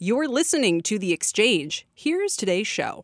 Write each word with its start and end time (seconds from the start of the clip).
You're 0.00 0.28
listening 0.28 0.80
to 0.82 0.96
The 0.96 1.12
Exchange. 1.12 1.84
Here's 1.92 2.36
today's 2.36 2.68
show. 2.68 3.02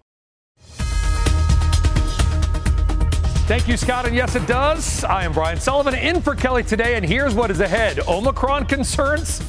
Thank 3.49 3.67
you, 3.67 3.77
Scott. 3.77 4.07
And 4.07 4.15
yes, 4.15 4.37
it 4.37 4.47
does. 4.47 5.03
I 5.03 5.25
am 5.25 5.33
Brian 5.33 5.59
Sullivan 5.59 5.97
in 5.97 6.23
for 6.23 6.37
Kelly 6.37 6.63
today, 6.63 6.95
and 6.95 7.05
here's 7.05 7.35
what 7.35 7.51
is 7.51 7.59
ahead 7.59 7.99
Omicron 8.07 8.67
concerns? 8.67 9.43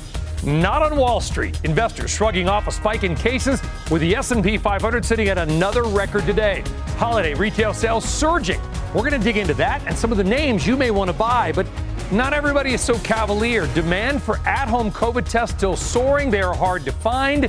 Not 0.44 0.82
on 0.82 0.98
Wall 0.98 1.22
Street. 1.22 1.62
Investors 1.64 2.10
shrugging 2.10 2.50
off 2.50 2.66
a 2.66 2.72
spike 2.72 3.04
in 3.04 3.14
cases 3.14 3.62
with 3.92 4.02
the 4.02 4.16
S&P 4.16 4.58
500 4.58 5.06
sitting 5.06 5.28
at 5.28 5.38
another 5.38 5.84
record 5.84 6.26
today. 6.26 6.64
Holiday 6.98 7.36
retail 7.36 7.76
sales 7.76 8.06
surging. 8.06 8.60
We're 8.96 9.08
going 9.08 9.12
to 9.12 9.20
dig 9.20 9.38
into 9.38 9.54
that 9.54 9.86
and 9.86 9.96
some 9.96 10.12
of 10.12 10.18
the 10.18 10.24
names 10.24 10.66
you 10.66 10.76
may 10.76 10.90
want 10.90 11.12
to 11.12 11.16
buy, 11.16 11.52
but 11.52 11.68
not 12.12 12.34
everybody 12.34 12.74
is 12.74 12.82
so 12.82 12.98
cavalier. 13.00 13.68
Demand 13.74 14.22
for 14.22 14.38
at 14.48 14.68
home 14.68 14.92
COVID 14.92 15.28
tests 15.28 15.56
still 15.56 15.76
soaring. 15.76 16.30
They 16.30 16.42
are 16.42 16.54
hard 16.54 16.86
to 16.86 16.92
find. 16.92 17.46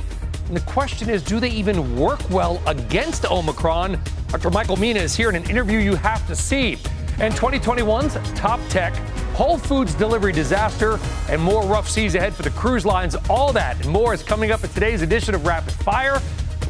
And 0.47 0.55
the 0.55 0.61
question 0.61 1.09
is 1.09 1.21
do 1.21 1.39
they 1.39 1.49
even 1.49 1.97
work 1.97 2.27
well 2.29 2.61
against 2.65 3.29
Omicron? 3.29 3.99
Dr. 4.29 4.49
Michael 4.49 4.77
Mina 4.77 4.99
is 4.99 5.15
here 5.15 5.29
in 5.29 5.35
an 5.35 5.49
interview 5.49 5.79
you 5.79 5.95
have 5.95 6.25
to 6.27 6.35
see. 6.35 6.77
And 7.19 7.33
2021's 7.33 8.15
top 8.39 8.59
tech, 8.69 8.95
Whole 9.35 9.57
Foods 9.57 9.93
delivery 9.93 10.31
disaster, 10.31 10.99
and 11.29 11.41
more 11.41 11.63
rough 11.63 11.89
seas 11.89 12.15
ahead 12.15 12.33
for 12.33 12.43
the 12.43 12.49
cruise 12.51 12.85
lines. 12.85 13.15
All 13.29 13.53
that 13.53 13.79
and 13.83 13.89
more 13.89 14.13
is 14.13 14.23
coming 14.23 14.51
up 14.51 14.63
in 14.63 14.69
today's 14.71 15.01
edition 15.01 15.35
of 15.35 15.45
Rapid 15.45 15.73
Fire. 15.73 16.21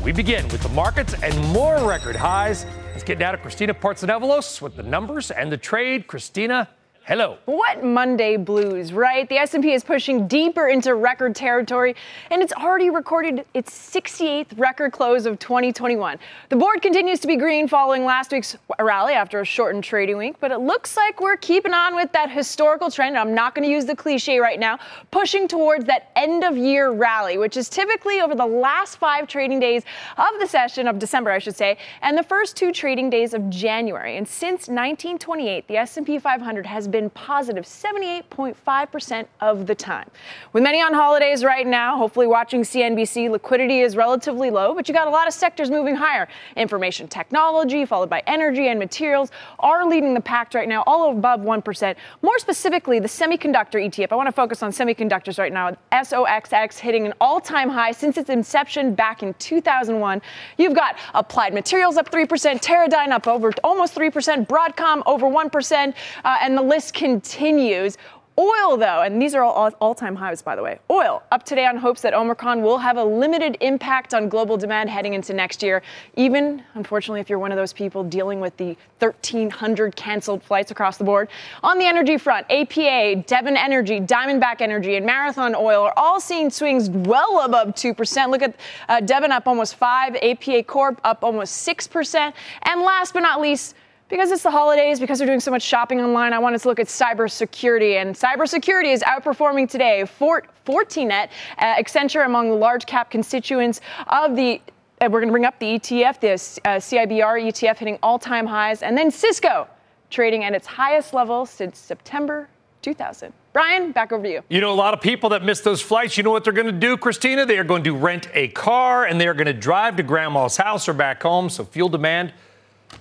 We 0.03 0.11
begin 0.11 0.47
with 0.49 0.61
the 0.61 0.69
markets 0.69 1.15
and 1.21 1.37
more 1.49 1.87
record 1.87 2.15
highs. 2.15 2.65
Let's 2.91 3.03
get 3.03 3.19
down 3.19 3.33
to 3.33 3.37
Christina 3.37 3.73
Partsinevelos 3.73 4.61
with 4.61 4.75
the 4.75 4.83
numbers 4.83 5.31
and 5.31 5.51
the 5.51 5.57
trade. 5.57 6.07
Christina, 6.07 6.69
Hello. 7.07 7.37
What 7.45 7.85
Monday 7.85 8.35
blues, 8.35 8.91
right? 8.91 9.29
The 9.29 9.37
S&P 9.37 9.71
is 9.71 9.81
pushing 9.81 10.27
deeper 10.27 10.67
into 10.67 10.93
record 10.93 11.37
territory 11.37 11.95
and 12.31 12.41
it's 12.41 12.51
already 12.51 12.89
recorded 12.89 13.45
its 13.53 13.71
68th 13.71 14.59
record 14.59 14.91
close 14.91 15.25
of 15.25 15.39
2021. 15.39 16.19
The 16.49 16.57
board 16.57 16.81
continues 16.81 17.21
to 17.21 17.27
be 17.27 17.37
green 17.37 17.69
following 17.69 18.03
last 18.03 18.33
week's 18.33 18.57
rally 18.77 19.13
after 19.13 19.39
a 19.39 19.45
shortened 19.45 19.85
trading 19.85 20.17
week, 20.17 20.35
but 20.41 20.51
it 20.51 20.57
looks 20.57 20.97
like 20.97 21.21
we're 21.21 21.37
keeping 21.37 21.73
on 21.73 21.95
with 21.95 22.11
that 22.11 22.29
historical 22.29 22.91
trend. 22.91 23.17
I'm 23.17 23.33
not 23.33 23.55
going 23.55 23.65
to 23.65 23.71
use 23.73 23.85
the 23.85 23.95
cliche 23.95 24.39
right 24.41 24.59
now, 24.59 24.77
pushing 25.09 25.47
towards 25.47 25.85
that 25.85 26.11
end 26.17 26.43
of 26.43 26.57
year 26.57 26.91
rally, 26.91 27.37
which 27.37 27.55
is 27.55 27.69
typically 27.69 28.19
over 28.19 28.35
the 28.35 28.45
last 28.45 28.97
5 28.97 29.27
trading 29.29 29.61
days 29.61 29.83
of 30.17 30.27
the 30.41 30.45
session 30.45 30.89
of 30.89 30.99
December, 30.99 31.31
I 31.31 31.39
should 31.39 31.55
say, 31.55 31.77
and 32.01 32.17
the 32.17 32.23
first 32.23 32.57
2 32.57 32.73
trading 32.73 33.09
days 33.09 33.33
of 33.33 33.49
January. 33.49 34.17
And 34.17 34.27
since 34.27 34.67
1928, 34.67 35.69
the 35.69 35.77
S&P 35.77 36.19
500 36.19 36.65
has 36.65 36.85
been 36.85 36.96
been 36.97 37.09
positive 37.11 37.63
78.5% 37.63 39.27
of 39.39 39.67
the 39.67 39.75
time. 39.75 40.09
With 40.51 40.63
many 40.63 40.81
on 40.81 40.95
holidays 40.95 41.43
right 41.43 41.67
now, 41.67 41.95
hopefully 41.95 42.25
watching 42.25 42.63
CNBC, 42.63 43.29
liquidity 43.29 43.81
is 43.81 43.95
relatively 43.95 44.49
low, 44.49 44.73
but 44.73 44.87
you 44.87 44.95
got 44.95 45.05
a 45.05 45.11
lot 45.11 45.27
of 45.27 45.33
sectors 45.33 45.69
moving 45.69 45.95
higher. 45.95 46.27
Information 46.55 47.07
technology, 47.07 47.85
followed 47.85 48.09
by 48.09 48.23
energy 48.25 48.69
and 48.69 48.79
materials, 48.79 49.29
are 49.59 49.87
leading 49.87 50.15
the 50.15 50.21
pack 50.21 50.55
right 50.55 50.67
now, 50.67 50.83
all 50.87 51.11
above 51.11 51.41
1%. 51.41 51.95
More 52.23 52.39
specifically, 52.39 52.99
the 52.99 53.07
semiconductor 53.07 53.79
ETF. 53.79 54.11
I 54.11 54.15
want 54.15 54.27
to 54.27 54.31
focus 54.31 54.63
on 54.63 54.71
semiconductors 54.71 55.37
right 55.37 55.53
now. 55.53 55.77
SOXX 55.91 56.79
hitting 56.79 57.05
an 57.05 57.13
all 57.21 57.39
time 57.39 57.69
high 57.69 57.91
since 57.91 58.17
its 58.17 58.31
inception 58.31 58.95
back 58.95 59.21
in 59.21 59.35
2001. 59.35 60.19
You've 60.57 60.73
got 60.73 60.97
Applied 61.13 61.53
Materials 61.53 61.97
up 61.97 62.09
3%, 62.09 62.25
Teradyne 62.59 63.11
up 63.11 63.27
over 63.27 63.51
almost 63.63 63.93
3%, 63.93 64.47
Broadcom 64.47 65.03
over 65.05 65.27
1%, 65.27 65.93
uh, 66.23 66.37
and 66.41 66.57
the 66.57 66.61
list 66.61 66.86
continues. 66.91 67.97
Oil, 68.39 68.77
though, 68.77 69.01
and 69.01 69.19
these 69.19 69.33
are 69.33 69.41
all 69.41 69.71
all 69.81 69.95
time 69.95 70.15
highs, 70.15 70.43
by 70.43 70.55
the 70.55 70.61
way. 70.61 70.77
Oil 70.91 71.23
up 71.31 71.41
today 71.41 71.65
on 71.65 71.75
hopes 71.75 72.01
that 72.01 72.13
Omicron 72.13 72.61
will 72.61 72.77
have 72.77 72.97
a 72.97 73.03
limited 73.03 73.57
impact 73.61 74.13
on 74.13 74.29
global 74.29 74.57
demand 74.57 74.91
heading 74.91 75.15
into 75.15 75.33
next 75.33 75.63
year. 75.63 75.81
Even, 76.15 76.61
unfortunately, 76.75 77.19
if 77.19 77.31
you're 77.31 77.39
one 77.39 77.51
of 77.51 77.57
those 77.57 77.73
people 77.73 78.03
dealing 78.03 78.39
with 78.39 78.55
the 78.57 78.77
1,300 78.99 79.95
canceled 79.95 80.43
flights 80.43 80.69
across 80.69 80.97
the 80.97 81.03
board. 81.03 81.29
On 81.63 81.79
the 81.79 81.85
energy 81.85 82.19
front, 82.19 82.45
APA, 82.51 83.23
Devon 83.25 83.57
Energy, 83.57 83.99
Diamondback 83.99 84.61
Energy, 84.61 84.97
and 84.97 85.05
Marathon 85.05 85.55
Oil 85.55 85.81
are 85.81 85.93
all 85.97 86.19
seeing 86.19 86.51
swings 86.51 86.91
well 86.91 87.43
above 87.43 87.69
2%. 87.69 88.29
Look 88.29 88.43
at 88.43 88.55
uh, 88.87 88.99
Devon 88.99 89.31
up 89.31 89.47
almost 89.47 89.73
5 89.77 90.15
APA 90.15 90.61
Corp 90.65 91.01
up 91.03 91.23
almost 91.23 91.67
6%. 91.67 92.33
And 92.61 92.81
last 92.81 93.15
but 93.15 93.21
not 93.21 93.41
least, 93.41 93.73
because 94.09 94.31
it's 94.31 94.43
the 94.43 94.51
holidays, 94.51 94.99
because 94.99 95.19
they're 95.19 95.27
doing 95.27 95.39
so 95.39 95.51
much 95.51 95.63
shopping 95.63 96.01
online, 96.01 96.33
I 96.33 96.39
wanted 96.39 96.61
to 96.61 96.67
look 96.67 96.79
at 96.79 96.87
cybersecurity. 96.87 98.01
And 98.01 98.15
cybersecurity 98.15 98.93
is 98.93 99.03
outperforming 99.03 99.69
today. 99.69 100.05
Fort, 100.05 100.49
Fortinet, 100.65 101.29
uh, 101.57 101.75
Accenture 101.75 102.25
among 102.25 102.49
the 102.49 102.55
large 102.55 102.85
cap 102.85 103.11
constituents 103.11 103.81
of 104.07 104.35
the 104.35 104.61
uh, 104.99 105.07
we're 105.11 105.19
going 105.19 105.27
to 105.27 105.31
bring 105.31 105.45
up 105.45 105.59
the 105.59 105.77
ETF, 105.77 106.19
this 106.19 106.59
uh, 106.65 106.69
CIBR 106.77 107.45
ETF 107.45 107.77
hitting 107.77 107.99
all 108.01 108.17
time 108.17 108.47
highs, 108.47 108.81
and 108.81 108.97
then 108.97 109.11
Cisco 109.11 109.67
trading 110.09 110.43
at 110.43 110.55
its 110.55 110.65
highest 110.65 111.13
level 111.13 111.45
since 111.45 111.77
September 111.77 112.49
2000. 112.81 113.31
Brian, 113.53 113.91
back 113.91 114.11
over 114.11 114.23
to 114.23 114.29
you. 114.29 114.41
You 114.49 114.59
know, 114.59 114.71
a 114.71 114.73
lot 114.73 114.95
of 114.95 115.01
people 115.01 115.29
that 115.29 115.43
miss 115.43 115.61
those 115.61 115.81
flights, 115.81 116.17
you 116.17 116.23
know 116.23 116.31
what 116.31 116.43
they're 116.43 116.53
going 116.53 116.67
to 116.67 116.71
do, 116.71 116.97
Christina? 116.97 117.45
They 117.45 117.59
are 117.59 117.63
going 117.63 117.83
to 117.83 117.95
rent 117.95 118.27
a 118.33 118.47
car 118.49 119.05
and 119.05 119.21
they 119.21 119.27
are 119.27 119.33
going 119.33 119.47
to 119.47 119.53
drive 119.53 119.97
to 119.97 120.03
grandma's 120.03 120.57
house 120.57 120.87
or 120.87 120.93
back 120.93 121.21
home. 121.21 121.49
So 121.49 121.63
fuel 121.63 121.89
demand 121.89 122.33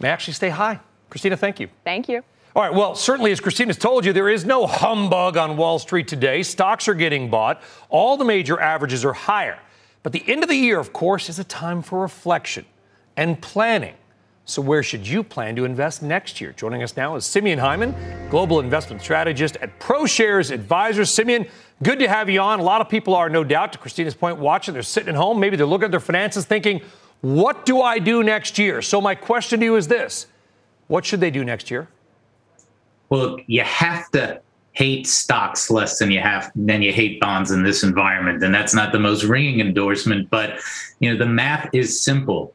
may 0.00 0.08
actually 0.08 0.34
stay 0.34 0.50
high. 0.50 0.80
Christina, 1.10 1.36
thank 1.36 1.60
you. 1.60 1.68
Thank 1.84 2.08
you. 2.08 2.22
All 2.54 2.62
right, 2.62 2.72
well, 2.72 2.94
certainly, 2.94 3.32
as 3.32 3.40
Christina's 3.40 3.76
told 3.76 4.06
you, 4.06 4.14
there 4.14 4.30
is 4.30 4.46
no 4.46 4.66
humbug 4.66 5.36
on 5.36 5.58
Wall 5.58 5.78
Street 5.78 6.08
today. 6.08 6.42
Stocks 6.42 6.88
are 6.88 6.94
getting 6.94 7.28
bought, 7.28 7.62
all 7.90 8.16
the 8.16 8.24
major 8.24 8.58
averages 8.58 9.04
are 9.04 9.12
higher. 9.12 9.58
But 10.02 10.12
the 10.12 10.24
end 10.26 10.42
of 10.42 10.48
the 10.48 10.56
year, 10.56 10.78
of 10.78 10.92
course, 10.92 11.28
is 11.28 11.38
a 11.38 11.44
time 11.44 11.82
for 11.82 12.00
reflection 12.00 12.64
and 13.16 13.42
planning. 13.42 13.94
So, 14.48 14.62
where 14.62 14.84
should 14.84 15.06
you 15.06 15.24
plan 15.24 15.56
to 15.56 15.64
invest 15.64 16.02
next 16.02 16.40
year? 16.40 16.52
Joining 16.52 16.82
us 16.84 16.96
now 16.96 17.16
is 17.16 17.26
Simeon 17.26 17.58
Hyman, 17.58 17.94
global 18.30 18.60
investment 18.60 19.02
strategist 19.02 19.56
at 19.56 19.80
ProShares 19.80 20.52
Advisors. 20.52 21.12
Simeon, 21.12 21.46
good 21.82 21.98
to 21.98 22.08
have 22.08 22.30
you 22.30 22.40
on. 22.40 22.60
A 22.60 22.62
lot 22.62 22.80
of 22.80 22.88
people 22.88 23.16
are, 23.16 23.28
no 23.28 23.42
doubt, 23.42 23.72
to 23.72 23.78
Christina's 23.78 24.14
point, 24.14 24.38
watching. 24.38 24.72
They're 24.72 24.84
sitting 24.84 25.08
at 25.08 25.16
home. 25.16 25.40
Maybe 25.40 25.56
they're 25.56 25.66
looking 25.66 25.86
at 25.86 25.90
their 25.90 25.98
finances 25.98 26.44
thinking, 26.44 26.80
what 27.22 27.66
do 27.66 27.82
I 27.82 27.98
do 27.98 28.22
next 28.22 28.56
year? 28.56 28.82
So, 28.82 29.00
my 29.00 29.16
question 29.16 29.58
to 29.58 29.66
you 29.66 29.74
is 29.74 29.88
this 29.88 30.28
what 30.88 31.04
should 31.04 31.20
they 31.20 31.30
do 31.30 31.44
next 31.44 31.70
year? 31.70 31.88
Well, 33.08 33.38
you 33.46 33.62
have 33.62 34.10
to 34.12 34.40
hate 34.72 35.06
stocks 35.06 35.70
less 35.70 35.98
than 35.98 36.10
you 36.10 36.20
have 36.20 36.52
than 36.54 36.82
you 36.82 36.92
hate 36.92 37.18
bonds 37.18 37.50
in 37.50 37.62
this 37.62 37.82
environment, 37.82 38.42
and 38.42 38.54
that's 38.54 38.74
not 38.74 38.92
the 38.92 38.98
most 38.98 39.24
ringing 39.24 39.60
endorsement. 39.60 40.28
But 40.28 40.58
you 41.00 41.10
know, 41.10 41.18
the 41.18 41.26
math 41.26 41.68
is 41.72 42.00
simple. 42.00 42.52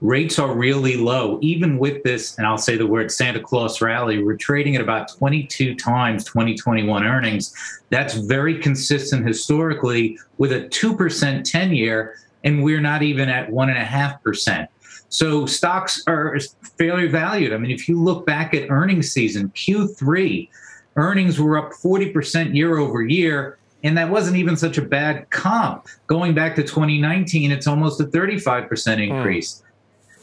Rates 0.00 0.38
are 0.38 0.54
really 0.54 0.96
low, 0.96 1.38
even 1.40 1.78
with 1.78 2.02
this, 2.02 2.36
and 2.36 2.46
I'll 2.46 2.58
say 2.58 2.76
the 2.76 2.86
word 2.86 3.10
Santa 3.10 3.40
Claus 3.40 3.80
rally. 3.80 4.22
We're 4.22 4.36
trading 4.36 4.76
at 4.76 4.82
about 4.82 5.08
22 5.16 5.76
times 5.76 6.24
2021 6.24 7.04
earnings. 7.04 7.54
That's 7.90 8.14
very 8.14 8.58
consistent 8.58 9.26
historically 9.26 10.18
with 10.36 10.52
a 10.52 10.68
2% 10.68 11.42
10 11.42 11.72
year, 11.72 12.16
and 12.44 12.62
we're 12.62 12.82
not 12.82 13.02
even 13.02 13.28
at 13.28 13.48
1.5%. 13.48 14.68
So 15.08 15.46
stocks 15.46 16.02
are 16.06 16.38
fairly 16.76 17.06
valued. 17.06 17.52
I 17.52 17.58
mean, 17.58 17.70
if 17.70 17.88
you 17.88 18.00
look 18.00 18.26
back 18.26 18.52
at 18.54 18.70
earnings 18.70 19.12
season, 19.12 19.50
Q3, 19.50 20.48
earnings 20.96 21.40
were 21.40 21.58
up 21.58 21.72
40% 21.72 22.54
year 22.54 22.78
over 22.78 23.02
year. 23.02 23.58
And 23.84 23.98
that 23.98 24.08
wasn't 24.08 24.38
even 24.38 24.56
such 24.56 24.78
a 24.78 24.82
bad 24.82 25.28
comp. 25.30 25.86
Going 26.06 26.34
back 26.34 26.56
to 26.56 26.62
2019, 26.62 27.52
it's 27.52 27.66
almost 27.66 28.00
a 28.00 28.04
35% 28.04 28.94
hmm. 28.94 29.02
increase. 29.02 29.62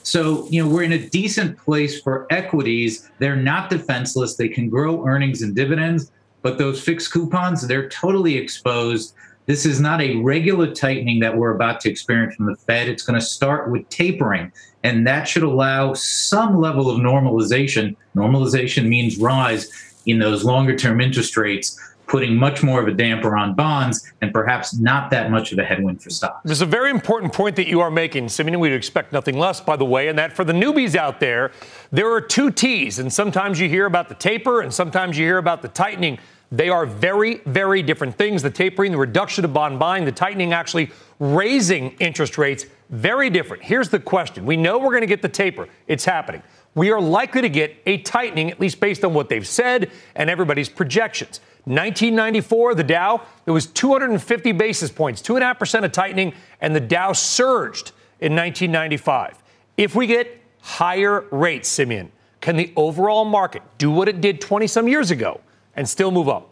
So, 0.04 0.48
you 0.50 0.64
know, 0.64 0.70
we're 0.70 0.84
in 0.84 0.94
a 0.94 1.10
decent 1.10 1.58
place 1.58 2.02
for 2.02 2.26
equities. 2.32 3.10
They're 3.20 3.36
not 3.36 3.70
defenseless. 3.70 4.36
They 4.36 4.50
can 4.50 4.68
grow 4.68 5.06
earnings 5.06 5.44
and 5.44 5.56
dividends, 5.56 6.12
but 6.42 6.58
those 6.58 6.82
fixed 6.82 7.14
coupons, 7.14 7.68
they're 7.68 7.88
totally 7.90 8.36
exposed. 8.36 9.14
This 9.52 9.66
is 9.66 9.82
not 9.82 10.00
a 10.00 10.16
regular 10.16 10.74
tightening 10.74 11.20
that 11.20 11.36
we're 11.36 11.54
about 11.54 11.82
to 11.82 11.90
experience 11.90 12.36
from 12.36 12.46
the 12.46 12.56
Fed. 12.56 12.88
It's 12.88 13.04
going 13.04 13.20
to 13.20 13.26
start 13.26 13.70
with 13.70 13.90
tapering, 13.90 14.50
and 14.82 15.06
that 15.06 15.28
should 15.28 15.44
allow 15.44 15.94
some 15.94 16.62
level 16.62 16.90
of 16.90 17.02
normalization. 17.02 17.98
Normalization 18.16 18.88
means 18.88 19.18
rise 19.18 19.70
in 20.06 20.20
those 20.20 20.46
longer 20.46 20.74
term 20.74 21.02
interest 21.02 21.36
rates 21.36 21.78
putting 22.08 22.34
much 22.34 22.64
more 22.64 22.82
of 22.82 22.88
a 22.88 22.94
damper 22.94 23.36
on 23.36 23.54
bonds 23.54 24.10
and 24.22 24.32
perhaps 24.32 24.74
not 24.80 25.12
that 25.12 25.30
much 25.30 25.52
of 25.52 25.60
a 25.60 25.66
headwind 25.66 26.02
for 26.02 26.10
stocks. 26.10 26.40
There's 26.46 26.62
a 26.62 26.66
very 26.66 26.90
important 26.90 27.34
point 27.34 27.58
that 27.58 27.68
you 27.68 27.82
are 27.82 27.92
making, 27.92 28.30
Simeon. 28.30 28.58
We'd 28.58 28.72
expect 28.72 29.12
nothing 29.12 29.38
less, 29.38 29.60
by 29.60 29.76
the 29.76 29.84
way, 29.84 30.08
and 30.08 30.18
that 30.18 30.32
for 30.32 30.46
the 30.46 30.54
newbies 30.54 30.96
out 30.96 31.20
there, 31.20 31.52
there 31.92 32.10
are 32.10 32.22
two 32.22 32.52
T's, 32.52 33.00
and 33.00 33.12
sometimes 33.12 33.60
you 33.60 33.68
hear 33.68 33.86
about 33.86 34.08
the 34.08 34.16
taper 34.16 34.62
and 34.62 34.74
sometimes 34.74 35.18
you 35.18 35.26
hear 35.26 35.40
about 35.40 35.62
the 35.62 35.68
tightening. 35.68 36.20
They 36.52 36.68
are 36.68 36.86
very, 36.86 37.38
very 37.46 37.82
different 37.82 38.16
things. 38.16 38.42
The 38.42 38.50
tapering, 38.50 38.92
the 38.92 38.98
reduction 38.98 39.46
of 39.46 39.54
bond 39.54 39.80
buying, 39.80 40.04
the 40.04 40.12
tightening 40.12 40.52
actually 40.52 40.92
raising 41.20 41.92
interest 41.92 42.38
rates, 42.38 42.66
very 42.90 43.30
different. 43.30 43.64
Here's 43.64 43.88
the 43.88 44.00
question. 44.00 44.46
We 44.46 44.58
know 44.58 44.78
we're 44.78 44.90
going 44.90 45.02
to 45.02 45.08
get 45.08 45.22
the 45.22 45.30
taper. 45.30 45.70
It's 45.88 46.04
happening. 46.04 46.44
We 46.76 46.92
are 46.92 47.00
likely 47.00 47.42
to 47.42 47.50
get 47.50 47.78
a 47.86 48.00
tightening, 48.00 48.52
at 48.52 48.60
least 48.60 48.82
based 48.82 49.06
on 49.06 49.14
what 49.14 49.30
they've 49.30 49.48
said 49.48 49.92
and 50.16 50.30
everybody's 50.30 50.68
projections. 50.68 51.40
1994, 51.66 52.76
the 52.76 52.84
Dow, 52.84 53.22
there 53.46 53.54
was 53.54 53.68
250 53.68 54.52
basis 54.54 54.92
points, 54.92 55.22
2.5% 55.22 55.86
of 55.86 55.92
tightening, 55.92 56.34
and 56.60 56.76
the 56.76 56.80
Dow 56.80 57.14
surged 57.14 57.92
in 58.20 58.36
1995. 58.36 59.42
If 59.78 59.96
we 59.96 60.08
get 60.08 60.42
higher 60.62 61.22
rates, 61.32 61.70
Simeon, 61.70 62.12
can 62.42 62.58
the 62.58 62.74
overall 62.76 63.24
market 63.24 63.62
do 63.78 63.92
what 63.92 64.10
it 64.10 64.20
did 64.20 64.42
20 64.42 64.68
some 64.68 64.88
years 64.88 65.12
ago 65.12 65.40
and 65.76 65.88
still 65.88 66.12
move 66.12 66.30
up? 66.30 66.50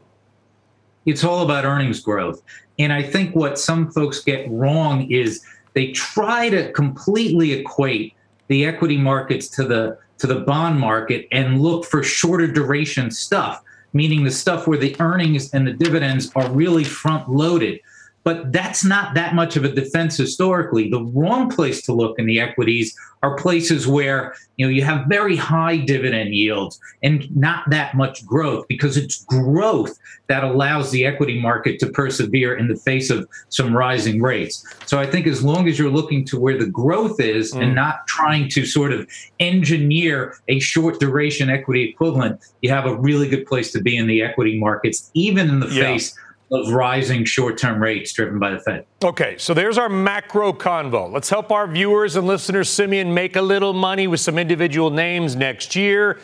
It's 1.05 1.23
all 1.23 1.43
about 1.43 1.65
earnings 1.65 1.99
growth. 1.99 2.41
And 2.77 2.93
I 2.93 3.01
think 3.03 3.35
what 3.35 3.57
some 3.57 3.91
folks 3.91 4.23
get 4.23 4.49
wrong 4.49 5.09
is 5.11 5.43
they 5.73 5.91
try 5.91 6.49
to 6.49 6.71
completely 6.71 7.53
equate 7.53 8.13
the 8.47 8.65
equity 8.65 8.97
markets 8.97 9.47
to 9.49 9.63
the 9.63 9.97
to 10.17 10.27
the 10.27 10.41
bond 10.41 10.77
market 10.77 11.27
and 11.31 11.61
look 11.61 11.85
for 11.85 12.03
shorter 12.03 12.45
duration 12.45 13.09
stuff 13.09 13.63
meaning 13.93 14.23
the 14.23 14.31
stuff 14.31 14.67
where 14.67 14.77
the 14.77 14.95
earnings 14.99 15.53
and 15.53 15.65
the 15.65 15.73
dividends 15.73 16.31
are 16.35 16.49
really 16.51 16.83
front 16.83 17.29
loaded. 17.29 17.79
But 18.29 18.51
that's 18.51 18.85
not 18.85 19.15
that 19.15 19.33
much 19.33 19.55
of 19.55 19.63
a 19.65 19.71
defense 19.71 20.15
historically. 20.15 20.87
The 20.87 21.01
wrong 21.01 21.49
place 21.49 21.81
to 21.87 21.93
look 21.93 22.19
in 22.19 22.27
the 22.27 22.39
equities 22.39 22.95
are 23.23 23.35
places 23.35 23.87
where 23.87 24.35
you 24.57 24.67
know 24.67 24.69
you 24.69 24.83
have 24.83 25.07
very 25.07 25.35
high 25.35 25.77
dividend 25.77 26.35
yields 26.35 26.79
and 27.01 27.35
not 27.35 27.67
that 27.71 27.95
much 27.95 28.23
growth 28.27 28.67
because 28.67 28.97
it's 28.97 29.25
growth 29.25 29.97
that 30.27 30.43
allows 30.43 30.91
the 30.91 31.07
equity 31.07 31.41
market 31.41 31.79
to 31.79 31.87
persevere 31.87 32.55
in 32.55 32.67
the 32.67 32.75
face 32.75 33.09
of 33.09 33.27
some 33.49 33.75
rising 33.75 34.21
rates. 34.21 34.63
So 34.85 34.99
I 34.99 35.07
think 35.07 35.25
as 35.25 35.43
long 35.43 35.67
as 35.67 35.79
you're 35.79 35.89
looking 35.89 36.23
to 36.25 36.39
where 36.39 36.57
the 36.59 36.67
growth 36.67 37.19
is 37.19 37.51
mm. 37.51 37.63
and 37.63 37.73
not 37.73 38.05
trying 38.05 38.47
to 38.49 38.63
sort 38.63 38.93
of 38.93 39.09
engineer 39.39 40.35
a 40.49 40.59
short 40.59 40.99
duration 40.99 41.49
equity 41.49 41.89
equivalent, 41.89 42.39
you 42.61 42.69
have 42.69 42.85
a 42.85 42.95
really 42.95 43.27
good 43.27 43.47
place 43.47 43.71
to 43.71 43.81
be 43.81 43.97
in 43.97 44.05
the 44.05 44.21
equity 44.21 44.59
markets, 44.59 45.09
even 45.15 45.49
in 45.49 45.61
the 45.61 45.69
yeah. 45.69 45.81
face 45.81 46.15
of 46.51 46.73
rising 46.73 47.25
short-term 47.25 47.81
rates 47.81 48.13
driven 48.13 48.39
by 48.39 48.51
the 48.51 48.59
Fed. 48.59 48.85
Okay, 49.03 49.37
so 49.37 49.53
there's 49.53 49.77
our 49.77 49.89
macro 49.89 50.51
convo. 50.51 51.11
Let's 51.11 51.29
help 51.29 51.51
our 51.51 51.67
viewers 51.67 52.15
and 52.15 52.25
listeners, 52.25 52.69
Simeon, 52.69 53.13
make 53.13 53.35
a 53.35 53.41
little 53.41 53.73
money 53.73 54.07
with 54.07 54.19
some 54.19 54.37
individual 54.37 54.89
names 54.89 55.35
next 55.35 55.75
year. 55.75 56.19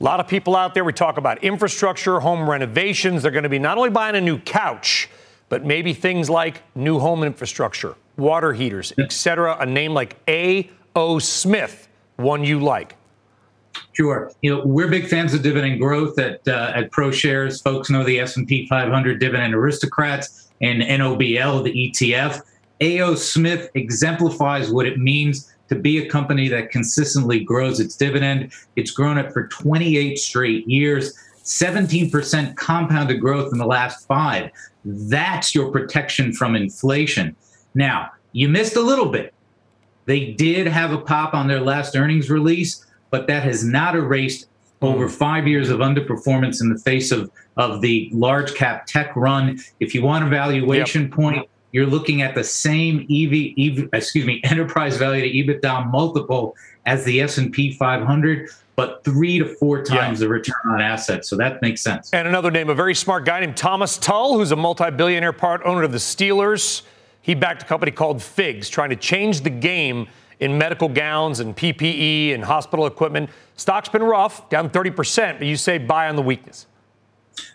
A 0.00 0.04
lot 0.04 0.18
of 0.18 0.26
people 0.26 0.56
out 0.56 0.74
there, 0.74 0.82
we 0.82 0.92
talk 0.92 1.18
about 1.18 1.44
infrastructure, 1.44 2.20
home 2.20 2.48
renovations. 2.48 3.22
They're 3.22 3.30
going 3.30 3.42
to 3.42 3.48
be 3.48 3.58
not 3.58 3.76
only 3.76 3.90
buying 3.90 4.16
a 4.16 4.20
new 4.20 4.38
couch, 4.38 5.08
but 5.48 5.64
maybe 5.64 5.92
things 5.92 6.30
like 6.30 6.62
new 6.74 6.98
home 6.98 7.22
infrastructure, 7.22 7.96
water 8.16 8.52
heaters, 8.52 8.92
etc. 8.98 9.56
A 9.60 9.66
name 9.66 9.92
like 9.92 10.16
A.O. 10.26 11.18
Smith, 11.18 11.88
one 12.16 12.44
you 12.44 12.60
like. 12.60 12.96
Sure. 13.92 14.30
You 14.42 14.56
know, 14.56 14.62
we're 14.64 14.88
big 14.88 15.06
fans 15.08 15.34
of 15.34 15.42
dividend 15.42 15.80
growth 15.80 16.18
at 16.18 16.46
uh, 16.46 16.72
at 16.74 16.90
ProShares. 16.90 17.62
Folks 17.62 17.90
know 17.90 18.04
the 18.04 18.20
S&P 18.20 18.66
500 18.66 19.18
dividend 19.18 19.54
aristocrats 19.54 20.50
and 20.60 20.82
NOBL, 20.82 21.64
the 21.64 21.72
ETF. 21.72 22.42
AO 22.82 23.14
Smith 23.14 23.68
exemplifies 23.74 24.70
what 24.70 24.86
it 24.86 24.98
means 24.98 25.52
to 25.68 25.74
be 25.76 25.98
a 25.98 26.08
company 26.08 26.48
that 26.48 26.70
consistently 26.70 27.40
grows 27.40 27.78
its 27.78 27.96
dividend. 27.96 28.52
It's 28.76 28.90
grown 28.90 29.18
it 29.18 29.32
for 29.32 29.46
28 29.48 30.18
straight 30.18 30.66
years, 30.66 31.16
17% 31.44 32.56
compounded 32.56 33.20
growth 33.20 33.52
in 33.52 33.58
the 33.58 33.66
last 33.66 34.06
five. 34.06 34.50
That's 34.84 35.54
your 35.54 35.70
protection 35.70 36.32
from 36.32 36.56
inflation. 36.56 37.36
Now, 37.74 38.10
you 38.32 38.48
missed 38.48 38.76
a 38.76 38.80
little 38.80 39.10
bit. 39.10 39.34
They 40.06 40.32
did 40.32 40.66
have 40.66 40.92
a 40.92 40.98
pop 40.98 41.34
on 41.34 41.46
their 41.46 41.60
last 41.60 41.94
earnings 41.94 42.30
release 42.30 42.84
but 43.10 43.26
that 43.26 43.42
has 43.42 43.64
not 43.64 43.94
erased 43.94 44.46
over 44.82 45.06
hmm. 45.06 45.12
five 45.12 45.46
years 45.46 45.70
of 45.70 45.80
underperformance 45.80 46.60
in 46.60 46.72
the 46.72 46.78
face 46.78 47.12
of, 47.12 47.30
of 47.56 47.80
the 47.80 48.08
large 48.12 48.54
cap 48.54 48.86
tech 48.86 49.14
run. 49.16 49.58
If 49.80 49.94
you 49.94 50.02
want 50.02 50.24
a 50.24 50.28
valuation 50.28 51.02
yep. 51.02 51.12
point, 51.12 51.48
you're 51.72 51.86
looking 51.86 52.22
at 52.22 52.34
the 52.34 52.44
same 52.44 53.00
EV, 53.10 53.54
EV, 53.58 53.88
excuse 53.92 54.26
me, 54.26 54.40
enterprise 54.44 54.96
value 54.96 55.22
to 55.22 55.52
EBITDA 55.52 55.90
multiple 55.90 56.56
as 56.86 57.04
the 57.04 57.20
S&P 57.20 57.72
500, 57.72 58.48
but 58.74 59.04
three 59.04 59.38
to 59.38 59.44
four 59.44 59.82
times 59.84 60.20
yeah. 60.20 60.26
the 60.26 60.28
return 60.28 60.60
on 60.66 60.80
assets. 60.80 61.28
So 61.28 61.36
that 61.36 61.60
makes 61.60 61.82
sense. 61.82 62.12
And 62.12 62.26
another 62.26 62.50
name, 62.50 62.70
a 62.70 62.74
very 62.74 62.94
smart 62.94 63.24
guy 63.24 63.40
named 63.40 63.56
Thomas 63.56 63.98
Tull, 63.98 64.38
who's 64.38 64.50
a 64.50 64.56
multi-billionaire 64.56 65.34
part 65.34 65.60
owner 65.64 65.82
of 65.82 65.92
the 65.92 65.98
Steelers. 65.98 66.82
He 67.22 67.34
backed 67.34 67.62
a 67.62 67.66
company 67.66 67.92
called 67.92 68.22
Figs, 68.22 68.68
trying 68.68 68.90
to 68.90 68.96
change 68.96 69.42
the 69.42 69.50
game 69.50 70.08
in 70.40 70.56
medical 70.58 70.88
gowns 70.88 71.40
and 71.40 71.56
PPE 71.56 72.34
and 72.34 72.44
hospital 72.44 72.86
equipment. 72.86 73.30
Stock's 73.56 73.88
been 73.88 74.02
rough, 74.02 74.48
down 74.48 74.70
30%, 74.70 75.38
but 75.38 75.46
you 75.46 75.56
say 75.56 75.78
buy 75.78 76.08
on 76.08 76.16
the 76.16 76.22
weakness. 76.22 76.66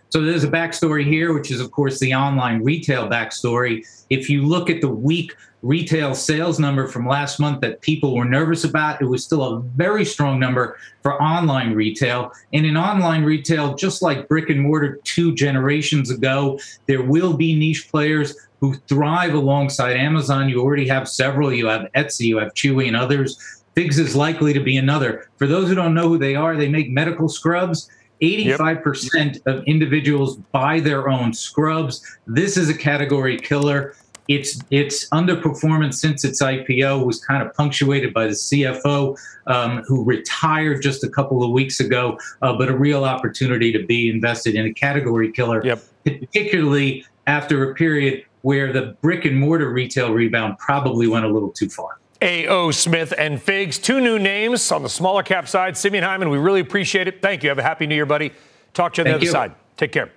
So 0.10 0.22
there's 0.22 0.44
a 0.46 0.50
backstory 0.50 1.04
here, 1.04 1.34
which 1.34 1.52
is, 1.52 1.60
of 1.60 1.72
course, 1.72 2.00
the 2.00 2.14
online 2.14 2.64
retail 2.64 3.10
backstory. 3.10 3.86
If 4.10 4.30
you 4.30 4.46
look 4.46 4.70
at 4.70 4.80
the 4.80 4.88
weak 4.88 5.34
retail 5.62 6.14
sales 6.14 6.60
number 6.60 6.88
from 6.88 7.08
last 7.08 7.40
month 7.40 7.60
that 7.60 7.82
people 7.82 8.16
were 8.16 8.24
nervous 8.24 8.64
about, 8.64 9.02
it 9.02 9.06
was 9.06 9.24
still 9.24 9.44
a 9.44 9.60
very 9.62 10.06
strong 10.06 10.40
number 10.40 10.78
for 11.02 11.22
online 11.22 11.74
retail. 11.74 12.32
And 12.54 12.68
in 12.68 12.78
online 12.78 13.24
retail, 13.24 13.74
just 13.74 14.04
like 14.04 14.28
brick 14.30 14.50
and 14.50 14.62
mortar 14.62 15.00
two 15.04 15.34
generations 15.34 16.12
ago, 16.12 16.60
there 16.86 17.02
will 17.02 17.34
be 17.36 17.56
niche 17.56 17.90
players 17.90 18.45
who 18.60 18.74
thrive 18.88 19.34
alongside 19.34 19.98
Amazon. 19.98 20.50
You 20.50 20.62
already 20.62 20.88
have 20.88 21.08
several. 21.08 21.54
You 21.54 21.68
have 21.68 21.92
Etsy, 21.96 22.28
you 22.28 22.38
have 22.38 22.54
Chewy, 22.54 22.88
and 22.88 22.96
others. 22.96 23.38
Figs 23.76 24.00
is 24.00 24.16
likely 24.16 24.54
to 24.54 24.62
be 24.62 24.78
another. 24.78 25.30
For 25.38 25.48
those 25.48 25.68
who 25.68 25.76
don't 25.76 25.94
know 25.94 26.08
who 26.08 26.18
they 26.18 26.36
are, 26.36 26.56
they 26.56 26.70
make 26.70 26.90
medical 26.90 27.28
scrubs. 27.28 27.90
85% 28.22 29.14
yep. 29.14 29.42
of 29.46 29.64
individuals 29.66 30.38
buy 30.38 30.80
their 30.80 31.10
own 31.10 31.34
scrubs. 31.34 32.02
This 32.28 32.56
is 32.56 32.70
a 32.70 32.74
category 32.74 33.38
killer. 33.38 33.96
Its 34.28 34.60
its 34.72 35.08
underperformance 35.10 35.96
since 35.96 36.26
its 36.26 36.42
IPO 36.42 37.06
was 37.06 37.24
kind 37.24 37.44
of 37.44 37.54
punctuated 37.54 38.12
by 38.12 38.26
the 38.26 38.32
CFO 38.32 39.16
um, 39.46 39.84
who 39.84 40.04
retired 40.04 40.82
just 40.82 41.04
a 41.04 41.10
couple 41.10 41.44
of 41.44 41.52
weeks 41.52 41.80
ago, 41.80 42.18
uh, 42.42 42.58
but 42.58 42.68
a 42.68 42.76
real 42.76 43.04
opportunity 43.04 43.72
to 43.72 43.86
be 43.86 44.10
invested 44.10 44.56
in 44.56 44.66
a 44.66 44.74
category 44.74 45.32
killer, 45.32 45.64
yep. 45.64 45.84
particularly 46.04 47.06
after 47.28 47.70
a 47.70 47.76
period 47.76 48.24
where 48.46 48.72
the 48.72 48.96
brick 49.02 49.26
and 49.26 49.36
mortar 49.36 49.72
retail 49.72 50.14
rebound 50.14 50.56
probably 50.60 51.08
went 51.08 51.26
a 51.26 51.28
little 51.28 51.50
too 51.50 51.68
far. 51.68 51.98
A.O. 52.22 52.70
Smith 52.70 53.12
and 53.18 53.42
Figs, 53.42 53.80
two 53.80 54.00
new 54.00 54.20
names 54.20 54.72
on 54.72 54.84
the 54.84 54.90
smaller 54.90 55.24
cap 55.24 55.48
side. 55.48 55.76
Simeon 55.76 56.04
Hyman, 56.04 56.30
we 56.30 56.38
really 56.38 56.60
appreciate 56.60 57.08
it. 57.08 57.24
Thank 57.24 57.42
you. 57.42 57.50
Have 57.50 57.58
a 57.58 57.64
happy 57.64 57.88
new 57.88 57.96
year, 57.96 58.06
buddy. 58.06 58.32
Talk 58.76 58.94
to 58.94 59.02
you 59.02 59.08
on 59.08 59.14
Thank 59.14 59.14
the 59.14 59.16
other 59.16 59.26
you. 59.26 59.32
side. 59.32 59.56
Take 59.78 59.92
care. 59.94 60.12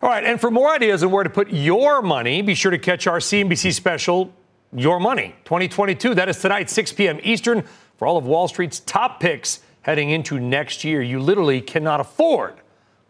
All 0.00 0.08
right, 0.08 0.24
and 0.24 0.40
for 0.40 0.50
more 0.50 0.70
ideas 0.70 1.04
on 1.04 1.10
where 1.10 1.24
to 1.24 1.28
put 1.28 1.50
your 1.50 2.00
money, 2.00 2.40
be 2.40 2.54
sure 2.54 2.70
to 2.70 2.78
catch 2.78 3.06
our 3.06 3.18
CNBC 3.18 3.74
special, 3.74 4.32
Your 4.72 4.98
Money 4.98 5.34
2022. 5.44 6.14
That 6.14 6.30
is 6.30 6.40
tonight, 6.40 6.70
6 6.70 6.94
p.m. 6.94 7.20
Eastern, 7.22 7.64
for 7.98 8.08
all 8.08 8.16
of 8.16 8.24
Wall 8.24 8.48
Street's 8.48 8.80
top 8.80 9.20
picks 9.20 9.60
heading 9.82 10.08
into 10.08 10.40
next 10.40 10.84
year. 10.84 11.02
You 11.02 11.20
literally 11.20 11.60
cannot 11.60 12.00
afford 12.00 12.54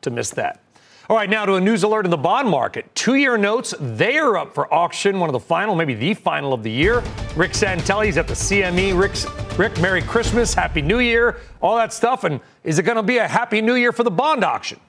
to 0.01 0.11
miss 0.11 0.31
that. 0.31 0.61
All 1.09 1.17
right, 1.17 1.31
now 1.31 1.47
to 1.47 1.55
a 1.55 1.61
news 1.61 1.85
alert 1.85 2.05
in 2.05 2.11
the 2.11 2.17
bond 2.17 2.49
market. 2.49 2.93
Two 2.97 3.15
year 3.15 3.39
notes, 3.39 3.73
they 3.79 4.19
are 4.19 4.37
up 4.37 4.53
for 4.53 4.73
auction, 4.75 5.21
one 5.21 5.29
of 5.29 5.35
the 5.35 5.39
final, 5.39 5.77
maybe 5.77 5.95
the 5.95 6.15
final 6.15 6.53
of 6.53 6.65
the 6.65 6.71
year. 6.71 7.01
Rick 7.37 7.53
Santelli's 7.53 8.17
at 8.17 8.27
the 8.27 8.35
CME. 8.35 8.99
Rick's, 8.99 9.25
Rick, 9.57 9.81
Merry 9.81 10.03
Christmas, 10.03 10.53
Happy 10.53 10.83
New 10.83 10.99
Year, 10.99 11.39
all 11.63 11.77
that 11.77 11.93
stuff. 11.93 12.25
And 12.25 12.41
is 12.65 12.81
it 12.81 12.83
going 12.83 12.97
to 12.97 13.05
be 13.05 13.19
a 13.19 13.29
Happy 13.29 13.61
New 13.61 13.77
Year 13.77 13.93
for 13.93 14.03
the 14.03 14.11
bond 14.11 14.43
auction? 14.43 14.81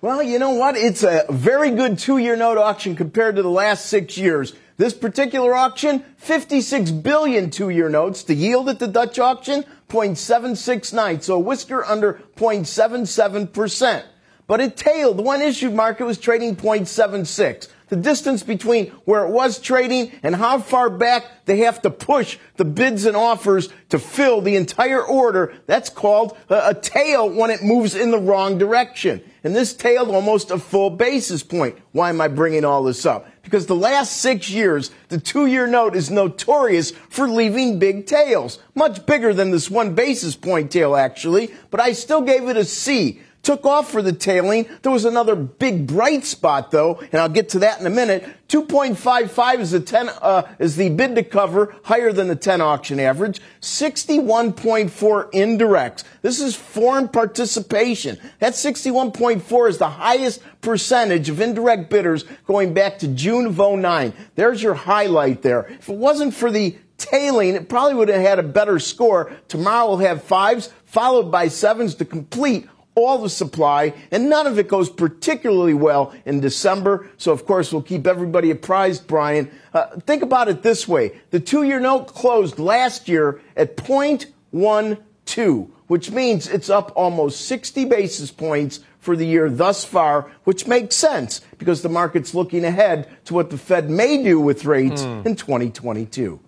Well, 0.00 0.22
you 0.22 0.38
know 0.38 0.50
what? 0.50 0.76
It's 0.76 1.02
a 1.02 1.24
very 1.28 1.72
good 1.72 1.98
two 1.98 2.18
year 2.18 2.36
note 2.36 2.56
auction 2.56 2.94
compared 2.94 3.34
to 3.34 3.42
the 3.42 3.50
last 3.50 3.86
six 3.86 4.16
years. 4.16 4.54
This 4.76 4.94
particular 4.94 5.56
auction, 5.56 6.04
56 6.18 6.92
billion 6.92 7.50
two 7.50 7.70
year 7.70 7.88
notes. 7.88 8.22
The 8.22 8.34
yield 8.34 8.68
at 8.68 8.78
the 8.78 8.86
Dutch 8.86 9.18
auction, 9.18 9.64
0.769, 9.88 11.24
so 11.24 11.34
a 11.34 11.40
whisker 11.40 11.84
under 11.84 12.22
0.77% 12.36 14.04
but 14.50 14.60
it 14.60 14.76
tailed. 14.76 15.16
The 15.16 15.22
one 15.22 15.42
issued 15.42 15.74
market 15.74 16.04
was 16.04 16.18
trading 16.18 16.56
0.76. 16.56 17.68
The 17.86 17.94
distance 17.94 18.42
between 18.42 18.88
where 19.04 19.24
it 19.24 19.30
was 19.30 19.60
trading 19.60 20.10
and 20.24 20.34
how 20.34 20.58
far 20.58 20.90
back 20.90 21.44
they 21.44 21.58
have 21.58 21.80
to 21.82 21.90
push 21.90 22.36
the 22.56 22.64
bids 22.64 23.06
and 23.06 23.16
offers 23.16 23.68
to 23.90 24.00
fill 24.00 24.40
the 24.40 24.56
entire 24.56 25.04
order, 25.04 25.54
that's 25.66 25.88
called 25.88 26.36
a, 26.48 26.70
a 26.70 26.74
tail 26.74 27.30
when 27.30 27.52
it 27.52 27.62
moves 27.62 27.94
in 27.94 28.10
the 28.10 28.18
wrong 28.18 28.58
direction. 28.58 29.22
and 29.44 29.54
this 29.54 29.72
tailed 29.72 30.08
almost 30.08 30.50
a 30.50 30.58
full 30.58 30.90
basis 30.90 31.44
point. 31.44 31.78
Why 31.92 32.08
am 32.08 32.20
I 32.20 32.26
bringing 32.26 32.64
all 32.64 32.82
this 32.82 33.06
up? 33.06 33.28
Because 33.42 33.66
the 33.66 33.76
last 33.76 34.16
six 34.16 34.50
years, 34.50 34.90
the 35.10 35.20
two 35.20 35.46
year 35.46 35.68
note 35.68 35.94
is 35.94 36.10
notorious 36.10 36.90
for 36.90 37.28
leaving 37.28 37.78
big 37.78 38.06
tails. 38.06 38.58
Much 38.74 39.06
bigger 39.06 39.32
than 39.32 39.52
this 39.52 39.70
one 39.70 39.94
basis 39.94 40.34
point 40.34 40.72
tail, 40.72 40.96
actually, 40.96 41.54
but 41.70 41.78
I 41.78 41.92
still 41.92 42.20
gave 42.20 42.48
it 42.48 42.56
a 42.56 42.64
C 42.64 43.20
took 43.42 43.64
off 43.64 43.90
for 43.90 44.02
the 44.02 44.12
tailing. 44.12 44.68
There 44.82 44.92
was 44.92 45.04
another 45.04 45.34
big 45.34 45.86
bright 45.86 46.24
spot 46.24 46.70
though, 46.70 47.00
and 47.12 47.20
I'll 47.20 47.28
get 47.28 47.48
to 47.50 47.60
that 47.60 47.80
in 47.80 47.86
a 47.86 47.90
minute. 47.90 48.28
2.55 48.48 49.60
is 49.60 49.70
the 49.70 49.80
10 49.80 50.08
uh, 50.20 50.42
is 50.58 50.76
the 50.76 50.88
bid 50.90 51.14
to 51.14 51.22
cover, 51.22 51.74
higher 51.84 52.12
than 52.12 52.28
the 52.28 52.36
10 52.36 52.60
auction 52.60 52.98
average. 52.98 53.40
61.4 53.60 54.90
indirects. 55.32 56.04
This 56.22 56.40
is 56.40 56.56
foreign 56.56 57.08
participation. 57.08 58.18
That 58.40 58.54
61.4 58.54 59.68
is 59.68 59.78
the 59.78 59.88
highest 59.88 60.42
percentage 60.60 61.28
of 61.28 61.40
indirect 61.40 61.90
bidders 61.90 62.24
going 62.46 62.74
back 62.74 62.98
to 62.98 63.08
June 63.08 63.46
of 63.46 63.58
09. 63.58 64.12
There's 64.34 64.62
your 64.62 64.74
highlight 64.74 65.42
there. 65.42 65.66
If 65.66 65.88
it 65.88 65.96
wasn't 65.96 66.34
for 66.34 66.50
the 66.50 66.76
tailing, 66.98 67.54
it 67.54 67.68
probably 67.68 67.94
would 67.94 68.08
have 68.08 68.20
had 68.20 68.38
a 68.38 68.42
better 68.42 68.78
score. 68.78 69.32
Tomorrow 69.48 69.88
we'll 69.88 69.98
have 69.98 70.22
fives 70.22 70.70
followed 70.84 71.30
by 71.30 71.48
sevens 71.48 71.94
to 71.94 72.04
complete 72.04 72.68
all 73.06 73.18
the 73.18 73.28
supply, 73.28 73.92
and 74.10 74.30
none 74.30 74.46
of 74.46 74.58
it 74.58 74.68
goes 74.68 74.88
particularly 74.88 75.74
well 75.74 76.14
in 76.24 76.40
December. 76.40 77.08
So, 77.16 77.32
of 77.32 77.46
course, 77.46 77.72
we'll 77.72 77.82
keep 77.82 78.06
everybody 78.06 78.50
apprised, 78.50 79.06
Brian. 79.06 79.50
Uh, 79.72 79.86
think 80.00 80.22
about 80.22 80.48
it 80.48 80.62
this 80.62 80.88
way 80.88 81.12
the 81.30 81.40
two 81.40 81.62
year 81.62 81.80
note 81.80 82.08
closed 82.08 82.58
last 82.58 83.08
year 83.08 83.40
at 83.56 83.76
0.12, 83.76 85.70
which 85.86 86.10
means 86.10 86.48
it's 86.48 86.70
up 86.70 86.92
almost 86.96 87.46
60 87.46 87.84
basis 87.84 88.30
points 88.30 88.80
for 89.00 89.16
the 89.16 89.26
year 89.26 89.48
thus 89.48 89.84
far, 89.84 90.30
which 90.44 90.66
makes 90.66 90.94
sense 90.94 91.40
because 91.58 91.82
the 91.82 91.88
market's 91.88 92.34
looking 92.34 92.64
ahead 92.64 93.08
to 93.24 93.34
what 93.34 93.50
the 93.50 93.58
Fed 93.58 93.90
may 93.90 94.22
do 94.22 94.38
with 94.38 94.64
rates 94.64 95.02
mm. 95.02 95.26
in 95.26 95.36
2022. 95.36 96.38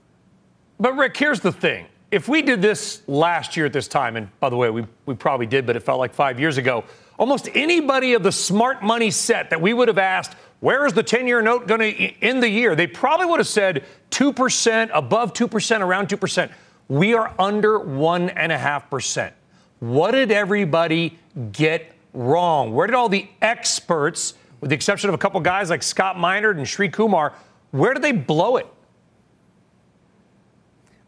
But, 0.78 0.96
Rick, 0.96 1.16
here's 1.16 1.40
the 1.40 1.52
thing 1.52 1.86
if 2.12 2.28
we 2.28 2.42
did 2.42 2.60
this 2.60 3.02
last 3.08 3.56
year 3.56 3.64
at 3.64 3.72
this 3.72 3.88
time, 3.88 4.16
and 4.16 4.28
by 4.38 4.50
the 4.50 4.56
way, 4.56 4.68
we, 4.68 4.84
we 5.06 5.14
probably 5.14 5.46
did, 5.46 5.66
but 5.66 5.76
it 5.76 5.80
felt 5.80 5.98
like 5.98 6.12
five 6.12 6.38
years 6.38 6.58
ago, 6.58 6.84
almost 7.18 7.48
anybody 7.54 8.12
of 8.12 8.22
the 8.22 8.30
smart 8.30 8.82
money 8.82 9.10
set 9.10 9.48
that 9.48 9.60
we 9.60 9.72
would 9.72 9.88
have 9.88 9.96
asked, 9.96 10.34
where 10.60 10.84
is 10.84 10.92
the 10.92 11.02
10 11.02 11.26
year 11.26 11.40
note 11.40 11.66
going 11.66 11.80
to 11.80 12.22
end 12.22 12.42
the 12.42 12.50
year? 12.50 12.76
They 12.76 12.86
probably 12.86 13.26
would 13.26 13.40
have 13.40 13.48
said 13.48 13.84
2%, 14.10 14.90
above 14.92 15.32
2%, 15.32 15.80
around 15.80 16.08
2%. 16.08 16.52
We 16.88 17.14
are 17.14 17.34
under 17.38 17.80
1.5%. 17.80 19.32
What 19.80 20.10
did 20.10 20.30
everybody 20.30 21.18
get 21.50 21.94
wrong? 22.12 22.74
Where 22.74 22.86
did 22.86 22.94
all 22.94 23.08
the 23.08 23.26
experts, 23.40 24.34
with 24.60 24.68
the 24.68 24.76
exception 24.76 25.08
of 25.08 25.14
a 25.14 25.18
couple 25.18 25.40
guys 25.40 25.70
like 25.70 25.82
Scott 25.82 26.16
Minerd 26.16 26.58
and 26.58 26.68
Sri 26.68 26.90
Kumar, 26.90 27.32
where 27.70 27.94
did 27.94 28.02
they 28.02 28.12
blow 28.12 28.58
it? 28.58 28.66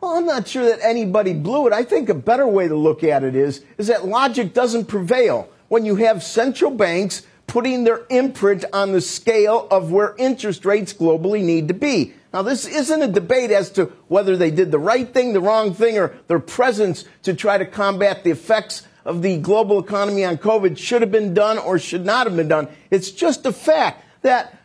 Well, 0.04 0.18
I'm 0.18 0.26
not 0.26 0.46
sure 0.46 0.66
that 0.66 0.80
anybody 0.82 1.32
blew 1.32 1.66
it. 1.66 1.72
I 1.72 1.82
think 1.82 2.10
a 2.10 2.14
better 2.14 2.46
way 2.46 2.68
to 2.68 2.76
look 2.76 3.02
at 3.02 3.24
it 3.24 3.34
is, 3.34 3.64
is 3.78 3.86
that 3.86 4.04
logic 4.04 4.52
doesn't 4.52 4.84
prevail 4.84 5.48
when 5.68 5.86
you 5.86 5.96
have 5.96 6.22
central 6.22 6.70
banks 6.70 7.22
putting 7.46 7.84
their 7.84 8.02
imprint 8.10 8.66
on 8.74 8.92
the 8.92 9.00
scale 9.00 9.66
of 9.70 9.92
where 9.92 10.14
interest 10.18 10.66
rates 10.66 10.92
globally 10.92 11.42
need 11.42 11.68
to 11.68 11.74
be. 11.74 12.12
Now, 12.34 12.42
this 12.42 12.66
isn't 12.66 13.00
a 13.00 13.08
debate 13.08 13.50
as 13.50 13.70
to 13.70 13.86
whether 14.08 14.36
they 14.36 14.50
did 14.50 14.70
the 14.70 14.78
right 14.78 15.08
thing, 15.08 15.32
the 15.32 15.40
wrong 15.40 15.72
thing, 15.72 15.96
or 15.96 16.14
their 16.28 16.38
presence 16.38 17.06
to 17.22 17.32
try 17.32 17.56
to 17.56 17.64
combat 17.64 18.24
the 18.24 18.30
effects 18.30 18.86
of 19.06 19.22
the 19.22 19.38
global 19.38 19.78
economy 19.78 20.22
on 20.22 20.36
COVID 20.36 20.76
should 20.76 21.00
have 21.00 21.12
been 21.12 21.32
done 21.32 21.56
or 21.56 21.78
should 21.78 22.04
not 22.04 22.26
have 22.26 22.36
been 22.36 22.48
done. 22.48 22.68
It's 22.90 23.10
just 23.10 23.46
a 23.46 23.52
fact 23.54 24.04
that 24.20 24.58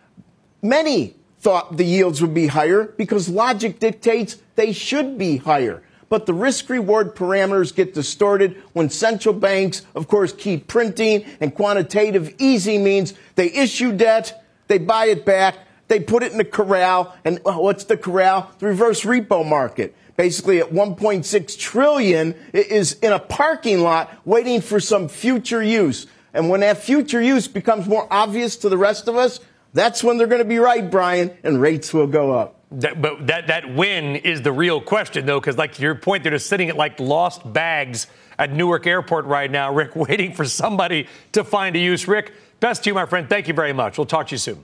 many 0.61 1.15
thought 1.39 1.77
the 1.77 1.85
yields 1.85 2.21
would 2.21 2.33
be 2.33 2.47
higher 2.47 2.83
because 2.97 3.29
logic 3.29 3.79
dictates 3.79 4.37
they 4.55 4.73
should 4.73 5.17
be 5.17 5.37
higher. 5.37 5.81
But 6.09 6.25
the 6.25 6.33
risk 6.33 6.69
reward 6.69 7.15
parameters 7.15 7.73
get 7.73 7.93
distorted 7.93 8.61
when 8.73 8.89
central 8.89 9.33
banks, 9.33 9.85
of 9.93 10.07
course, 10.07 10.33
keep 10.33 10.67
printing 10.67 11.23
and 11.39 11.53
quantitative 11.53 12.33
easy 12.39 12.77
means 12.77 13.13
they 13.35 13.51
issue 13.51 13.95
debt, 13.95 14.43
they 14.67 14.79
buy 14.79 15.05
it 15.05 15.23
back, 15.23 15.55
they 15.87 15.99
put 15.99 16.23
it 16.23 16.31
in 16.31 16.39
the 16.39 16.45
corral. 16.45 17.15
And 17.23 17.39
uh, 17.45 17.53
what's 17.53 17.83
the 17.83 17.97
corral? 17.97 18.51
The 18.59 18.67
reverse 18.67 19.03
repo 19.03 19.47
market. 19.47 19.95
Basically 20.17 20.59
at 20.59 20.71
1.6 20.71 21.57
trillion 21.57 22.35
is 22.51 22.93
in 22.93 23.13
a 23.13 23.19
parking 23.19 23.81
lot 23.81 24.13
waiting 24.25 24.61
for 24.61 24.79
some 24.79 25.07
future 25.07 25.63
use. 25.63 26.07
And 26.33 26.49
when 26.49 26.59
that 26.59 26.77
future 26.77 27.21
use 27.21 27.47
becomes 27.47 27.87
more 27.87 28.07
obvious 28.11 28.57
to 28.57 28.69
the 28.69 28.77
rest 28.77 29.07
of 29.07 29.15
us, 29.15 29.39
that's 29.73 30.03
when 30.03 30.17
they're 30.17 30.27
going 30.27 30.41
to 30.41 30.47
be 30.47 30.57
right, 30.57 30.89
Brian, 30.89 31.35
and 31.43 31.61
rates 31.61 31.93
will 31.93 32.07
go 32.07 32.31
up. 32.31 32.55
That, 32.71 33.01
but 33.01 33.27
that, 33.27 33.47
that 33.47 33.73
win 33.73 34.15
is 34.15 34.41
the 34.41 34.51
real 34.51 34.79
question, 34.79 35.25
though, 35.25 35.39
because, 35.39 35.57
like 35.57 35.73
to 35.73 35.81
your 35.81 35.95
point, 35.95 36.23
they're 36.23 36.31
just 36.31 36.47
sitting 36.47 36.69
at 36.69 36.77
like 36.77 36.99
lost 36.99 37.51
bags 37.51 38.07
at 38.37 38.53
Newark 38.53 38.85
Airport 38.87 39.25
right 39.25 39.49
now, 39.49 39.73
Rick, 39.73 39.95
waiting 39.95 40.33
for 40.33 40.45
somebody 40.45 41.07
to 41.31 41.43
find 41.43 41.75
a 41.75 41.79
use. 41.79 42.07
Rick, 42.07 42.33
best 42.59 42.83
to 42.83 42.89
you, 42.89 42.93
my 42.93 43.05
friend. 43.05 43.27
Thank 43.27 43.47
you 43.47 43.53
very 43.53 43.73
much. 43.73 43.97
We'll 43.97 44.05
talk 44.05 44.27
to 44.27 44.31
you 44.33 44.37
soon. 44.37 44.63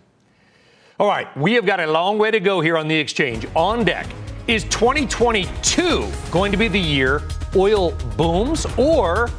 All 0.99 1.07
right, 1.07 1.35
we 1.35 1.53
have 1.53 1.65
got 1.65 1.81
a 1.81 1.87
long 1.87 2.17
way 2.17 2.31
to 2.31 2.39
go 2.39 2.61
here 2.61 2.77
on 2.77 2.87
the 2.87 2.95
exchange. 2.95 3.45
On 3.55 3.83
deck, 3.83 4.07
is 4.47 4.63
2022 4.65 6.09
going 6.31 6.51
to 6.51 6.57
be 6.57 6.67
the 6.67 6.79
year 6.79 7.21
oil 7.55 7.91
booms 8.15 8.65
or 8.77 9.29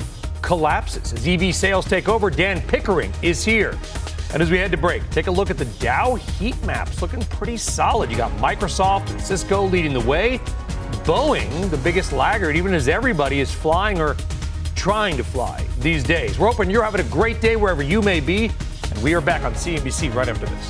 collapses? 0.42 1.12
As 1.12 1.26
EV 1.26 1.54
sales 1.54 1.86
take 1.86 2.08
over, 2.08 2.28
Dan 2.28 2.60
Pickering 2.62 3.12
is 3.22 3.44
here. 3.44 3.78
And 4.36 4.42
as 4.42 4.50
we 4.50 4.58
head 4.58 4.70
to 4.72 4.76
break, 4.76 5.08
take 5.08 5.28
a 5.28 5.30
look 5.30 5.48
at 5.48 5.56
the 5.56 5.64
Dow 5.80 6.16
heat 6.16 6.62
maps. 6.62 7.00
Looking 7.00 7.22
pretty 7.22 7.56
solid. 7.56 8.10
You 8.10 8.18
got 8.18 8.30
Microsoft 8.32 9.08
and 9.08 9.18
Cisco 9.18 9.62
leading 9.62 9.94
the 9.94 10.00
way. 10.00 10.36
Boeing, 11.06 11.70
the 11.70 11.78
biggest 11.78 12.12
laggard, 12.12 12.54
even 12.54 12.74
as 12.74 12.86
everybody 12.86 13.40
is 13.40 13.50
flying 13.50 13.98
or 13.98 14.14
trying 14.74 15.16
to 15.16 15.24
fly 15.24 15.66
these 15.78 16.04
days. 16.04 16.38
We're 16.38 16.48
hoping 16.52 16.68
you're 16.68 16.84
having 16.84 17.00
a 17.00 17.08
great 17.08 17.40
day 17.40 17.56
wherever 17.56 17.82
you 17.82 18.02
may 18.02 18.20
be. 18.20 18.50
And 18.90 19.02
we 19.02 19.14
are 19.14 19.22
back 19.22 19.42
on 19.42 19.54
CNBC 19.54 20.14
right 20.14 20.28
after 20.28 20.44
this. 20.44 20.68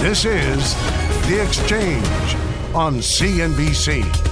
This 0.00 0.24
is 0.24 0.74
The 1.28 1.42
Exchange 1.42 2.06
on 2.74 2.94
CNBC. 2.94 4.31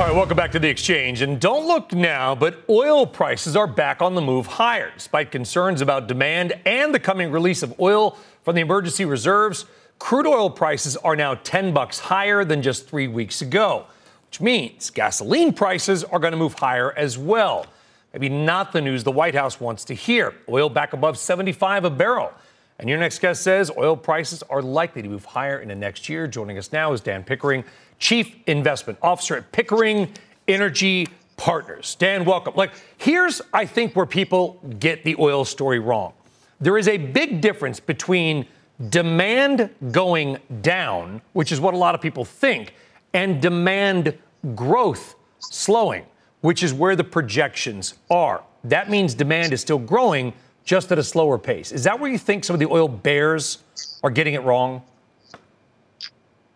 All 0.00 0.06
right, 0.06 0.14
welcome 0.14 0.34
back 0.34 0.52
to 0.52 0.58
the 0.58 0.66
exchange. 0.66 1.20
And 1.20 1.38
don't 1.38 1.66
look 1.66 1.92
now, 1.92 2.34
but 2.34 2.64
oil 2.70 3.04
prices 3.04 3.54
are 3.54 3.66
back 3.66 4.00
on 4.00 4.14
the 4.14 4.22
move 4.22 4.46
higher. 4.46 4.90
Despite 4.96 5.30
concerns 5.30 5.82
about 5.82 6.06
demand 6.06 6.54
and 6.64 6.94
the 6.94 6.98
coming 6.98 7.30
release 7.30 7.62
of 7.62 7.78
oil 7.78 8.16
from 8.42 8.54
the 8.54 8.62
emergency 8.62 9.04
reserves, 9.04 9.66
crude 9.98 10.26
oil 10.26 10.48
prices 10.48 10.96
are 10.96 11.16
now 11.16 11.34
10 11.34 11.74
bucks 11.74 11.98
higher 11.98 12.46
than 12.46 12.62
just 12.62 12.88
three 12.88 13.08
weeks 13.08 13.42
ago, 13.42 13.84
which 14.28 14.40
means 14.40 14.88
gasoline 14.88 15.52
prices 15.52 16.02
are 16.02 16.18
going 16.18 16.32
to 16.32 16.38
move 16.38 16.54
higher 16.54 16.92
as 16.96 17.18
well. 17.18 17.66
Maybe 18.14 18.30
not 18.30 18.72
the 18.72 18.80
news 18.80 19.04
the 19.04 19.12
White 19.12 19.34
House 19.34 19.60
wants 19.60 19.84
to 19.84 19.94
hear. 19.94 20.32
Oil 20.48 20.70
back 20.70 20.94
above 20.94 21.18
75 21.18 21.84
a 21.84 21.90
barrel. 21.90 22.32
And 22.78 22.88
your 22.88 22.98
next 22.98 23.18
guest 23.18 23.42
says 23.42 23.70
oil 23.76 23.94
prices 23.98 24.42
are 24.44 24.62
likely 24.62 25.02
to 25.02 25.08
move 25.10 25.26
higher 25.26 25.58
in 25.58 25.68
the 25.68 25.74
next 25.74 26.08
year. 26.08 26.26
Joining 26.26 26.56
us 26.56 26.72
now 26.72 26.94
is 26.94 27.02
Dan 27.02 27.22
Pickering, 27.22 27.62
Chief 28.00 28.34
Investment 28.46 28.98
Officer 29.02 29.36
at 29.36 29.52
Pickering 29.52 30.08
Energy 30.48 31.06
Partners. 31.36 31.94
Dan, 31.94 32.24
welcome. 32.24 32.54
Like, 32.56 32.72
here's, 32.98 33.40
I 33.54 33.66
think, 33.66 33.94
where 33.94 34.06
people 34.06 34.58
get 34.80 35.04
the 35.04 35.14
oil 35.18 35.44
story 35.44 35.78
wrong. 35.78 36.14
There 36.60 36.76
is 36.76 36.88
a 36.88 36.96
big 36.96 37.40
difference 37.40 37.78
between 37.78 38.46
demand 38.88 39.70
going 39.92 40.38
down, 40.62 41.20
which 41.34 41.52
is 41.52 41.60
what 41.60 41.74
a 41.74 41.76
lot 41.76 41.94
of 41.94 42.00
people 42.00 42.24
think, 42.24 42.74
and 43.12 43.40
demand 43.40 44.16
growth 44.54 45.14
slowing, 45.38 46.04
which 46.40 46.62
is 46.62 46.72
where 46.74 46.96
the 46.96 47.04
projections 47.04 47.94
are. 48.10 48.42
That 48.64 48.90
means 48.90 49.14
demand 49.14 49.52
is 49.52 49.60
still 49.60 49.78
growing, 49.78 50.32
just 50.64 50.90
at 50.92 50.98
a 50.98 51.02
slower 51.02 51.38
pace. 51.38 51.72
Is 51.72 51.84
that 51.84 51.98
where 52.00 52.10
you 52.10 52.18
think 52.18 52.44
some 52.44 52.54
of 52.54 52.60
the 52.60 52.68
oil 52.68 52.88
bears 52.88 53.58
are 54.02 54.10
getting 54.10 54.34
it 54.34 54.42
wrong? 54.42 54.82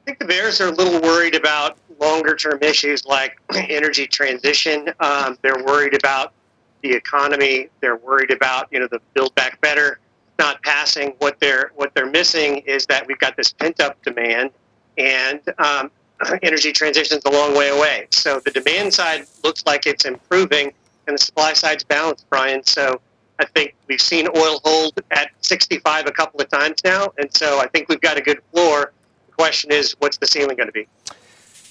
I 0.04 0.10
think 0.10 0.18
the 0.18 0.26
bears 0.26 0.60
are 0.60 0.68
a 0.68 0.70
little 0.70 1.00
worried 1.00 1.34
about 1.34 1.78
longer 1.98 2.36
term 2.36 2.58
issues 2.60 3.06
like 3.06 3.38
energy 3.54 4.06
transition. 4.06 4.92
Um, 5.00 5.38
they're 5.40 5.64
worried 5.64 5.94
about 5.94 6.34
the 6.82 6.92
economy. 6.92 7.70
They're 7.80 7.96
worried 7.96 8.30
about 8.30 8.68
you 8.70 8.80
know 8.80 8.86
the 8.86 9.00
Build 9.14 9.34
Back 9.34 9.60
Better 9.62 9.98
not 10.38 10.62
passing. 10.62 11.14
What 11.18 11.40
they're 11.40 11.72
what 11.74 11.94
they're 11.94 12.10
missing 12.10 12.58
is 12.58 12.84
that 12.86 13.06
we've 13.06 13.18
got 13.18 13.34
this 13.36 13.52
pent 13.52 13.80
up 13.80 14.02
demand, 14.02 14.50
and 14.98 15.40
um, 15.58 15.90
energy 16.42 16.72
transition 16.72 17.16
is 17.16 17.24
a 17.24 17.30
long 17.30 17.56
way 17.56 17.70
away. 17.70 18.08
So 18.10 18.40
the 18.40 18.50
demand 18.50 18.92
side 18.92 19.26
looks 19.42 19.64
like 19.64 19.86
it's 19.86 20.04
improving, 20.04 20.72
and 21.06 21.14
the 21.14 21.22
supply 21.22 21.54
side's 21.54 21.82
balanced, 21.82 22.28
Brian. 22.28 22.62
So 22.64 23.00
I 23.38 23.46
think 23.46 23.74
we've 23.88 24.02
seen 24.02 24.28
oil 24.28 24.60
hold 24.64 25.00
at 25.10 25.30
65 25.40 26.06
a 26.06 26.12
couple 26.12 26.42
of 26.42 26.50
times 26.50 26.82
now, 26.84 27.12
and 27.16 27.34
so 27.34 27.58
I 27.58 27.68
think 27.68 27.88
we've 27.88 28.02
got 28.02 28.18
a 28.18 28.22
good 28.22 28.42
floor. 28.52 28.92
Question 29.36 29.72
is, 29.72 29.94
what's 29.98 30.16
the 30.16 30.26
ceiling 30.26 30.56
going 30.56 30.68
to 30.68 30.72
be? 30.72 30.86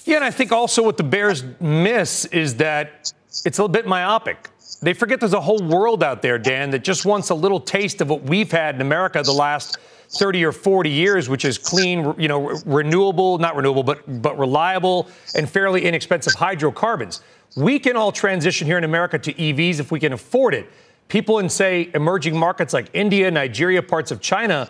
Yeah, 0.04 0.16
and 0.16 0.24
I 0.24 0.30
think 0.30 0.52
also 0.52 0.82
what 0.82 0.96
the 0.96 1.02
Bears 1.02 1.44
miss 1.60 2.26
is 2.26 2.56
that 2.56 3.12
it's 3.44 3.58
a 3.58 3.62
little 3.62 3.68
bit 3.68 3.86
myopic. 3.86 4.50
They 4.82 4.92
forget 4.92 5.20
there's 5.20 5.32
a 5.32 5.40
whole 5.40 5.62
world 5.62 6.02
out 6.02 6.20
there, 6.20 6.38
Dan, 6.38 6.70
that 6.70 6.84
just 6.84 7.06
wants 7.06 7.30
a 7.30 7.34
little 7.34 7.60
taste 7.60 8.00
of 8.00 8.10
what 8.10 8.22
we've 8.22 8.52
had 8.52 8.74
in 8.74 8.80
America 8.80 9.22
the 9.22 9.32
last 9.32 9.78
30 10.10 10.44
or 10.44 10.52
40 10.52 10.90
years, 10.90 11.28
which 11.28 11.44
is 11.44 11.56
clean, 11.56 12.14
you 12.18 12.28
know, 12.28 12.50
renewable, 12.66 13.38
not 13.38 13.56
renewable, 13.56 13.82
but 13.82 14.22
but 14.22 14.38
reliable 14.38 15.08
and 15.34 15.48
fairly 15.48 15.86
inexpensive 15.86 16.34
hydrocarbons. 16.34 17.22
We 17.56 17.78
can 17.78 17.96
all 17.96 18.12
transition 18.12 18.66
here 18.66 18.76
in 18.76 18.84
America 18.84 19.18
to 19.18 19.32
EVs 19.32 19.80
if 19.80 19.90
we 19.90 20.00
can 20.00 20.12
afford 20.12 20.54
it 20.54 20.70
people 21.08 21.38
in, 21.38 21.48
say, 21.48 21.90
emerging 21.94 22.36
markets 22.36 22.72
like 22.72 22.88
India, 22.92 23.30
Nigeria, 23.30 23.82
parts 23.82 24.10
of 24.10 24.20
China, 24.20 24.68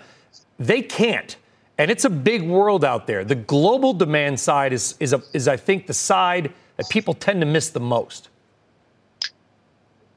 they 0.59 0.83
can't. 0.83 1.37
And 1.77 1.91
it's 1.91 2.05
a 2.05 2.11
big 2.11 2.43
world 2.43 2.85
out 2.85 3.07
there. 3.07 3.25
The 3.25 3.35
global 3.35 3.93
demand 3.93 4.39
side 4.39 4.73
is, 4.73 4.95
is, 5.01 5.13
a, 5.13 5.23
is, 5.33 5.49
I 5.49 5.57
think, 5.57 5.87
the 5.87 5.95
side 5.95 6.53
that 6.77 6.89
people 6.89 7.15
tend 7.15 7.41
to 7.41 7.47
miss 7.47 7.71
the 7.71 7.81
most. 7.81 8.29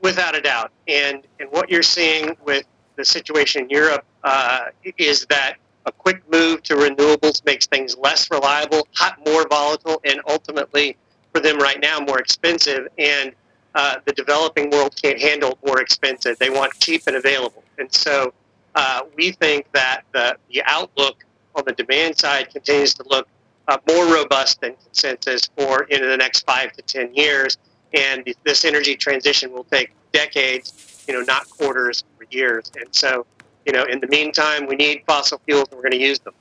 Without 0.02 0.36
a 0.36 0.42
doubt. 0.42 0.72
And, 0.88 1.24
and 1.40 1.50
what 1.52 1.70
you're 1.70 1.84
seeing 1.84 2.38
with 2.46 2.66
the 2.96 3.06
situation 3.06 3.64
in 3.64 3.70
Europe 3.70 4.06
uh, 4.24 4.66
is 4.98 5.26
that 5.28 5.56
a 5.86 5.92
quick 5.92 6.22
move 6.32 6.62
to 6.64 6.76
renewables 6.76 7.44
makes 7.46 7.66
things 7.66 7.98
less 7.98 8.30
reliable, 8.30 8.88
hot, 8.96 9.18
more 9.26 9.48
volatile, 9.48 10.00
and 10.04 10.20
ultimately, 10.28 10.98
for 11.34 11.40
them 11.40 11.58
right 11.58 11.80
now, 11.80 12.00
more 12.00 12.20
expensive. 12.20 12.88
And 13.00 13.32
uh, 13.74 13.96
the 14.06 14.14
developing 14.14 14.70
world 14.70 14.96
can't 15.02 15.20
handle 15.20 15.58
more 15.66 15.82
expensive. 15.82 16.38
They 16.38 16.50
want 16.50 16.74
cheap 16.80 17.04
and 17.08 17.16
available. 17.16 17.64
And 17.78 17.92
so 17.94 18.34
uh, 18.76 19.02
we 19.16 19.32
think 19.32 19.72
that 19.72 20.02
the, 20.14 20.38
the 20.52 20.62
outlook 20.66 21.24
on 21.58 21.64
the 21.66 21.74
demand 21.74 22.18
side 22.18 22.52
continues 22.52 22.94
to 22.94 23.04
look 23.10 23.28
uh, 23.68 23.78
more 23.88 24.06
robust 24.14 24.62
than 24.62 24.76
consensus 24.84 25.50
for 25.58 25.84
into 25.84 26.08
the 26.08 26.16
next 26.16 26.46
five 26.46 26.72
to 26.74 26.82
10 26.82 27.14
years. 27.16 27.58
And 27.94 28.34
this 28.46 28.64
energy 28.64 28.96
transition 28.96 29.52
will 29.52 29.66
take 29.66 29.92
decades, 30.14 31.04
you 31.08 31.14
know, 31.14 31.22
not 31.22 31.50
quarters 31.50 32.04
or 32.20 32.28
years. 32.30 32.72
And 32.76 32.94
so, 32.94 33.26
you 33.66 33.74
know, 33.74 33.84
in 33.84 34.00
the 34.00 34.08
meantime, 34.08 34.68
we 34.68 34.76
need 34.76 35.04
fossil 35.08 35.42
fuels 35.46 35.68
and 35.70 35.78
we're 35.78 35.84
going 35.90 36.00
to 36.00 36.06
use 36.06 36.20
them. 36.20 36.34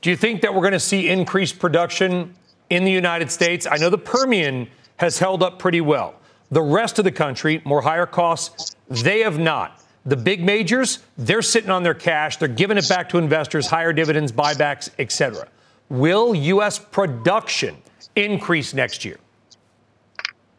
Do 0.00 0.10
you 0.10 0.16
think 0.16 0.42
that 0.42 0.54
we're 0.54 0.60
going 0.60 0.72
to 0.72 0.80
see 0.80 1.08
increased 1.08 1.58
production 1.58 2.34
in 2.70 2.84
the 2.84 2.90
United 2.90 3.30
States? 3.30 3.66
I 3.66 3.76
know 3.76 3.90
the 3.90 3.98
Permian 3.98 4.68
has 4.96 5.18
held 5.18 5.42
up 5.42 5.58
pretty 5.58 5.80
well. 5.80 6.14
The 6.50 6.62
rest 6.62 6.98
of 6.98 7.04
the 7.04 7.12
country, 7.12 7.62
more 7.64 7.82
higher 7.82 8.06
costs, 8.06 8.74
they 8.88 9.20
have 9.20 9.38
not. 9.38 9.82
The 10.08 10.16
big 10.16 10.42
majors, 10.42 11.00
they're 11.18 11.42
sitting 11.42 11.68
on 11.68 11.82
their 11.82 11.92
cash, 11.92 12.38
they're 12.38 12.48
giving 12.48 12.78
it 12.78 12.88
back 12.88 13.10
to 13.10 13.18
investors, 13.18 13.66
higher 13.66 13.92
dividends, 13.92 14.32
buybacks, 14.32 14.88
etc. 14.98 15.46
Will 15.90 16.34
U.S. 16.34 16.78
production 16.78 17.76
increase 18.16 18.72
next 18.72 19.04
year? 19.04 19.18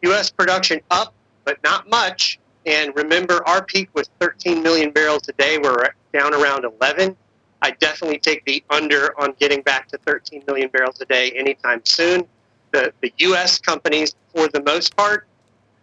U.S. 0.02 0.30
production 0.30 0.80
up, 0.92 1.12
but 1.44 1.60
not 1.64 1.90
much. 1.90 2.38
And 2.64 2.94
remember, 2.94 3.44
our 3.48 3.64
peak 3.64 3.88
was 3.92 4.08
13 4.20 4.62
million 4.62 4.92
barrels 4.92 5.28
a 5.28 5.32
day. 5.32 5.58
We're 5.58 5.94
down 6.12 6.32
around 6.32 6.64
11. 6.64 7.16
I 7.60 7.72
definitely 7.72 8.20
take 8.20 8.44
the 8.44 8.62
under 8.70 9.20
on 9.20 9.34
getting 9.40 9.62
back 9.62 9.88
to 9.88 9.98
13 9.98 10.44
million 10.46 10.68
barrels 10.68 11.00
a 11.00 11.06
day 11.06 11.32
anytime 11.32 11.80
soon. 11.84 12.24
The, 12.70 12.92
the 13.00 13.12
U.S. 13.18 13.58
companies, 13.58 14.14
for 14.32 14.46
the 14.46 14.62
most 14.62 14.96
part, 14.96 15.26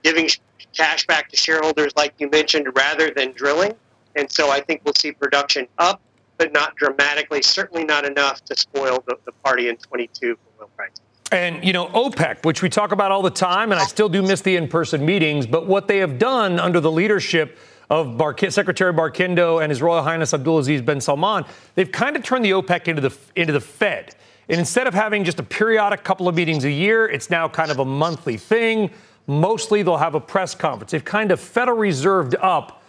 giving 0.03 0.30
cash 0.77 1.05
back 1.07 1.29
to 1.29 1.37
shareholders, 1.37 1.91
like 1.95 2.13
you 2.19 2.29
mentioned, 2.29 2.67
rather 2.75 3.11
than 3.11 3.31
drilling. 3.31 3.73
And 4.15 4.31
so 4.31 4.49
I 4.49 4.61
think 4.61 4.81
we'll 4.85 4.93
see 4.95 5.11
production 5.11 5.67
up, 5.77 6.01
but 6.37 6.53
not 6.53 6.75
dramatically, 6.75 7.41
certainly 7.41 7.83
not 7.83 8.05
enough 8.05 8.43
to 8.45 8.57
spoil 8.57 9.03
the, 9.07 9.17
the 9.25 9.31
party 9.43 9.69
in 9.69 9.77
22 9.77 10.35
for 10.35 10.63
oil 10.63 10.69
prices. 10.75 11.01
And, 11.31 11.63
you 11.63 11.73
know, 11.73 11.87
OPEC, 11.87 12.45
which 12.45 12.61
we 12.61 12.69
talk 12.69 12.91
about 12.91 13.11
all 13.11 13.21
the 13.21 13.29
time, 13.29 13.71
and 13.71 13.81
I 13.81 13.85
still 13.85 14.07
do 14.07 14.21
miss 14.21 14.41
the 14.41 14.55
in 14.55 14.67
person 14.67 15.05
meetings, 15.05 15.45
but 15.45 15.67
what 15.67 15.87
they 15.87 15.97
have 15.97 16.17
done 16.17 16.59
under 16.59 16.79
the 16.79 16.91
leadership 16.91 17.57
of 17.89 18.17
Bar- 18.17 18.35
Secretary 18.49 18.93
Barkindo 18.93 19.61
and 19.61 19.69
His 19.69 19.81
Royal 19.81 20.03
Highness 20.03 20.31
Abdulaziz 20.31 20.85
bin 20.85 21.01
Salman, 21.01 21.45
they've 21.75 21.91
kind 21.91 22.15
of 22.15 22.23
turned 22.23 22.45
the 22.45 22.51
OPEC 22.51 22.87
into 22.87 23.01
the, 23.01 23.17
into 23.35 23.53
the 23.53 23.61
Fed. 23.61 24.15
And 24.49 24.59
instead 24.59 24.87
of 24.87 24.93
having 24.93 25.25
just 25.25 25.39
a 25.39 25.43
periodic 25.43 26.03
couple 26.05 26.27
of 26.27 26.35
meetings 26.35 26.63
a 26.63 26.71
year, 26.71 27.05
it's 27.05 27.29
now 27.29 27.49
kind 27.49 27.71
of 27.71 27.79
a 27.79 27.85
monthly 27.85 28.37
thing. 28.37 28.91
Mostly 29.27 29.83
they'll 29.83 29.97
have 29.97 30.15
a 30.15 30.21
press 30.21 30.55
conference. 30.55 30.91
They've 30.91 31.03
kind 31.03 31.31
of 31.31 31.39
Federal 31.39 31.77
Reserved 31.77 32.35
up 32.41 32.81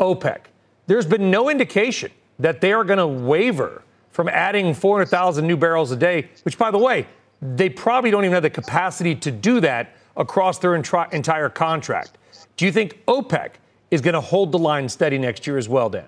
OPEC. 0.00 0.40
There's 0.86 1.06
been 1.06 1.30
no 1.30 1.48
indication 1.48 2.10
that 2.38 2.60
they 2.60 2.72
are 2.72 2.84
going 2.84 2.98
to 2.98 3.06
waver 3.06 3.82
from 4.10 4.28
adding 4.28 4.74
400,000 4.74 5.46
new 5.46 5.56
barrels 5.56 5.92
a 5.92 5.96
day, 5.96 6.28
which, 6.42 6.58
by 6.58 6.70
the 6.70 6.78
way, 6.78 7.06
they 7.40 7.68
probably 7.68 8.10
don't 8.10 8.24
even 8.24 8.34
have 8.34 8.42
the 8.42 8.50
capacity 8.50 9.14
to 9.14 9.30
do 9.30 9.60
that 9.60 9.94
across 10.16 10.58
their 10.58 10.74
entire 10.74 11.48
contract. 11.48 12.18
Do 12.56 12.64
you 12.64 12.72
think 12.72 13.04
OPEC 13.06 13.50
is 13.90 14.00
going 14.00 14.14
to 14.14 14.20
hold 14.20 14.52
the 14.52 14.58
line 14.58 14.88
steady 14.88 15.18
next 15.18 15.46
year 15.46 15.58
as 15.58 15.68
well, 15.68 15.90
Dan? 15.90 16.06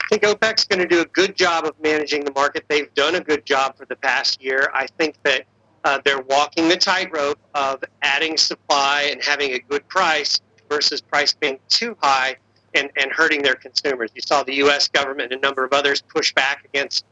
I 0.00 0.06
think 0.08 0.22
OPEC's 0.22 0.64
going 0.64 0.80
to 0.80 0.88
do 0.88 1.00
a 1.00 1.06
good 1.06 1.36
job 1.36 1.64
of 1.64 1.74
managing 1.82 2.24
the 2.24 2.32
market. 2.32 2.64
They've 2.68 2.92
done 2.94 3.14
a 3.14 3.20
good 3.20 3.44
job 3.46 3.76
for 3.76 3.84
the 3.86 3.96
past 3.96 4.42
year. 4.42 4.70
I 4.74 4.86
think 4.98 5.16
that 5.22 5.44
uh, 5.84 6.00
they're 6.04 6.22
walking 6.22 6.68
the 6.68 6.76
tightrope 6.76 7.38
of 7.54 7.84
adding 8.02 8.36
supply 8.36 9.08
and 9.10 9.22
having 9.22 9.52
a 9.52 9.58
good 9.58 9.86
price 9.88 10.40
versus 10.68 11.00
price 11.00 11.34
being 11.34 11.58
too 11.68 11.96
high 12.00 12.36
and, 12.74 12.90
and 12.96 13.12
hurting 13.12 13.42
their 13.42 13.54
consumers. 13.54 14.10
You 14.14 14.22
saw 14.22 14.42
the 14.42 14.54
U.S. 14.56 14.88
government 14.88 15.32
and 15.32 15.40
a 15.40 15.46
number 15.46 15.64
of 15.64 15.72
others 15.72 16.02
push 16.02 16.32
back 16.32 16.64
against 16.64 17.04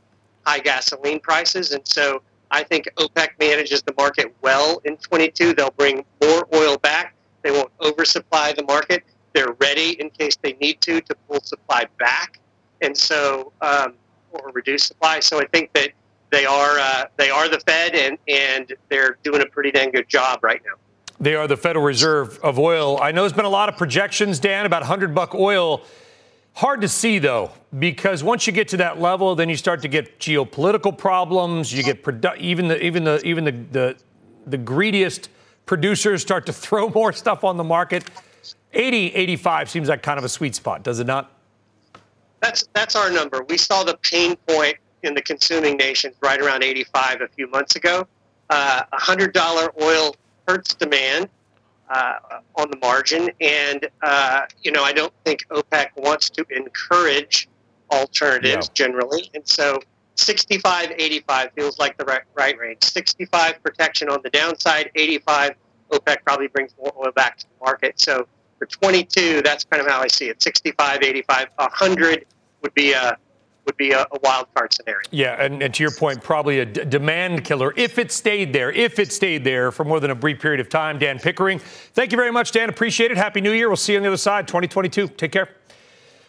high 0.47 0.59
gasoline 0.59 1.21
prices. 1.21 1.73
And 1.73 1.87
so 1.87 2.23
I 2.51 2.63
think 2.63 2.89
OPEC 2.97 3.29
manages 3.39 3.83
the 3.83 3.95
market 3.97 4.35
well 4.43 4.81
in 4.85 4.97
22. 4.97 5.55
They'll 5.55 5.71
bring 5.71 6.05
more 6.23 6.49
oil 6.55 6.79
back. 6.79 7.15
They 7.43 7.51
won't 7.51 7.71
oversupply 7.81 8.53
the 8.53 8.65
market. 8.65 9.05
They're 9.33 9.55
ready 9.61 10.01
in 10.01 10.11
case 10.11 10.37
they 10.41 10.55
need 10.55 10.81
to 10.83 11.01
to 11.01 11.15
pull 11.27 11.41
supply 11.41 11.87
back, 11.99 12.39
and 12.83 12.97
so 12.97 13.53
um, 13.63 13.95
or 14.31 14.51
reduce 14.53 14.85
supply. 14.85 15.21
So 15.21 15.41
I 15.41 15.47
think 15.47 15.73
that 15.73 15.93
they 16.33 16.47
are 16.47 16.79
uh, 16.79 17.05
they 17.19 17.31
are 17.31 17.49
the 17.49 17.61
Fed, 17.61 17.95
and 17.95 18.19
and 18.27 18.73
they're 18.89 19.19
doing 19.23 19.43
a 19.43 19.47
pretty 19.47 19.71
dang 19.71 19.93
good 19.93 20.09
job 20.09 20.43
right 20.43 20.61
now. 20.65 20.73
They 21.21 21.37
are 21.37 21.47
the 21.47 21.57
Federal 21.57 21.85
Reserve 21.85 22.41
of 22.43 22.59
oil. 22.59 22.99
I 23.01 23.13
know 23.13 23.23
there's 23.23 23.33
been 23.33 23.45
a 23.45 23.51
lot 23.51 23.69
of 23.69 23.77
projections, 23.77 24.41
Dan, 24.41 24.67
about 24.67 24.83
100 24.83 25.15
buck 25.15 25.37
oil. 25.37 25.83
Hard 26.55 26.81
to 26.81 26.89
see 26.89 27.19
though, 27.19 27.53
because 27.79 28.25
once 28.25 28.47
you 28.47 28.53
get 28.53 28.69
to 28.69 28.79
that 28.79 29.01
level, 29.01 29.35
then 29.35 29.49
you 29.49 29.57
start 29.57 29.83
to 29.83 29.89
get 29.89 30.19
geopolitical 30.19 30.97
problems. 30.97 31.73
You 31.73 31.83
get 31.83 32.03
produ- 32.03 32.39
even 32.39 32.69
the 32.69 32.83
even 32.83 33.05
the 33.05 33.25
even 33.25 33.45
the, 33.45 33.53
the 33.53 33.97
the 34.47 34.59
greediest 34.59 35.29
producers 35.67 36.23
start 36.23 36.47
to 36.47 36.53
throw 36.65 36.89
more 36.89 37.13
stuff 37.13 37.45
on 37.45 37.57
the 37.57 37.65
market. 37.65 38.05
80, 38.75 39.15
85 39.15 39.69
seems 39.69 39.89
like 39.91 40.03
kind 40.03 40.19
of 40.19 40.25
a 40.25 40.31
sweet 40.31 40.55
spot, 40.55 40.83
does 40.83 40.99
it 40.99 41.07
not? 41.07 41.31
That's 42.41 42.67
that's 42.73 42.97
our 42.97 43.11
number. 43.11 43.45
We 43.45 43.59
saw 43.59 43.85
the 43.85 43.99
pain 43.99 44.35
point 44.49 44.77
in 45.03 45.15
the 45.15 45.23
consuming 45.23 45.77
nations 45.77 46.17
right 46.23 46.41
around 46.41 46.63
85 46.63 47.23
a 47.23 47.29
few 47.29 47.49
months 47.49 47.77
ago. 47.77 48.07
Uh, 48.51 48.83
$100 48.93 49.83
oil 49.83 50.15
hurts 50.47 50.75
demand 50.75 51.29
uh, 51.89 52.15
on 52.57 52.71
the 52.71 52.77
margin. 52.79 53.31
And, 53.41 53.89
uh, 54.03 54.43
you 54.63 54.73
know, 54.73 54.83
I 54.83 54.93
don't 54.93 55.13
think 55.25 55.47
OPEC 55.49 55.89
wants 55.97 56.31
to 56.31 56.45
encourage 56.51 57.49
alternatives 57.91 58.69
generally. 58.71 59.31
And 59.35 59.47
so 59.47 59.81
65, 60.17 60.93
85 60.97 61.53
feels 61.55 61.79
like 61.79 61.97
the 61.97 62.05
right, 62.05 62.23
right 62.35 62.59
range. 62.59 62.85
65 62.85 63.63
protection 63.63 64.09
on 64.09 64.21
the 64.23 64.31
downside, 64.31 64.91
85 64.95 65.53
OPEC 65.91 66.17
probably 66.25 66.49
brings 66.49 66.75
more 66.79 66.93
oil 66.97 67.13
back 67.13 67.39
to 67.39 67.47
the 67.47 67.65
market. 67.65 68.01
So 68.01 68.27
for 68.59 68.67
22, 68.67 69.43
that's 69.43 69.65
kind 69.65 69.81
of 69.85 69.91
how 69.91 70.01
I 70.01 70.09
see 70.09 70.29
it. 70.29 70.43
65, 70.43 71.03
85, 71.03 71.47
100 71.57 72.27
would 72.63 72.75
be 72.75 72.93
a 72.93 73.19
would 73.67 73.77
be 73.77 73.93
a, 73.93 74.03
a 74.03 74.19
wild 74.23 74.47
card 74.55 74.73
scenario. 74.73 75.03
Yeah, 75.11 75.43
and, 75.43 75.63
and, 75.63 75.73
to 75.75 75.83
your 75.83 75.93
point, 75.93 76.23
probably 76.23 76.61
a 76.61 76.65
d- 76.65 76.85
demand 76.85 77.45
killer 77.45 77.73
if 77.77 77.99
it 77.99 78.11
stayed 78.11 78.53
there, 78.53 78.73
if 78.73 78.99
it 78.99 79.13
stayed 79.13 79.45
there 79.45 79.71
for 79.71 79.85
more 79.85 80.01
than 80.01 80.11
a 80.11 80.15
brief 80.15 80.41
period 80.41 80.61
of 80.61 80.69
time. 80.69 80.99
Dan 80.99 81.19
Pickering, 81.19 81.59
thank 81.59 82.13
you 82.13 82.17
very 82.17 82.33
much, 82.33 82.53
Dan. 82.53 82.69
Appreciate 82.69 83.11
it. 83.11 83.17
Happy 83.17 83.41
New 83.41 83.53
Year. 83.53 83.69
We'll 83.69 83.77
see 83.77 83.93
you 83.93 83.99
on 83.99 84.03
the 84.03 84.09
other 84.09 84.17
side, 84.17 84.49
2022. 84.49 85.09
Take 85.09 85.33
care. 85.33 85.49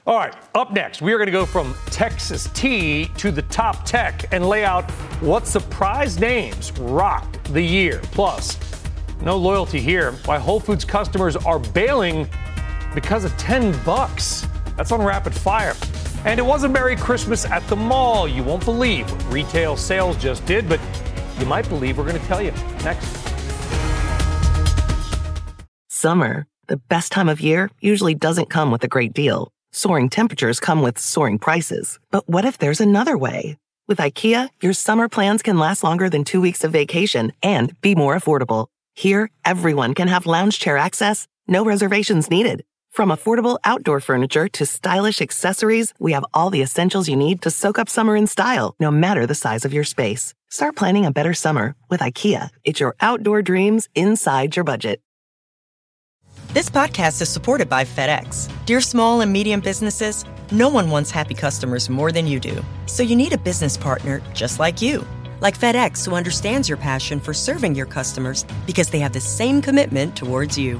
All 0.06 0.18
right, 0.18 0.36
up 0.54 0.74
next, 0.74 1.02
we 1.02 1.14
are 1.14 1.18
going 1.18 1.28
to 1.28 1.32
go 1.32 1.46
from 1.46 1.74
Texas 1.86 2.50
tea 2.54 3.06
to 3.18 3.32
the 3.32 3.42
top 3.44 3.86
tech 3.86 4.26
and 4.34 4.46
lay 4.46 4.66
out 4.66 4.92
what 5.22 5.48
surprise 5.48 6.20
names 6.20 6.74
rocked 6.74 7.42
the 7.54 7.62
year. 7.62 8.02
Plus, 8.12 8.60
no 9.22 9.38
loyalty 9.38 9.80
here. 9.80 10.12
Why 10.26 10.38
Whole 10.38 10.60
Foods 10.60 10.84
customers 10.84 11.38
are 11.38 11.58
bailing 11.58 12.28
because 12.94 13.24
of 13.24 13.36
10 13.38 13.82
bucks. 13.86 14.46
That's 14.76 14.92
on 14.92 15.02
rapid 15.02 15.34
fire. 15.34 15.74
And 16.26 16.40
it 16.40 16.44
was 16.44 16.64
a 16.64 16.70
Merry 16.70 16.96
Christmas 16.96 17.46
at 17.46 17.66
the 17.68 17.76
mall. 17.76 18.28
You 18.28 18.44
won't 18.44 18.64
believe 18.64 19.06
retail 19.32 19.76
sales 19.76 20.16
just 20.18 20.46
did, 20.46 20.70
but 20.70 20.80
you 21.40 21.46
might 21.46 21.68
believe 21.68 21.98
we're 21.98 22.08
going 22.08 22.20
to 22.20 22.28
tell 22.28 22.42
you 22.42 22.52
next. 22.84 23.18
Summer, 25.90 26.48
the 26.68 26.78
best 26.78 27.12
time 27.12 27.30
of 27.30 27.42
year, 27.42 27.70
usually 27.82 28.16
doesn't 28.16 28.50
come 28.50 28.72
with 28.72 28.84
a 28.84 28.88
great 28.88 29.14
deal. 29.14 29.52
Soaring 29.72 30.10
temperatures 30.10 30.60
come 30.60 30.82
with 30.82 30.98
soaring 31.00 31.40
prices. 31.40 32.00
But 32.12 32.28
what 32.30 32.46
if 32.46 32.58
there's 32.58 32.82
another 32.82 33.18
way? 33.18 33.58
With 33.88 33.98
IKEA, 33.98 34.50
your 34.62 34.74
summer 34.74 35.10
plans 35.10 35.42
can 35.42 35.60
last 35.60 35.84
longer 35.84 36.10
than 36.10 36.24
two 36.24 36.40
weeks 36.40 36.64
of 36.64 36.72
vacation 36.72 37.34
and 37.42 37.80
be 37.82 37.96
more 37.96 38.16
affordable. 38.16 38.68
Here, 38.96 39.30
everyone 39.44 39.94
can 39.94 40.08
have 40.08 40.26
lounge 40.26 40.60
chair 40.60 40.78
access, 40.78 41.28
no 41.48 41.66
reservations 41.66 42.30
needed. 42.30 42.64
From 42.94 43.10
affordable 43.10 43.58
outdoor 43.64 44.00
furniture 44.02 44.48
to 44.50 44.68
stylish 44.68 45.20
accessories, 45.20 45.96
we 45.98 46.12
have 46.12 46.26
all 46.32 46.52
the 46.52 46.62
essentials 46.62 47.10
you 47.10 47.16
need 47.16 47.42
to 47.42 47.50
soak 47.50 47.80
up 47.80 47.90
summer 47.90 48.16
in 48.16 48.28
style, 48.28 48.76
no 48.80 48.92
matter 48.92 49.26
the 49.26 49.34
size 49.34 49.66
of 49.66 49.74
your 49.74 49.84
space. 49.84 50.36
Start 50.52 50.76
planning 50.76 51.04
a 51.04 51.10
better 51.10 51.34
summer 51.34 51.74
with 51.90 52.02
IKEA. 52.02 52.50
It's 52.64 52.80
your 52.80 52.96
outdoor 53.02 53.42
dreams 53.42 53.90
inside 53.96 54.56
your 54.56 54.64
budget. 54.64 55.02
This 56.50 56.70
podcast 56.70 57.20
is 57.20 57.30
supported 57.30 57.68
by 57.68 57.84
FedEx. 57.84 58.48
Dear 58.68 58.80
small 58.80 59.22
and 59.22 59.34
medium 59.34 59.60
businesses, 59.60 60.24
no 60.52 60.70
one 60.70 60.92
wants 60.92 61.10
happy 61.10 61.34
customers 61.34 61.90
more 61.90 62.12
than 62.12 62.28
you 62.28 62.40
do. 62.40 62.64
So 62.86 63.02
you 63.02 63.16
need 63.16 63.34
a 63.34 63.40
business 63.40 63.76
partner 63.76 64.22
just 64.36 64.60
like 64.60 64.84
you. 64.84 65.04
Like 65.42 65.58
FedEx, 65.58 66.06
who 66.06 66.14
understands 66.14 66.70
your 66.70 66.78
passion 66.78 67.20
for 67.20 67.34
serving 67.34 67.74
your 67.74 67.88
customers 67.88 68.46
because 68.68 68.92
they 68.92 69.00
have 69.00 69.14
the 69.14 69.20
same 69.20 69.64
commitment 69.64 70.16
towards 70.16 70.60
you. 70.60 70.80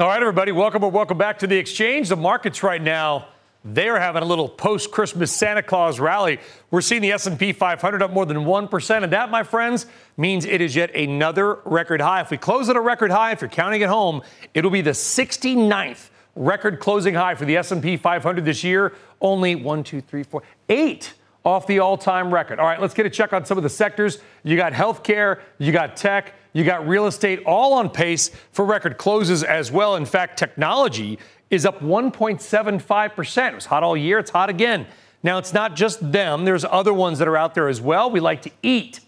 All 0.00 0.08
right, 0.08 0.22
everybody, 0.22 0.50
welcome 0.50 0.82
or 0.82 0.90
welcome 0.90 1.18
back 1.18 1.40
to 1.40 1.46
the 1.46 1.58
exchange. 1.58 2.08
The 2.08 2.16
markets 2.16 2.62
right 2.62 2.80
now 2.80 3.26
they're 3.62 4.00
having 4.00 4.22
a 4.22 4.24
little 4.24 4.48
post-Christmas 4.48 5.30
Santa 5.30 5.62
Claus 5.62 6.00
rally. 6.00 6.40
We're 6.70 6.80
seeing 6.80 7.02
the 7.02 7.12
S&P 7.12 7.52
500 7.52 8.02
up 8.02 8.10
more 8.10 8.24
than 8.24 8.38
1%, 8.38 9.04
and 9.04 9.12
that, 9.12 9.30
my 9.30 9.42
friends, 9.42 9.84
means 10.16 10.46
it 10.46 10.62
is 10.62 10.74
yet 10.74 10.94
another 10.96 11.58
record 11.66 12.00
high. 12.00 12.22
If 12.22 12.30
we 12.30 12.38
close 12.38 12.70
at 12.70 12.76
a 12.76 12.80
record 12.80 13.10
high, 13.10 13.32
if 13.32 13.42
you're 13.42 13.50
counting 13.50 13.82
at 13.82 13.90
home, 13.90 14.22
it'll 14.54 14.70
be 14.70 14.80
the 14.80 14.92
69th 14.92 16.08
record 16.34 16.80
closing 16.80 17.12
high 17.12 17.34
for 17.34 17.44
the 17.44 17.58
S&P 17.58 17.98
500 17.98 18.42
this 18.42 18.64
year. 18.64 18.94
Only 19.20 19.54
one, 19.54 19.84
two, 19.84 20.00
three, 20.00 20.22
four, 20.22 20.42
eight 20.70 21.12
off 21.44 21.66
the 21.66 21.80
all-time 21.80 22.32
record. 22.32 22.58
All 22.58 22.66
right, 22.66 22.80
let's 22.80 22.94
get 22.94 23.04
a 23.04 23.10
check 23.10 23.34
on 23.34 23.44
some 23.44 23.58
of 23.58 23.64
the 23.64 23.68
sectors. 23.68 24.20
You 24.44 24.56
got 24.56 24.72
healthcare, 24.72 25.40
you 25.58 25.72
got 25.72 25.94
tech, 25.94 26.32
you 26.52 26.64
got 26.64 26.86
real 26.86 27.06
estate, 27.06 27.42
all 27.44 27.72
on 27.74 27.90
pace 27.90 28.30
for 28.52 28.64
record 28.64 28.98
closes 28.98 29.42
as 29.42 29.70
well. 29.70 29.96
In 29.96 30.04
fact, 30.04 30.38
technology 30.38 31.18
is 31.50 31.66
up 31.66 31.80
1.75%. 31.80 33.48
It 33.48 33.54
was 33.54 33.66
hot 33.66 33.82
all 33.82 33.96
year. 33.96 34.18
It's 34.18 34.30
hot 34.30 34.50
again. 34.50 34.86
Now, 35.22 35.38
it's 35.38 35.52
not 35.52 35.76
just 35.76 36.12
them, 36.12 36.44
there's 36.44 36.64
other 36.64 36.94
ones 36.94 37.18
that 37.18 37.28
are 37.28 37.36
out 37.36 37.54
there 37.54 37.68
as 37.68 37.80
well. 37.80 38.10
We 38.10 38.20
like 38.20 38.42
to 38.42 38.50
eat. 38.62 39.00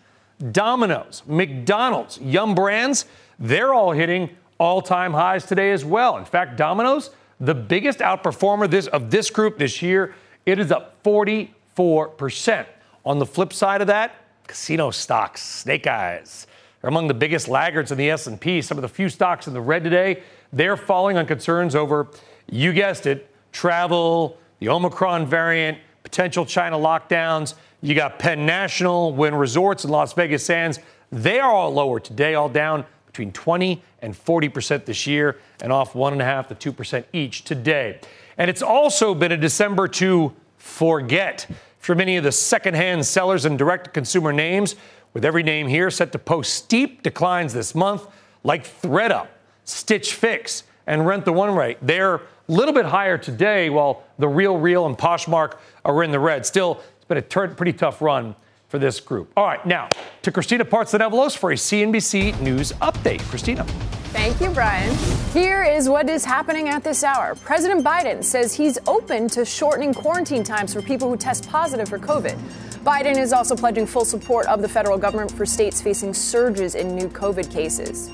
Domino's, 0.50 1.22
McDonald's, 1.26 2.18
Yum 2.20 2.54
Brands, 2.54 3.06
they're 3.38 3.72
all 3.72 3.92
hitting 3.92 4.30
all 4.58 4.82
time 4.82 5.12
highs 5.12 5.46
today 5.46 5.72
as 5.72 5.84
well. 5.84 6.16
In 6.18 6.24
fact, 6.24 6.56
Domino's, 6.56 7.10
the 7.40 7.54
biggest 7.54 8.00
outperformer 8.00 8.68
this, 8.68 8.86
of 8.88 9.10
this 9.10 9.30
group 9.30 9.58
this 9.58 9.82
year, 9.82 10.14
it 10.44 10.58
is 10.58 10.70
up 10.70 11.02
44%. 11.04 12.66
On 13.04 13.18
the 13.18 13.26
flip 13.26 13.52
side 13.52 13.80
of 13.80 13.86
that, 13.86 14.14
casino 14.46 14.90
stocks, 14.90 15.42
snake 15.42 15.86
eyes, 15.86 16.46
are 16.82 16.88
among 16.88 17.08
the 17.08 17.14
biggest 17.14 17.48
laggards 17.48 17.92
in 17.92 17.98
the 17.98 18.10
S&P. 18.10 18.60
Some 18.62 18.78
of 18.78 18.82
the 18.82 18.88
few 18.88 19.08
stocks 19.08 19.46
in 19.46 19.54
the 19.54 19.60
red 19.60 19.84
today, 19.84 20.22
they're 20.52 20.76
falling 20.76 21.16
on 21.16 21.26
concerns 21.26 21.74
over 21.74 22.08
you 22.50 22.72
guessed 22.72 23.06
it, 23.06 23.30
travel, 23.52 24.36
the 24.58 24.68
Omicron 24.68 25.26
variant, 25.26 25.78
potential 26.02 26.44
China 26.44 26.76
lockdowns. 26.76 27.54
You 27.80 27.94
got 27.94 28.18
Penn 28.18 28.46
National, 28.46 29.12
Wynn 29.12 29.34
Resorts, 29.34 29.84
and 29.84 29.92
Las 29.92 30.12
Vegas 30.12 30.44
Sands. 30.44 30.78
They 31.10 31.40
are 31.40 31.50
all 31.50 31.72
lower 31.72 32.00
today, 32.00 32.34
all 32.34 32.48
down 32.48 32.84
between 33.06 33.32
20 33.32 33.82
and 34.00 34.16
40 34.16 34.48
percent 34.48 34.86
this 34.86 35.06
year, 35.06 35.38
and 35.62 35.72
off 35.72 35.94
one 35.94 36.12
and 36.12 36.22
a 36.22 36.24
half 36.24 36.48
to 36.48 36.54
two 36.54 36.72
percent 36.72 37.06
each 37.12 37.44
today. 37.44 38.00
And 38.38 38.48
it's 38.48 38.62
also 38.62 39.14
been 39.14 39.32
a 39.32 39.36
December 39.36 39.88
to 39.88 40.32
forget 40.56 41.46
for 41.78 41.94
many 41.94 42.16
of 42.16 42.24
the 42.24 42.32
secondhand 42.32 43.04
sellers 43.04 43.44
and 43.44 43.58
direct-to-consumer 43.58 44.32
names, 44.32 44.76
with 45.14 45.24
every 45.24 45.42
name 45.42 45.68
here 45.68 45.90
set 45.90 46.12
to 46.12 46.18
post 46.18 46.54
steep 46.54 47.02
declines 47.02 47.52
this 47.52 47.74
month, 47.74 48.06
like 48.44 48.64
ThredUp, 48.64 49.28
Stitch 49.64 50.14
Fix, 50.14 50.64
and 50.86 51.06
Rent 51.06 51.24
the 51.24 51.32
Runway. 51.32 51.76
They're 51.82 52.16
a 52.16 52.20
little 52.48 52.74
bit 52.74 52.86
higher 52.86 53.18
today, 53.18 53.70
while 53.70 54.04
the 54.18 54.28
Real 54.28 54.56
Real 54.58 54.86
and 54.86 54.96
Poshmark 54.96 55.58
are 55.84 56.02
in 56.02 56.10
the 56.10 56.20
red. 56.20 56.44
Still, 56.44 56.82
it's 56.96 57.04
been 57.04 57.18
a 57.18 57.48
pretty 57.54 57.72
tough 57.72 58.02
run 58.02 58.34
for 58.68 58.78
this 58.78 59.00
group. 59.00 59.30
All 59.36 59.44
right, 59.44 59.64
now 59.66 59.88
to 60.22 60.32
Christina 60.32 60.64
Parts 60.64 60.92
Partsinevelos 60.92 61.36
for 61.36 61.52
a 61.52 61.54
CNBC 61.54 62.40
News 62.40 62.72
update. 62.80 63.20
Christina. 63.28 63.64
Thank 64.12 64.40
you, 64.40 64.50
Brian. 64.50 64.94
Here 65.32 65.62
is 65.62 65.88
what 65.88 66.08
is 66.08 66.24
happening 66.24 66.68
at 66.68 66.84
this 66.84 67.02
hour. 67.02 67.34
President 67.34 67.82
Biden 67.82 68.22
says 68.22 68.54
he's 68.54 68.78
open 68.86 69.28
to 69.28 69.44
shortening 69.44 69.94
quarantine 69.94 70.44
times 70.44 70.74
for 70.74 70.82
people 70.82 71.08
who 71.08 71.16
test 71.16 71.48
positive 71.48 71.88
for 71.88 71.98
COVID. 71.98 72.38
Biden 72.82 73.16
is 73.16 73.32
also 73.32 73.54
pledging 73.54 73.86
full 73.86 74.04
support 74.04 74.46
of 74.46 74.60
the 74.60 74.68
federal 74.68 74.98
government 74.98 75.30
for 75.30 75.46
states 75.46 75.80
facing 75.80 76.12
surges 76.12 76.74
in 76.74 76.96
new 76.96 77.08
COVID 77.08 77.48
cases. 77.48 78.10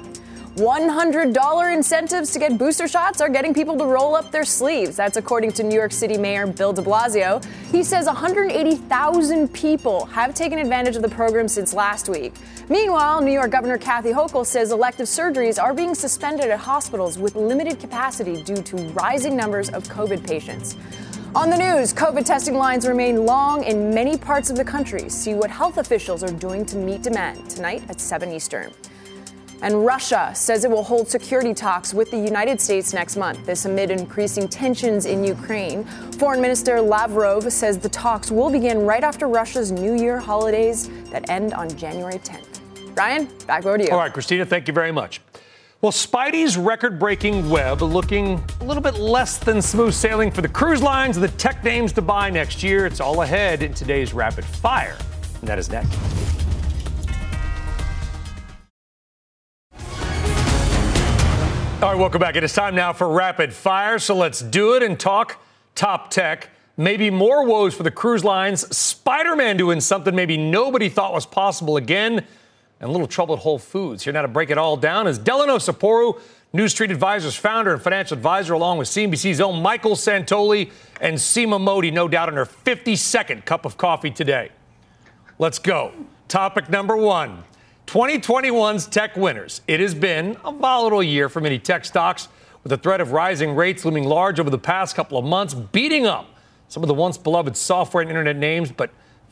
$100 0.56 1.74
incentives 1.74 2.32
to 2.32 2.38
get 2.38 2.58
booster 2.58 2.86
shots 2.86 3.22
are 3.22 3.30
getting 3.30 3.54
people 3.54 3.78
to 3.78 3.86
roll 3.86 4.14
up 4.14 4.30
their 4.30 4.44
sleeves. 4.44 4.94
That's 4.94 5.16
according 5.16 5.52
to 5.52 5.62
New 5.62 5.74
York 5.74 5.92
City 5.92 6.18
Mayor 6.18 6.46
Bill 6.46 6.74
de 6.74 6.82
Blasio. 6.82 7.42
He 7.70 7.82
says 7.82 8.04
180,000 8.06 9.48
people 9.54 10.04
have 10.06 10.34
taken 10.34 10.58
advantage 10.58 10.96
of 10.96 11.02
the 11.02 11.08
program 11.08 11.48
since 11.48 11.72
last 11.72 12.10
week. 12.10 12.34
Meanwhile, 12.68 13.22
New 13.22 13.32
York 13.32 13.50
Governor 13.50 13.78
Kathy 13.78 14.10
Hochul 14.10 14.44
says 14.44 14.70
elective 14.70 15.06
surgeries 15.06 15.62
are 15.62 15.72
being 15.72 15.94
suspended 15.94 16.50
at 16.50 16.58
hospitals 16.58 17.18
with 17.18 17.36
limited 17.36 17.80
capacity 17.80 18.42
due 18.42 18.60
to 18.62 18.76
rising 18.88 19.34
numbers 19.34 19.70
of 19.70 19.84
COVID 19.84 20.26
patients. 20.26 20.76
On 21.34 21.50
the 21.50 21.58
news, 21.58 21.92
COVID 21.92 22.24
testing 22.24 22.54
lines 22.54 22.88
remain 22.88 23.26
long 23.26 23.62
in 23.64 23.92
many 23.92 24.16
parts 24.16 24.48
of 24.48 24.56
the 24.56 24.64
country. 24.64 25.10
See 25.10 25.34
what 25.34 25.50
health 25.50 25.76
officials 25.76 26.22
are 26.24 26.32
doing 26.32 26.64
to 26.64 26.76
meet 26.76 27.02
demand 27.02 27.50
tonight 27.50 27.82
at 27.90 28.00
7 28.00 28.32
Eastern. 28.32 28.72
And 29.60 29.84
Russia 29.84 30.32
says 30.34 30.64
it 30.64 30.70
will 30.70 30.82
hold 30.82 31.06
security 31.06 31.52
talks 31.52 31.92
with 31.92 32.10
the 32.10 32.16
United 32.16 32.62
States 32.62 32.94
next 32.94 33.16
month, 33.16 33.44
this 33.44 33.66
amid 33.66 33.90
increasing 33.90 34.48
tensions 34.48 35.04
in 35.04 35.22
Ukraine. 35.22 35.84
Foreign 36.18 36.40
Minister 36.40 36.80
Lavrov 36.80 37.52
says 37.52 37.76
the 37.76 37.90
talks 37.90 38.30
will 38.30 38.48
begin 38.48 38.86
right 38.86 39.04
after 39.04 39.28
Russia's 39.28 39.70
New 39.70 39.96
Year 39.96 40.18
holidays 40.18 40.88
that 41.10 41.28
end 41.28 41.52
on 41.52 41.68
January 41.76 42.20
10th. 42.20 42.94
Brian, 42.94 43.28
back 43.46 43.66
over 43.66 43.76
to 43.76 43.84
you. 43.84 43.90
All 43.90 43.98
right, 43.98 44.12
Christina, 44.12 44.46
thank 44.46 44.66
you 44.66 44.72
very 44.72 44.92
much. 44.92 45.20
Well, 45.80 45.92
Spidey's 45.92 46.56
record 46.56 46.98
breaking 46.98 47.48
web 47.48 47.82
looking 47.82 48.42
a 48.60 48.64
little 48.64 48.82
bit 48.82 48.94
less 48.94 49.38
than 49.38 49.62
smooth 49.62 49.94
sailing 49.94 50.32
for 50.32 50.42
the 50.42 50.48
cruise 50.48 50.82
lines 50.82 51.14
the 51.14 51.28
tech 51.28 51.62
names 51.62 51.92
to 51.92 52.02
buy 52.02 52.30
next 52.30 52.64
year. 52.64 52.84
It's 52.84 52.98
all 52.98 53.22
ahead 53.22 53.62
in 53.62 53.74
today's 53.74 54.12
rapid 54.12 54.44
fire. 54.44 54.98
And 55.38 55.48
that 55.48 55.56
is 55.56 55.70
next. 55.70 55.96
All 61.80 61.92
right, 61.92 61.96
welcome 61.96 62.20
back. 62.20 62.34
It 62.34 62.42
is 62.42 62.52
time 62.52 62.74
now 62.74 62.92
for 62.92 63.08
rapid 63.08 63.52
fire. 63.52 64.00
So 64.00 64.16
let's 64.16 64.40
do 64.40 64.74
it 64.74 64.82
and 64.82 64.98
talk 64.98 65.40
top 65.76 66.10
tech. 66.10 66.50
Maybe 66.76 67.08
more 67.08 67.46
woes 67.46 67.72
for 67.72 67.84
the 67.84 67.92
cruise 67.92 68.24
lines. 68.24 68.76
Spider 68.76 69.36
Man 69.36 69.56
doing 69.56 69.80
something 69.80 70.12
maybe 70.12 70.38
nobody 70.38 70.88
thought 70.88 71.12
was 71.12 71.24
possible 71.24 71.76
again 71.76 72.26
and 72.80 72.88
a 72.88 72.92
little 72.92 73.06
trouble 73.06 73.34
at 73.34 73.40
Whole 73.40 73.58
Foods. 73.58 74.04
Here 74.04 74.12
now 74.12 74.22
to 74.22 74.28
break 74.28 74.50
it 74.50 74.58
all 74.58 74.76
down 74.76 75.06
is 75.06 75.18
Delano 75.18 75.56
Saporu, 75.56 76.20
New 76.52 76.68
Street 76.68 76.90
Advisors 76.90 77.34
founder 77.34 77.72
and 77.72 77.82
financial 77.82 78.16
advisor, 78.16 78.54
along 78.54 78.78
with 78.78 78.88
CNBC's 78.88 79.40
own 79.40 79.60
Michael 79.60 79.92
Santoli 79.92 80.70
and 81.00 81.16
Seema 81.16 81.60
Modi, 81.60 81.90
no 81.90 82.08
doubt, 82.08 82.28
in 82.28 82.36
her 82.36 82.46
52nd 82.46 83.44
cup 83.44 83.64
of 83.64 83.76
coffee 83.76 84.10
today. 84.10 84.50
Let's 85.38 85.58
go. 85.58 85.92
Topic 86.28 86.68
number 86.68 86.96
one 86.96 87.44
2021's 87.86 88.86
tech 88.86 89.16
winners. 89.16 89.62
It 89.66 89.80
has 89.80 89.94
been 89.94 90.36
a 90.44 90.52
volatile 90.52 91.02
year 91.02 91.28
for 91.28 91.40
many 91.40 91.58
tech 91.58 91.84
stocks, 91.84 92.28
with 92.62 92.70
the 92.70 92.76
threat 92.76 93.00
of 93.00 93.12
rising 93.12 93.54
rates 93.54 93.84
looming 93.84 94.04
large 94.04 94.38
over 94.38 94.50
the 94.50 94.58
past 94.58 94.94
couple 94.94 95.16
of 95.16 95.24
months, 95.24 95.54
beating 95.54 96.06
up 96.06 96.28
some 96.68 96.82
of 96.82 96.88
the 96.88 96.94
once 96.94 97.16
beloved 97.16 97.56
software 97.56 98.02
and 98.02 98.10
internet 98.10 98.36
names, 98.36 98.70
but 98.70 98.90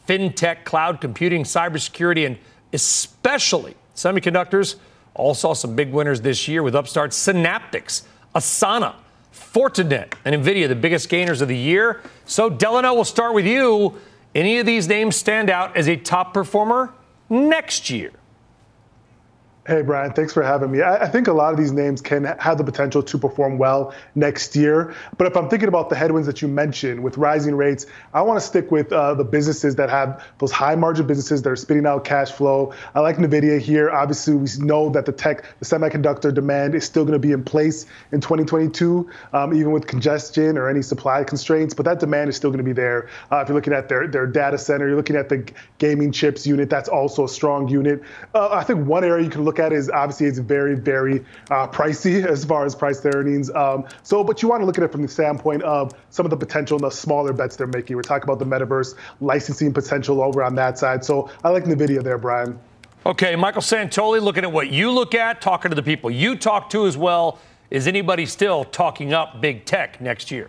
fintech, 0.09 0.65
cloud 0.65 1.01
computing, 1.01 1.45
cybersecurity, 1.45 2.25
and 2.25 2.39
especially 2.73 3.75
semiconductors. 3.95 4.77
All 5.15 5.35
saw 5.35 5.55
some 5.55 5.75
big 5.75 5.93
winners 5.93 6.21
this 6.21 6.47
year 6.47 6.63
with 6.63 6.75
upstarts 6.75 7.17
Synaptics, 7.17 8.03
Asana, 8.35 8.95
Fortinet, 9.33 10.13
and 10.25 10.35
NVIDIA, 10.35 10.69
the 10.69 10.75
biggest 10.75 11.09
gainers 11.09 11.41
of 11.41 11.49
the 11.49 11.57
year. 11.57 12.03
So, 12.27 12.51
Delano, 12.51 12.95
we'll 12.95 13.05
start 13.05 13.35
with 13.35 13.47
you. 13.47 13.95
Any 14.35 14.59
of 14.59 14.67
these 14.67 14.87
names 14.89 15.17
stand 15.17 15.49
out 15.49 15.77
as 15.77 15.89
a 15.89 15.97
top 15.97 16.35
performer 16.35 16.93
next 17.31 17.89
year? 17.89 18.13
Hey, 19.67 19.83
Brian, 19.83 20.13
thanks 20.13 20.33
for 20.33 20.45
having 20.45 20.71
me. 20.71 20.81
I, 20.81 21.07
I, 21.07 21.09
think 21.09 21.27
a 21.27 21.33
lot 21.33 21.53
of 21.53 21.59
these 21.59 21.73
names 21.73 22.01
can 22.01 22.23
have 22.39 22.57
the 22.57 22.63
potential 22.63 23.03
to 23.03 23.19
perform 23.19 23.59
well 23.59 23.93
next 24.15 24.55
year. 24.55 24.95
But 25.19 25.27
if 25.27 25.37
I'm 25.37 25.49
thinking 25.49 25.67
about 25.67 25.91
the 25.91 25.97
headwinds 25.97 26.29
that 26.29 26.41
you 26.41 26.47
mentioned 26.47 27.03
with 27.03 27.19
rising 27.19 27.57
rates, 27.57 27.85
I 28.15 28.23
want 28.23 28.41
to 28.41 28.47
stick 28.47 28.71
with 28.71 28.93
uh, 28.93 29.15
the 29.15 29.25
businesses 29.25 29.75
that 29.75 29.91
have 29.91 30.25
those 30.39 30.53
high 30.53 30.77
margin 30.77 31.09
businesses 31.09 31.43
that 31.43 31.51
are 31.51 31.57
spitting 31.57 31.85
out 31.85 32.05
cash 32.05 32.31
flow. 32.31 32.75
I 32.95 33.01
like 33.01 33.17
NVIDIA 33.17 33.59
here. 33.59 33.91
Obviously, 33.91 34.35
we 34.35 34.47
know 34.59 34.89
that 34.91 35.05
the 35.05 35.11
tech, 35.11 35.45
the 35.59 35.65
semiconductor 35.65 36.33
demand 36.33 36.77
is 36.77 36.85
still 36.85 37.03
going 37.03 37.15
to 37.15 37.19
be 37.19 37.33
in 37.33 37.43
place 37.43 37.87
in 38.13 38.21
2022, 38.21 39.11
um, 39.33 39.53
even 39.53 39.73
with 39.73 39.89
congestion 39.89 40.59
or 40.59 40.69
any 40.69 40.83
supply 40.83 41.25
constraints. 41.25 41.75
But 41.75 41.87
that 41.87 41.99
demand 41.99 42.31
is 42.31 42.37
still 42.37 42.51
going 42.51 42.59
to 42.59 42.65
be 42.65 42.73
there. 42.73 43.09
Uh, 43.33 43.39
if 43.39 43.49
you're 43.49 43.57
looking 43.57 43.73
at 43.73 43.89
their, 43.89 44.07
their 44.07 44.29
data 44.29 44.59
center, 44.59 44.87
you're 44.87 44.97
looking 44.97 45.17
at 45.17 45.29
the 45.29 45.45
gaming 45.79 46.13
chips 46.13 46.47
unit, 46.47 46.71
that's 46.71 46.89
also 46.89 47.25
a 47.25 47.29
strong 47.29 47.67
unit. 47.67 48.01
Uh, 48.33 48.51
I 48.53 48.63
think 48.63 48.87
one 48.87 49.03
area 49.03 49.25
you 49.25 49.31
can 49.31 49.43
look 49.43 49.56
look 49.57 49.67
at 49.67 49.73
is 49.73 49.91
obviously 49.91 50.27
it's 50.27 50.39
very, 50.39 50.75
very 50.75 51.25
uh, 51.51 51.67
pricey 51.69 52.25
as 52.31 52.45
far 52.45 52.65
as 52.65 52.75
price 52.75 53.01
to 53.01 53.15
earnings. 53.15 53.51
Um, 53.51 53.87
so, 54.03 54.23
but 54.23 54.43
you 54.43 54.49
want 54.49 54.63
to 54.63 54.67
look 54.67 54.79
at 54.79 54.85
it 54.85 54.93
from 54.93 55.03
the 55.03 55.09
standpoint 55.09 55.63
of 55.63 55.93
some 56.11 56.27
of 56.27 56.31
the 56.31 56.37
potential, 56.37 56.77
and 56.77 56.85
the 56.85 56.91
smaller 56.91 57.33
bets 57.33 57.57
they're 57.57 57.67
making. 57.67 57.97
We're 57.97 58.03
talking 58.03 58.29
about 58.29 58.39
the 58.39 58.47
metaverse 58.47 58.95
licensing 59.21 59.73
potential 59.73 60.23
over 60.23 60.43
on 60.43 60.55
that 60.57 60.79
side. 60.79 61.05
So 61.05 61.31
I 61.45 61.51
like 61.51 61.65
NVIDIA 61.65 62.03
there, 62.03 62.19
Brian. 62.19 62.59
Okay, 63.05 63.37
Michael 63.37 63.63
Santoli, 63.63 64.21
looking 64.21 64.43
at 64.43 64.51
what 64.51 64.71
you 64.71 64.91
look 64.91 65.15
at, 65.15 65.41
talking 65.41 65.71
to 65.71 65.77
the 65.77 65.83
people 65.83 66.11
you 66.11 66.37
talk 66.37 66.71
to 66.71 66.87
as 66.87 66.97
well. 66.97 67.39
Is 67.71 67.87
anybody 67.89 68.27
still 68.27 68.65
talking 68.65 69.13
up 69.13 69.41
big 69.41 69.65
tech 69.65 70.01
next 70.01 70.31
year? 70.31 70.49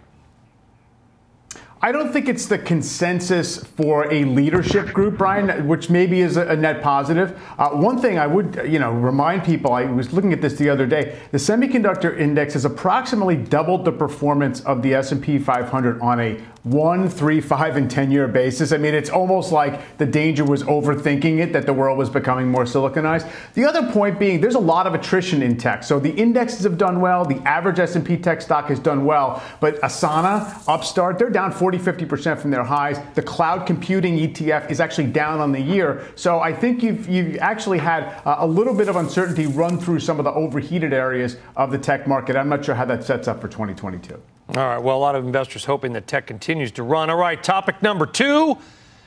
I 1.88 1.93
don't 1.93 2.12
think 2.12 2.28
it's 2.28 2.47
the 2.47 2.60
consensus 2.60 3.63
for 3.63 4.12
a 4.12 4.26
leadership 4.26 4.88
group, 4.88 5.17
Brian, 5.17 5.69
which 5.69 5.89
maybe 5.89 6.19
is 6.19 6.36
a, 6.36 6.54
net 6.54 6.82
positive. 6.82 7.41
Uh, 7.58 7.69
one 7.69 7.97
thing 7.97 8.19
I 8.19 8.28
would, 8.28 8.62
you 8.67 8.78
know, 8.78 8.91
remind 8.91 9.45
people. 9.45 9.71
I 9.71 9.86
was 9.86 10.12
looking 10.12 10.34
at 10.34 10.41
this 10.41 10.56
the 10.56 10.69
other 10.69 10.86
day. 10.86 11.17
The 11.32 11.38
semiconductor 11.38 12.19
index 12.19 12.56
has 12.56 12.65
approximately 12.65 13.38
doubled 13.38 13.86
the 13.86 13.93
performance 13.93 14.60
of 14.65 14.82
the 14.82 14.95
S&P 14.95 15.39
500 15.39 16.02
on 16.02 16.19
a 16.19 16.41
one, 16.71 17.10
three, 17.10 17.39
five, 17.39 17.77
and 17.77 17.89
10 17.89 18.12
year 18.12 18.27
basis. 18.27 18.71
I 18.71 18.77
mean, 18.77 18.93
it's 18.93 19.10
almost 19.10 19.51
like 19.51 19.97
the 19.97 20.06
danger 20.06 20.43
was 20.43 20.63
overthinking 20.63 21.39
it, 21.39 21.53
that 21.53 21.65
the 21.65 21.73
world 21.73 21.97
was 21.97 22.10
becoming 22.10 22.49
more 22.49 22.63
siliconized. 22.63 23.30
The 23.53 23.65
other 23.65 23.91
point 23.91 24.19
being 24.19 24.41
there's 24.41 24.56
a 24.56 24.60
lot 24.60 24.88
of 24.88 24.93
attrition 24.93 25.41
in 25.41 25.58
tech. 25.58 25.84
So 25.84 25.99
the 25.99 26.12
indexes 26.12 26.63
have 26.63 26.77
done 26.77 26.99
well, 26.99 27.25
the 27.25 27.38
average 27.47 27.80
S&P 27.80 28.17
tech 28.17 28.41
stock 28.41 28.65
has 28.65 28.80
done 28.80 29.06
well, 29.06 29.41
but 29.60 29.80
Asana, 29.82 30.63
Upstart, 30.67 31.17
they're 31.19 31.30
down 31.30 31.51
40, 31.51 31.77
50% 31.77 32.39
from 32.39 32.51
their 32.51 32.63
highs. 32.63 32.99
The 33.15 33.21
cloud 33.21 33.65
computing 33.65 34.17
ETF 34.17 34.69
is 34.69 34.80
actually 34.80 35.08
down 35.08 35.39
on 35.39 35.51
the 35.51 35.62
year. 35.62 36.08
So 36.15 36.39
I 36.39 36.53
think 36.53 36.84
you've, 36.84 37.08
you've 37.08 37.38
actually 37.38 37.80
had 37.80 38.21
a 38.25 38.45
little 38.45 38.73
bit 38.73 38.89
of 38.89 38.95
uncertainty 38.95 39.47
run 39.47 39.80
through 39.80 39.99
some 39.99 40.19
of 40.19 40.25
the 40.25 40.34
overheated 40.34 40.93
areas 40.93 41.38
of 41.56 41.71
the 41.71 41.77
tech 41.77 42.08
market. 42.08 42.36
I'm 42.36 42.49
not 42.49 42.65
sure 42.65 42.75
how 42.75 42.86
that 42.86 43.03
sets 43.03 43.27
up 43.27 43.41
for 43.41 43.47
2022. 43.47 44.21
All 44.49 44.65
right. 44.65 44.77
Well, 44.77 44.95
a 44.95 44.99
lot 44.99 45.15
of 45.15 45.25
investors 45.25 45.65
hoping 45.65 45.91
that 45.93 46.07
tech 46.07 46.25
continues 46.25 46.71
to 46.73 46.83
run. 46.83 47.10
All 47.10 47.17
right. 47.17 47.41
Topic 47.43 47.81
number 47.81 48.05
two 48.05 48.57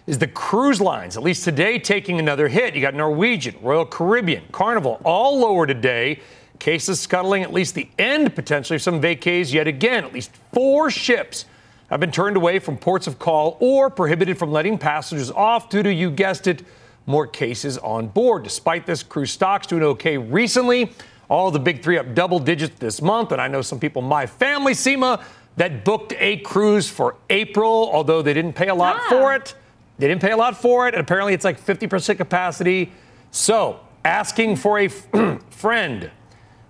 is 0.06 0.18
the 0.18 0.26
cruise 0.26 0.82
lines. 0.82 1.16
At 1.16 1.22
least 1.22 1.44
today, 1.44 1.78
taking 1.78 2.18
another 2.18 2.46
hit. 2.46 2.74
You 2.74 2.82
got 2.82 2.94
Norwegian, 2.94 3.54
Royal 3.62 3.86
Caribbean, 3.86 4.44
Carnival, 4.52 5.00
all 5.02 5.38
lower 5.38 5.66
today. 5.66 6.20
Cases 6.58 7.00
scuttling 7.00 7.42
at 7.42 7.54
least 7.54 7.74
the 7.74 7.88
end 7.98 8.34
potentially 8.34 8.76
of 8.76 8.82
some 8.82 9.00
vacays 9.00 9.50
yet 9.50 9.66
again. 9.66 10.04
At 10.04 10.12
least 10.12 10.30
four 10.52 10.90
ships 10.90 11.46
have 11.88 12.00
been 12.00 12.12
turned 12.12 12.36
away 12.36 12.58
from 12.58 12.76
ports 12.76 13.06
of 13.06 13.18
call 13.18 13.56
or 13.60 13.88
prohibited 13.88 14.38
from 14.38 14.52
letting 14.52 14.76
passengers 14.76 15.30
off 15.30 15.70
due 15.70 15.82
to, 15.82 15.92
you 15.92 16.10
guessed 16.10 16.46
it, 16.46 16.64
more 17.06 17.26
cases 17.26 17.78
on 17.78 18.08
board. 18.08 18.42
Despite 18.42 18.84
this, 18.84 19.02
cruise 19.02 19.30
stocks 19.30 19.66
doing 19.66 19.82
okay 19.82 20.18
recently. 20.18 20.92
All 21.30 21.50
the 21.50 21.58
big 21.58 21.82
three 21.82 21.96
up 21.96 22.14
double 22.14 22.38
digits 22.38 22.78
this 22.78 23.00
month. 23.00 23.32
And 23.32 23.40
I 23.40 23.48
know 23.48 23.62
some 23.62 23.80
people, 23.80 24.02
my 24.02 24.26
family, 24.26 24.74
Seema, 24.74 25.22
that 25.56 25.84
booked 25.84 26.12
a 26.18 26.38
cruise 26.38 26.90
for 26.90 27.16
April, 27.30 27.88
although 27.92 28.20
they 28.20 28.34
didn't 28.34 28.54
pay 28.54 28.68
a 28.68 28.74
lot 28.74 28.96
ah. 29.00 29.06
for 29.08 29.34
it. 29.34 29.54
They 29.98 30.08
didn't 30.08 30.22
pay 30.22 30.32
a 30.32 30.36
lot 30.36 30.60
for 30.60 30.88
it. 30.88 30.94
And 30.94 31.00
apparently 31.00 31.32
it's 31.32 31.44
like 31.44 31.58
50% 31.58 32.16
capacity. 32.16 32.92
So, 33.30 33.80
asking 34.04 34.56
for 34.56 34.78
a 34.78 34.88
friend, 35.50 36.10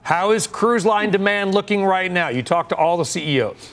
how 0.02 0.32
is 0.32 0.46
cruise 0.46 0.84
line 0.84 1.10
demand 1.10 1.54
looking 1.54 1.84
right 1.84 2.10
now? 2.10 2.28
You 2.28 2.42
talk 2.42 2.68
to 2.70 2.76
all 2.76 2.96
the 2.96 3.04
CEOs. 3.04 3.72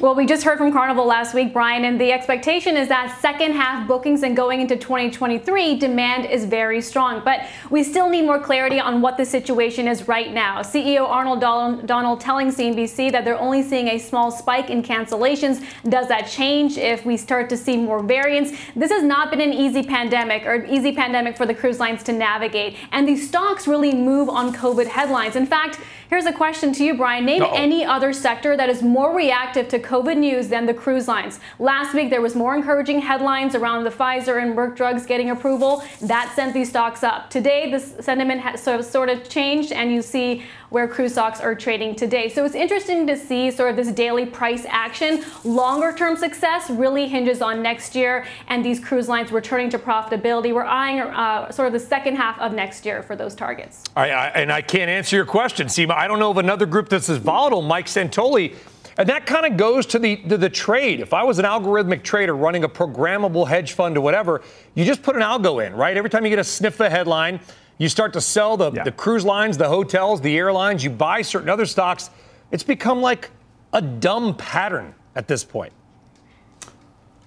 Well, 0.00 0.14
we 0.14 0.26
just 0.26 0.44
heard 0.44 0.58
from 0.58 0.72
Carnival 0.72 1.06
last 1.06 1.34
week, 1.34 1.52
Brian, 1.52 1.84
and 1.84 2.00
the 2.00 2.12
expectation 2.12 2.76
is 2.76 2.86
that 2.86 3.18
second 3.20 3.54
half 3.54 3.88
bookings 3.88 4.22
and 4.22 4.36
going 4.36 4.60
into 4.60 4.76
2023, 4.76 5.76
demand 5.76 6.24
is 6.26 6.44
very 6.44 6.80
strong. 6.80 7.20
But 7.24 7.48
we 7.68 7.82
still 7.82 8.08
need 8.08 8.22
more 8.22 8.38
clarity 8.38 8.78
on 8.78 9.00
what 9.00 9.16
the 9.16 9.24
situation 9.24 9.88
is 9.88 10.06
right 10.06 10.32
now. 10.32 10.60
CEO 10.60 11.02
Arnold 11.02 11.40
Donald 11.40 12.20
telling 12.20 12.46
CNBC 12.46 13.10
that 13.10 13.24
they're 13.24 13.40
only 13.40 13.60
seeing 13.60 13.88
a 13.88 13.98
small 13.98 14.30
spike 14.30 14.70
in 14.70 14.84
cancellations. 14.84 15.66
Does 15.88 16.06
that 16.06 16.28
change 16.28 16.78
if 16.78 17.04
we 17.04 17.16
start 17.16 17.48
to 17.50 17.56
see 17.56 17.76
more 17.76 18.00
variants? 18.00 18.56
This 18.76 18.92
has 18.92 19.02
not 19.02 19.32
been 19.32 19.40
an 19.40 19.52
easy 19.52 19.82
pandemic 19.82 20.46
or 20.46 20.64
easy 20.66 20.92
pandemic 20.92 21.36
for 21.36 21.44
the 21.44 21.54
cruise 21.54 21.80
lines 21.80 22.04
to 22.04 22.12
navigate. 22.12 22.76
And 22.92 23.08
these 23.08 23.26
stocks 23.26 23.66
really 23.66 23.94
move 23.94 24.28
on 24.28 24.54
COVID 24.54 24.86
headlines. 24.86 25.34
In 25.34 25.44
fact, 25.44 25.80
here's 26.08 26.26
a 26.26 26.32
question 26.32 26.72
to 26.72 26.84
you, 26.84 26.96
Brian. 26.96 27.24
Name 27.24 27.42
Uh-oh. 27.42 27.54
any 27.54 27.84
other 27.84 28.12
sector 28.12 28.56
that 28.56 28.68
is 28.68 28.82
more 28.82 29.14
reactive 29.14 29.68
to 29.68 29.78
COVID 29.78 30.16
news 30.16 30.48
than 30.48 30.66
the 30.66 30.74
cruise 30.74 31.08
lines. 31.08 31.40
Last 31.58 31.94
week, 31.94 32.10
there 32.10 32.20
was 32.20 32.34
more 32.34 32.54
encouraging 32.56 33.00
headlines 33.00 33.54
around 33.54 33.84
the 33.84 33.90
Pfizer 33.90 34.42
and 34.42 34.56
Merck 34.56 34.76
drugs 34.76 35.06
getting 35.06 35.30
approval. 35.30 35.82
That 36.00 36.32
sent 36.34 36.54
these 36.54 36.68
stocks 36.70 37.02
up. 37.02 37.30
Today, 37.30 37.70
the 37.70 37.80
sentiment 37.80 38.40
has 38.40 38.62
sort 38.90 39.08
of 39.08 39.28
changed, 39.28 39.72
and 39.72 39.92
you 39.92 40.02
see 40.02 40.44
where 40.70 40.86
cruise 40.86 41.12
stocks 41.12 41.40
are 41.40 41.54
trading 41.54 41.94
today. 41.94 42.28
So 42.28 42.44
it's 42.44 42.54
interesting 42.54 43.06
to 43.06 43.16
see 43.16 43.50
sort 43.50 43.70
of 43.70 43.76
this 43.76 43.90
daily 43.92 44.26
price 44.26 44.64
action. 44.68 45.24
Longer 45.44 45.92
term 45.92 46.16
success 46.16 46.68
really 46.70 47.08
hinges 47.08 47.40
on 47.40 47.62
next 47.62 47.94
year 47.94 48.26
and 48.48 48.64
these 48.64 48.80
cruise 48.80 49.08
lines 49.08 49.32
returning 49.32 49.70
to 49.70 49.78
profitability. 49.78 50.54
We're 50.54 50.64
eyeing 50.64 51.00
uh, 51.00 51.50
sort 51.50 51.66
of 51.68 51.72
the 51.72 51.80
second 51.80 52.16
half 52.16 52.38
of 52.38 52.52
next 52.52 52.84
year 52.84 53.02
for 53.02 53.16
those 53.16 53.34
targets. 53.34 53.84
I, 53.96 54.08
and 54.08 54.52
I 54.52 54.62
can't 54.62 54.90
answer 54.90 55.16
your 55.16 55.26
question, 55.26 55.68
Seema. 55.68 55.92
I 55.92 56.06
don't 56.06 56.18
know 56.18 56.30
of 56.30 56.38
another 56.38 56.66
group 56.66 56.88
that's 56.88 57.08
as 57.08 57.18
volatile. 57.18 57.62
Mike 57.62 57.86
Santoli 57.86 58.54
and 58.98 59.08
that 59.08 59.26
kind 59.26 59.46
of 59.46 59.56
goes 59.56 59.86
to 59.86 60.00
the, 60.00 60.16
to 60.16 60.36
the 60.36 60.50
trade. 60.50 60.98
If 60.98 61.14
I 61.14 61.22
was 61.22 61.38
an 61.38 61.44
algorithmic 61.44 62.02
trader 62.02 62.34
running 62.34 62.64
a 62.64 62.68
programmable 62.68 63.46
hedge 63.46 63.72
fund 63.72 63.96
or 63.96 64.00
whatever, 64.00 64.42
you 64.74 64.84
just 64.84 65.04
put 65.04 65.14
an 65.14 65.22
algo 65.22 65.64
in, 65.64 65.72
right? 65.72 65.96
Every 65.96 66.10
time 66.10 66.24
you 66.24 66.30
get 66.30 66.40
a 66.40 66.44
sniff 66.44 66.74
of 66.74 66.80
a 66.80 66.90
headline, 66.90 67.38
you 67.78 67.88
start 67.88 68.12
to 68.12 68.20
sell 68.20 68.56
the, 68.56 68.72
yeah. 68.72 68.84
the 68.84 68.92
cruise 68.92 69.24
lines, 69.24 69.56
the 69.56 69.68
hotels, 69.68 70.20
the 70.20 70.36
airlines, 70.36 70.82
you 70.84 70.90
buy 70.90 71.22
certain 71.22 71.48
other 71.48 71.66
stocks. 71.66 72.10
It's 72.50 72.64
become 72.64 73.00
like 73.00 73.30
a 73.72 73.80
dumb 73.80 74.36
pattern 74.36 74.94
at 75.14 75.28
this 75.28 75.44
point. 75.44 75.72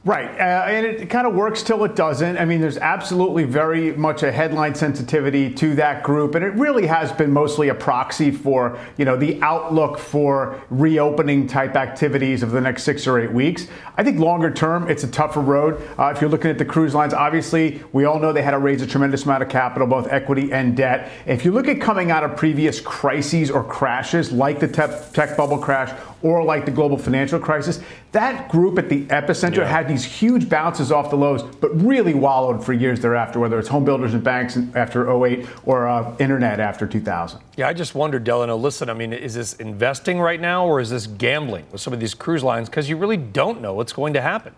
Right, 0.03 0.31
uh, 0.31 0.65
and 0.65 0.83
it 0.83 1.11
kind 1.11 1.27
of 1.27 1.35
works 1.35 1.61
till 1.61 1.83
it 1.83 1.95
doesn't. 1.95 2.35
I 2.39 2.43
mean, 2.43 2.59
there's 2.59 2.79
absolutely 2.79 3.43
very 3.43 3.95
much 3.95 4.23
a 4.23 4.31
headline 4.31 4.73
sensitivity 4.73 5.53
to 5.53 5.75
that 5.75 6.01
group, 6.01 6.33
and 6.33 6.43
it 6.43 6.55
really 6.55 6.87
has 6.87 7.11
been 7.11 7.31
mostly 7.31 7.69
a 7.69 7.75
proxy 7.75 8.31
for 8.31 8.79
you 8.97 9.05
know 9.05 9.15
the 9.15 9.39
outlook 9.43 9.99
for 9.99 10.59
reopening 10.71 11.45
type 11.45 11.75
activities 11.75 12.41
of 12.41 12.49
the 12.49 12.59
next 12.59 12.81
six 12.81 13.05
or 13.05 13.19
eight 13.19 13.31
weeks. 13.31 13.67
I 13.95 14.03
think 14.03 14.17
longer 14.17 14.49
term, 14.49 14.89
it's 14.89 15.03
a 15.03 15.07
tougher 15.07 15.39
road. 15.39 15.79
Uh, 15.99 16.11
if 16.15 16.19
you're 16.19 16.31
looking 16.31 16.49
at 16.49 16.57
the 16.57 16.65
cruise 16.65 16.95
lines, 16.95 17.13
obviously 17.13 17.83
we 17.91 18.05
all 18.05 18.17
know 18.17 18.33
they 18.33 18.41
had 18.41 18.51
to 18.51 18.57
raise 18.57 18.81
a 18.81 18.87
tremendous 18.87 19.25
amount 19.25 19.43
of 19.43 19.49
capital, 19.49 19.87
both 19.87 20.07
equity 20.11 20.51
and 20.51 20.75
debt. 20.75 21.11
If 21.27 21.45
you 21.45 21.51
look 21.51 21.67
at 21.67 21.79
coming 21.79 22.09
out 22.09 22.23
of 22.23 22.35
previous 22.35 22.81
crises 22.81 23.51
or 23.51 23.63
crashes, 23.63 24.31
like 24.31 24.59
the 24.59 24.67
tech, 24.67 25.13
tech 25.13 25.37
bubble 25.37 25.59
crash 25.59 25.95
or 26.23 26.43
like 26.43 26.65
the 26.65 26.71
global 26.71 26.97
financial 26.97 27.39
crisis, 27.39 27.81
that 28.11 28.49
group 28.49 28.77
at 28.77 28.89
the 28.89 29.05
epicenter 29.05 29.57
yeah. 29.57 29.67
had 29.67 29.90
these 29.91 30.05
huge 30.05 30.49
bounces 30.49 30.91
off 30.91 31.09
the 31.09 31.15
lows, 31.15 31.43
but 31.43 31.69
really 31.81 32.13
wallowed 32.13 32.63
for 32.63 32.73
years 32.73 32.99
thereafter, 32.99 33.39
whether 33.39 33.59
it's 33.59 33.67
home 33.67 33.85
builders 33.85 34.13
and 34.13 34.23
banks 34.23 34.57
after 34.75 35.11
08 35.25 35.47
or 35.65 35.87
uh, 35.87 36.15
internet 36.17 36.59
after 36.59 36.87
2000. 36.87 37.39
Yeah, 37.57 37.67
I 37.67 37.73
just 37.73 37.93
wondered, 37.95 38.23
Delano, 38.23 38.55
listen, 38.55 38.89
I 38.89 38.93
mean, 38.93 39.13
is 39.13 39.35
this 39.35 39.53
investing 39.53 40.19
right 40.19 40.39
now 40.39 40.65
or 40.65 40.79
is 40.79 40.89
this 40.89 41.07
gambling 41.07 41.65
with 41.71 41.81
some 41.81 41.93
of 41.93 41.99
these 41.99 42.13
cruise 42.13 42.43
lines? 42.43 42.69
Because 42.69 42.89
you 42.89 42.97
really 42.97 43.17
don't 43.17 43.61
know 43.61 43.73
what's 43.73 43.93
going 43.93 44.13
to 44.13 44.21
happen 44.21 44.55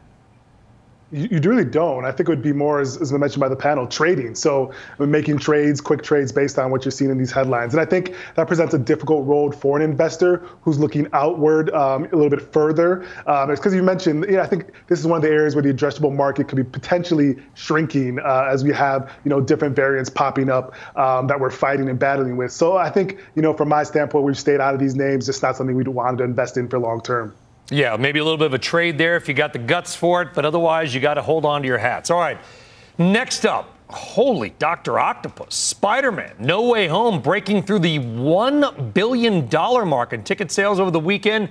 you, 1.13 1.27
you 1.31 1.49
really 1.49 1.65
don't. 1.65 2.05
I 2.05 2.11
think 2.11 2.27
it 2.27 2.31
would 2.31 2.41
be 2.41 2.53
more, 2.53 2.79
as, 2.79 2.97
as 2.97 3.13
mentioned 3.13 3.39
by 3.39 3.47
the 3.47 3.55
panel, 3.55 3.87
trading. 3.87 4.35
So 4.35 4.73
making 4.99 5.37
trades, 5.37 5.79
quick 5.79 6.01
trades 6.01 6.31
based 6.31 6.57
on 6.57 6.71
what 6.71 6.83
you're 6.83 6.91
seeing 6.91 7.11
in 7.11 7.17
these 7.17 7.31
headlines. 7.31 7.73
And 7.73 7.81
I 7.81 7.85
think 7.85 8.15
that 8.35 8.47
presents 8.47 8.73
a 8.73 8.79
difficult 8.79 9.27
road 9.27 9.55
for 9.55 9.77
an 9.77 9.83
investor 9.83 10.37
who's 10.61 10.79
looking 10.79 11.07
outward 11.13 11.69
um, 11.71 12.05
a 12.05 12.15
little 12.15 12.29
bit 12.29 12.41
further. 12.41 13.05
Um, 13.27 13.51
it's 13.51 13.59
because 13.59 13.75
you 13.75 13.83
mentioned, 13.83 14.21
know, 14.21 14.41
I 14.41 14.47
think 14.47 14.71
this 14.87 14.99
is 14.99 15.05
one 15.05 15.17
of 15.17 15.23
the 15.23 15.29
areas 15.29 15.55
where 15.55 15.61
the 15.61 15.71
addressable 15.73 16.13
market 16.13 16.47
could 16.47 16.57
be 16.57 16.63
potentially 16.63 17.37
shrinking 17.53 18.19
uh, 18.19 18.47
as 18.49 18.63
we 18.63 18.73
have, 18.73 19.11
you 19.23 19.29
know, 19.29 19.39
different 19.39 19.75
variants 19.75 20.09
popping 20.09 20.49
up 20.49 20.73
um, 20.97 21.27
that 21.27 21.39
we're 21.39 21.51
fighting 21.51 21.89
and 21.89 21.99
battling 21.99 22.37
with. 22.37 22.51
So 22.51 22.77
I 22.77 22.89
think, 22.89 23.19
you 23.35 23.41
know, 23.41 23.53
from 23.53 23.69
my 23.69 23.83
standpoint, 23.83 24.25
we've 24.25 24.37
stayed 24.37 24.59
out 24.59 24.73
of 24.73 24.79
these 24.79 24.95
names. 24.95 25.29
It's 25.29 25.41
not 25.41 25.55
something 25.55 25.75
we'd 25.75 25.87
want 25.87 26.17
to 26.17 26.23
invest 26.23 26.57
in 26.57 26.67
for 26.67 26.79
long 26.79 27.01
term. 27.01 27.33
Yeah, 27.69 27.95
maybe 27.97 28.19
a 28.19 28.23
little 28.23 28.37
bit 28.37 28.47
of 28.47 28.53
a 28.53 28.59
trade 28.59 28.97
there 28.97 29.15
if 29.15 29.27
you 29.27 29.33
got 29.33 29.53
the 29.53 29.59
guts 29.59 29.95
for 29.95 30.21
it, 30.21 30.29
but 30.33 30.45
otherwise 30.45 30.93
you 30.93 30.99
got 30.99 31.13
to 31.13 31.21
hold 31.21 31.45
on 31.45 31.61
to 31.61 31.67
your 31.67 31.77
hats. 31.77 32.09
All 32.11 32.19
right. 32.19 32.37
Next 32.97 33.45
up, 33.45 33.73
holy 33.89 34.49
Dr. 34.59 34.99
Octopus, 34.99 35.55
Spider 35.55 36.11
Man, 36.11 36.33
No 36.39 36.63
Way 36.63 36.87
Home 36.87 37.21
breaking 37.21 37.63
through 37.63 37.79
the 37.79 37.99
$1 37.99 38.93
billion 38.93 39.49
mark 39.87 40.13
in 40.13 40.23
ticket 40.23 40.51
sales 40.51 40.79
over 40.79 40.91
the 40.91 40.99
weekend. 40.99 41.49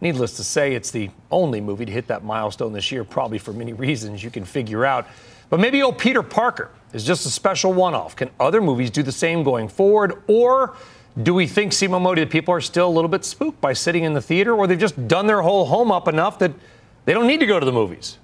Needless 0.00 0.36
to 0.36 0.44
say, 0.44 0.74
it's 0.74 0.90
the 0.90 1.08
only 1.30 1.60
movie 1.60 1.86
to 1.86 1.92
hit 1.92 2.08
that 2.08 2.24
milestone 2.24 2.72
this 2.72 2.90
year, 2.90 3.04
probably 3.04 3.38
for 3.38 3.52
many 3.52 3.72
reasons 3.74 4.22
you 4.22 4.30
can 4.30 4.44
figure 4.44 4.84
out. 4.84 5.06
But 5.50 5.60
maybe 5.60 5.82
old 5.82 5.98
Peter 5.98 6.22
Parker 6.22 6.70
is 6.92 7.04
just 7.04 7.26
a 7.26 7.30
special 7.30 7.72
one 7.72 7.94
off. 7.94 8.16
Can 8.16 8.30
other 8.40 8.60
movies 8.60 8.90
do 8.90 9.02
the 9.02 9.12
same 9.12 9.42
going 9.44 9.68
forward? 9.68 10.22
Or 10.26 10.76
do 11.22 11.32
we 11.32 11.46
think, 11.46 11.72
Seema 11.72 12.00
Modi, 12.00 12.22
that 12.22 12.30
people 12.30 12.52
are 12.54 12.60
still 12.60 12.88
a 12.88 12.90
little 12.90 13.08
bit 13.08 13.24
spooked 13.24 13.60
by 13.60 13.72
sitting 13.72 14.04
in 14.04 14.14
the 14.14 14.20
theater, 14.20 14.54
or 14.54 14.66
they've 14.66 14.78
just 14.78 15.06
done 15.06 15.26
their 15.26 15.42
whole 15.42 15.66
home 15.66 15.92
up 15.92 16.08
enough 16.08 16.38
that 16.40 16.52
they 17.04 17.14
don't 17.14 17.26
need 17.26 17.40
to 17.40 17.46
go 17.46 17.60
to 17.60 17.66
the 17.66 17.72
movies? 17.72 18.18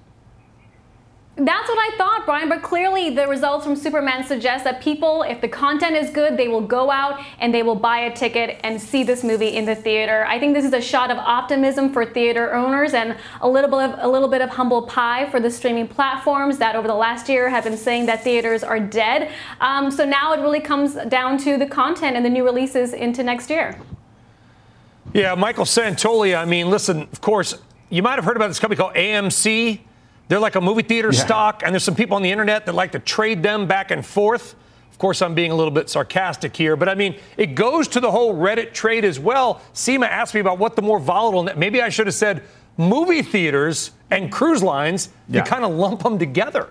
That's 1.37 1.69
what 1.69 1.79
I 1.79 1.97
thought, 1.97 2.27
Brian, 2.27 2.49
but 2.49 2.61
clearly 2.61 3.11
the 3.11 3.27
results 3.27 3.65
from 3.65 3.75
Superman 3.75 4.25
suggest 4.25 4.65
that 4.65 4.83
people, 4.83 5.23
if 5.23 5.41
the 5.41 5.49
content 5.49 5.97
is 5.97 6.11
good, 6.11 6.37
they 6.37 6.49
will 6.49 6.61
go 6.61 6.91
out 6.91 7.19
and 7.39 7.55
they 7.55 7.63
will 7.63 7.77
buy 7.77 8.01
a 8.01 8.15
ticket 8.15 8.61
and 8.63 8.81
see 8.81 9.05
this 9.05 9.25
movie 9.25 9.57
in 9.57 9.65
the 9.65 9.75
theater. 9.75 10.27
I 10.27 10.39
think 10.39 10.55
this 10.55 10.67
is 10.67 10.75
a 10.75 10.83
shot 10.83 11.11
of 11.11 11.17
optimism 11.17 11.93
for 11.93 12.05
theater 12.05 12.53
owners 12.53 12.93
and 12.93 13.17
a 13.41 13.49
little 13.49 13.71
bit 13.71 13.91
of 13.91 13.99
a 14.01 14.09
little 14.09 14.29
bit 14.29 14.43
of 14.43 14.51
humble 14.51 14.83
pie 14.83 15.31
for 15.31 15.41
the 15.41 15.51
streaming 15.51 15.89
platforms 15.89 16.59
that 16.59 16.77
over 16.77 16.87
the 16.87 16.95
last 16.95 17.29
year 17.29 17.49
have 17.49 17.65
been 17.65 17.77
saying 17.77 18.07
that 18.07 18.23
theaters 18.23 18.63
are 18.63 18.81
dead. 18.81 19.31
Um, 19.61 19.91
so 19.91 20.05
now 20.05 20.35
it 20.35 20.41
really 20.41 20.61
comes 20.61 20.95
down 21.09 21.39
to 21.39 21.57
the 21.57 21.67
content 21.67 22.17
and 22.17 22.25
the 22.25 22.31
new 22.31 22.45
releases 22.45 22.93
into 22.93 23.23
next 23.23 23.49
year. 23.49 23.81
Yeah, 25.15 25.35
Michael 25.37 25.65
Santoli, 25.65 26.37
I 26.37 26.45
mean, 26.45 26.69
listen, 26.71 27.03
of 27.13 27.21
course, 27.21 27.55
you 27.89 28.03
might 28.03 28.17
have 28.17 28.25
heard 28.25 28.37
about 28.37 28.49
this 28.49 28.59
company 28.59 28.77
called 28.77 28.95
AMC 28.95 29.81
they're 30.31 30.39
like 30.39 30.55
a 30.55 30.61
movie 30.61 30.85
theater 30.85 31.11
yeah. 31.13 31.25
stock, 31.25 31.63
and 31.65 31.75
there's 31.75 31.83
some 31.83 31.97
people 31.97 32.15
on 32.15 32.23
the 32.23 32.31
internet 32.31 32.65
that 32.67 32.75
like 32.75 32.93
to 32.93 33.01
trade 33.01 33.43
them 33.43 33.67
back 33.67 33.91
and 33.91 34.07
forth. 34.07 34.55
Of 34.93 34.97
course, 34.97 35.23
I'm 35.23 35.35
being 35.35 35.51
a 35.51 35.57
little 35.57 35.73
bit 35.73 35.91
sarcastic 35.91 36.57
here, 36.57 36.77
but 36.77 36.89
I 36.89 36.95
mean, 36.95 37.17
it 37.37 37.57
goes 37.57 37.89
to 37.89 38.01
the 38.01 38.13
whole 38.13 38.33
Reddit 38.33 38.73
trade 38.73 39.05
as 39.05 39.19
well. 39.19 39.61
Seema 39.75 40.07
asked 40.07 40.33
me 40.35 40.41
about 40.41 40.59
what 40.59 40.77
the 40.77 40.83
more 40.83 41.01
volatile, 41.01 41.43
maybe 41.57 41.83
I 41.83 41.89
should 41.89 42.07
have 42.07 42.15
said 42.15 42.45
movie 42.77 43.23
theaters 43.23 43.91
and 44.13 44.31
cruise 44.31 44.63
lines. 44.63 45.09
Yeah. 45.29 45.41
You 45.41 45.47
kind 45.51 45.65
of 45.65 45.73
lump 45.73 46.05
them 46.05 46.17
together. 46.17 46.69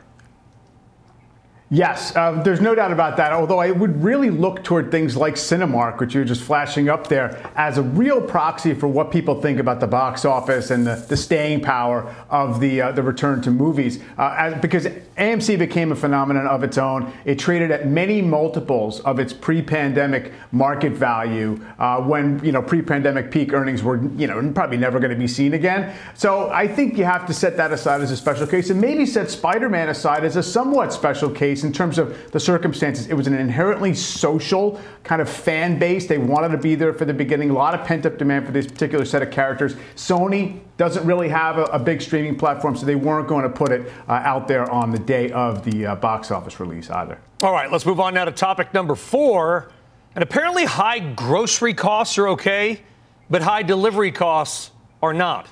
Yes, 1.71 2.15
uh, 2.15 2.41
there's 2.41 2.62
no 2.62 2.73
doubt 2.73 2.91
about 2.91 3.17
that. 3.17 3.32
Although 3.32 3.60
I 3.60 3.69
would 3.69 4.03
really 4.03 4.32
look 4.32 4.63
toward 4.63 4.89
things 4.89 5.15
like 5.15 5.36
Cinemark, 5.36 5.99
which 5.99 6.15
you're 6.15 6.25
just 6.25 6.41
flashing 6.41 6.89
up 6.89 7.05
there, 7.08 7.39
as 7.55 7.77
a 7.77 7.84
real 7.84 8.19
proxy 8.19 8.73
for 8.73 8.88
what 8.88 9.12
people 9.12 9.39
think 9.39 9.60
about 9.60 9.79
the 9.79 9.86
box 9.86 10.25
office 10.25 10.71
and 10.71 10.88
the, 10.88 10.95
the 10.95 11.15
staying 11.15 11.62
power 11.62 12.12
of 12.32 12.60
the 12.60 12.82
uh, 12.82 12.91
the 12.91 13.03
return 13.03 13.39
to 13.43 13.51
movies. 13.51 14.01
Uh, 14.17 14.36
as, 14.36 14.62
because 14.62 14.88
AMC 15.19 15.60
became 15.60 15.91
a 15.91 15.95
phenomenon 15.95 16.47
of 16.47 16.63
its 16.63 16.79
own. 16.79 17.13
It 17.23 17.38
traded 17.38 17.69
at 17.69 17.88
many 17.88 18.19
multiples 18.19 19.01
of 19.01 19.19
its 19.19 19.32
pre-pandemic 19.32 20.34
market 20.51 20.93
value 20.93 21.63
uh, 21.77 22.01
when 22.01 22.43
you 22.43 22.51
know 22.51 22.63
pre-pandemic 22.63 23.29
peak 23.29 23.53
earnings 23.53 23.84
were 23.84 24.03
you 24.15 24.25
know 24.25 24.51
probably 24.55 24.77
never 24.77 24.99
going 24.99 25.12
to 25.12 25.19
be 25.19 25.27
seen 25.27 25.53
again. 25.53 25.95
So 26.15 26.49
I 26.49 26.67
think 26.67 26.97
you 26.97 27.03
have 27.03 27.27
to 27.27 27.34
set 27.34 27.58
that 27.58 27.71
aside 27.71 28.01
as 28.01 28.10
a 28.10 28.17
special 28.17 28.47
case, 28.47 28.71
and 28.71 28.82
maybe 28.82 29.05
set 29.05 29.29
Spider-Man 29.29 29.89
aside 29.89 30.23
as 30.23 30.36
a 30.36 30.41
somewhat 30.41 30.91
special 30.91 31.29
case 31.29 31.59
in 31.63 31.74
terms 31.74 31.98
of 31.98 32.32
the 32.32 32.39
circumstances. 32.39 33.08
It 33.08 33.13
was 33.13 33.28
an 33.28 33.34
inherently 33.34 33.93
social 33.93 34.80
kind 35.04 35.22
of 35.22 35.30
fan 35.30 35.80
base. 35.80 36.08
They 36.08 36.17
wanted 36.17 36.50
to 36.50 36.58
be 36.58 36.76
there 36.76 36.93
for 36.93 37.06
the 37.06 37.13
beginning. 37.13 37.50
A 37.50 37.54
lot 37.54 37.74
of 37.74 37.86
pent 37.86 38.06
up 38.06 38.17
demand 38.17 38.45
for 38.45 38.52
this 38.52 38.67
particular 38.67 39.06
set 39.06 39.22
of 39.22 39.32
characters. 39.32 39.76
Sony 39.95 40.60
doesn't 40.78 41.06
really 41.06 41.30
have 41.30 41.58
a, 41.58 41.63
a 41.65 41.80
big 41.80 42.02
streaming 42.02 42.38
platform, 42.38 42.76
so 42.76 42.86
they 42.86 42.95
weren't 42.95 43.28
going 43.28 43.43
to 43.43 43.50
put 43.50 43.72
it 43.72 43.91
uh, 44.08 44.13
out 44.13 44.48
there 44.48 44.69
on 44.72 44.91
the 44.91 45.00
day 45.00 45.32
of 45.32 45.63
the 45.63 45.86
uh, 45.86 45.95
box 45.95 46.32
office 46.32 46.60
release 46.60 46.89
either. 46.89 47.19
All 47.41 47.54
right, 47.54 47.72
let's 47.72 47.86
move 47.86 48.00
on 48.00 48.13
now 48.13 48.26
to 48.26 48.32
topic 48.32 48.74
number 48.74 48.95
four. 48.95 49.72
And 50.15 50.24
apparently, 50.24 50.65
high 50.65 51.00
grocery 51.00 51.74
costs 51.74 52.17
are 52.17 52.30
okay, 52.30 52.82
but 53.30 53.41
high 53.41 53.63
delivery 53.63 54.12
costs 54.12 54.72
are 55.02 55.13
not. 55.13 55.48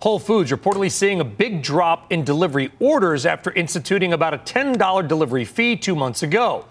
Whole 0.00 0.18
Foods 0.18 0.50
reportedly 0.50 0.90
seeing 0.90 1.20
a 1.20 1.24
big 1.24 1.62
drop 1.62 2.10
in 2.10 2.24
delivery 2.24 2.72
orders 2.80 3.26
after 3.26 3.52
instituting 3.52 4.14
about 4.14 4.32
a 4.32 4.38
$10 4.38 5.06
delivery 5.06 5.44
fee 5.44 5.76
two 5.76 5.94
months 5.94 6.22
ago. 6.22 6.64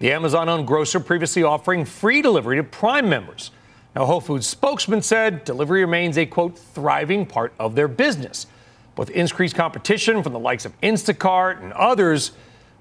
The 0.00 0.10
Amazon 0.10 0.48
owned 0.48 0.66
grocer 0.66 0.98
previously 0.98 1.44
offering 1.44 1.84
free 1.84 2.22
delivery 2.22 2.56
to 2.56 2.64
Prime 2.64 3.08
members. 3.08 3.52
Now, 3.94 4.04
Whole 4.04 4.20
Foods 4.20 4.48
spokesman 4.48 5.02
said 5.02 5.44
delivery 5.44 5.82
remains 5.82 6.18
a 6.18 6.26
quote 6.26 6.58
thriving 6.58 7.24
part 7.24 7.52
of 7.60 7.76
their 7.76 7.86
business. 7.86 8.48
With 8.96 9.10
increased 9.10 9.54
competition 9.54 10.20
from 10.24 10.32
the 10.32 10.40
likes 10.40 10.64
of 10.64 10.78
Instacart 10.80 11.62
and 11.62 11.72
others, 11.74 12.32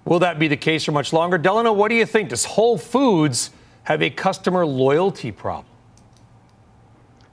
will 0.03 0.19
that 0.19 0.39
be 0.39 0.47
the 0.47 0.57
case 0.57 0.83
for 0.83 0.93
much 0.93 1.13
longer? 1.13 1.37
Delano, 1.37 1.73
what 1.73 1.89
do 1.89 1.95
you 1.95 2.07
think? 2.07 2.29
Does 2.29 2.45
Whole 2.45 2.79
Foods 2.79 3.51
have 3.83 4.01
a 4.01 4.09
customer 4.09 4.65
loyalty 4.65 5.31
problem? 5.31 5.70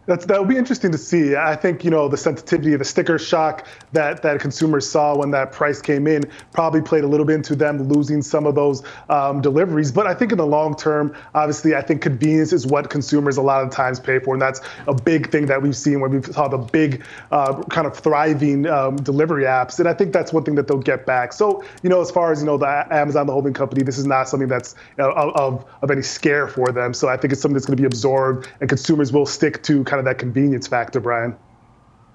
That's 0.09 0.25
that 0.25 0.41
would 0.41 0.49
be 0.49 0.57
interesting 0.57 0.91
to 0.91 0.97
see. 0.97 1.37
I 1.37 1.55
think 1.55 1.85
you 1.85 1.91
know 1.91 2.09
the 2.09 2.17
sensitivity, 2.17 2.73
of 2.73 2.79
the 2.79 2.85
sticker 2.87 3.19
shock 3.19 3.67
that 3.93 4.23
that 4.23 4.41
consumers 4.41 4.89
saw 4.89 5.15
when 5.15 5.31
that 5.33 5.53
price 5.53 5.83
came 5.83 6.07
in 6.07 6.23
probably 6.55 6.81
played 6.81 7.05
a 7.05 7.07
little 7.07 7.27
bit 7.27 7.35
into 7.35 7.55
them 7.55 7.83
losing 7.83 8.23
some 8.23 8.47
of 8.47 8.55
those 8.55 8.83
um, 9.11 9.43
deliveries. 9.43 9.93
But 9.93 10.07
I 10.07 10.15
think 10.15 10.33
in 10.33 10.39
the 10.39 10.47
long 10.47 10.75
term, 10.75 11.15
obviously, 11.35 11.75
I 11.75 11.83
think 11.83 12.01
convenience 12.01 12.55
is 12.55 12.67
what 12.67 12.89
consumers 12.89 13.37
a 13.37 13.43
lot 13.43 13.63
of 13.63 13.71
times 13.71 14.01
pay 14.01 14.19
for, 14.19 14.33
and 14.33 14.41
that's 14.41 14.63
a 14.87 14.95
big 14.95 15.31
thing 15.31 15.45
that 15.45 15.61
we've 15.61 15.77
seen 15.77 16.01
when 16.01 16.11
we 16.11 16.23
saw 16.23 16.49
the 16.49 16.57
big 16.57 17.05
uh, 17.31 17.63
kind 17.65 17.87
of 17.87 17.95
thriving 17.95 18.67
um, 18.67 18.97
delivery 18.97 19.45
apps. 19.45 19.79
And 19.79 19.87
I 19.87 19.93
think 19.93 20.15
that's 20.15 20.33
one 20.33 20.43
thing 20.43 20.55
that 20.55 20.69
they'll 20.69 20.79
get 20.79 21.05
back. 21.05 21.35
So 21.35 21.63
you 21.83 21.91
know, 21.91 22.01
as 22.01 22.11
far 22.11 22.33
as 22.33 22.41
you 22.41 22.47
know, 22.47 22.57
the 22.57 22.87
Amazon, 22.91 23.27
the 23.27 23.35
holding 23.35 23.53
company, 23.53 23.83
this 23.83 23.99
is 23.99 24.07
not 24.07 24.27
something 24.27 24.49
that's 24.49 24.75
you 24.97 25.05
know, 25.05 25.11
of 25.13 25.67
of 25.83 25.91
any 25.91 26.01
scare 26.01 26.49
for 26.49 26.73
them. 26.73 26.95
So 26.95 27.09
I 27.09 27.19
think 27.19 27.35
it's 27.35 27.43
something 27.43 27.53
that's 27.53 27.67
going 27.67 27.77
to 27.77 27.83
be 27.83 27.87
absorbed, 27.87 28.49
and 28.63 28.71
consumers 28.71 29.13
will 29.13 29.27
stick 29.27 29.63
to 29.65 29.85
kind 29.85 29.98
kind 29.99 30.07
of 30.07 30.13
that 30.17 30.19
convenience 30.19 30.69
factor, 30.69 31.01
Brian. 31.01 31.37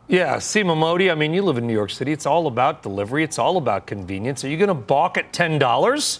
Yeah, 0.07 0.37
Seema 0.37 0.77
Modi, 0.77 1.11
I 1.11 1.15
mean, 1.15 1.33
you 1.33 1.41
live 1.41 1.57
in 1.57 1.67
New 1.67 1.73
York 1.73 1.89
City. 1.89 2.11
It's 2.11 2.25
all 2.25 2.47
about 2.47 2.81
delivery, 2.81 3.23
it's 3.23 3.39
all 3.39 3.57
about 3.57 3.87
convenience. 3.87 4.43
Are 4.43 4.49
you 4.49 4.57
going 4.57 4.69
to 4.69 4.73
balk 4.73 5.17
at 5.17 5.33
$10? 5.33 6.19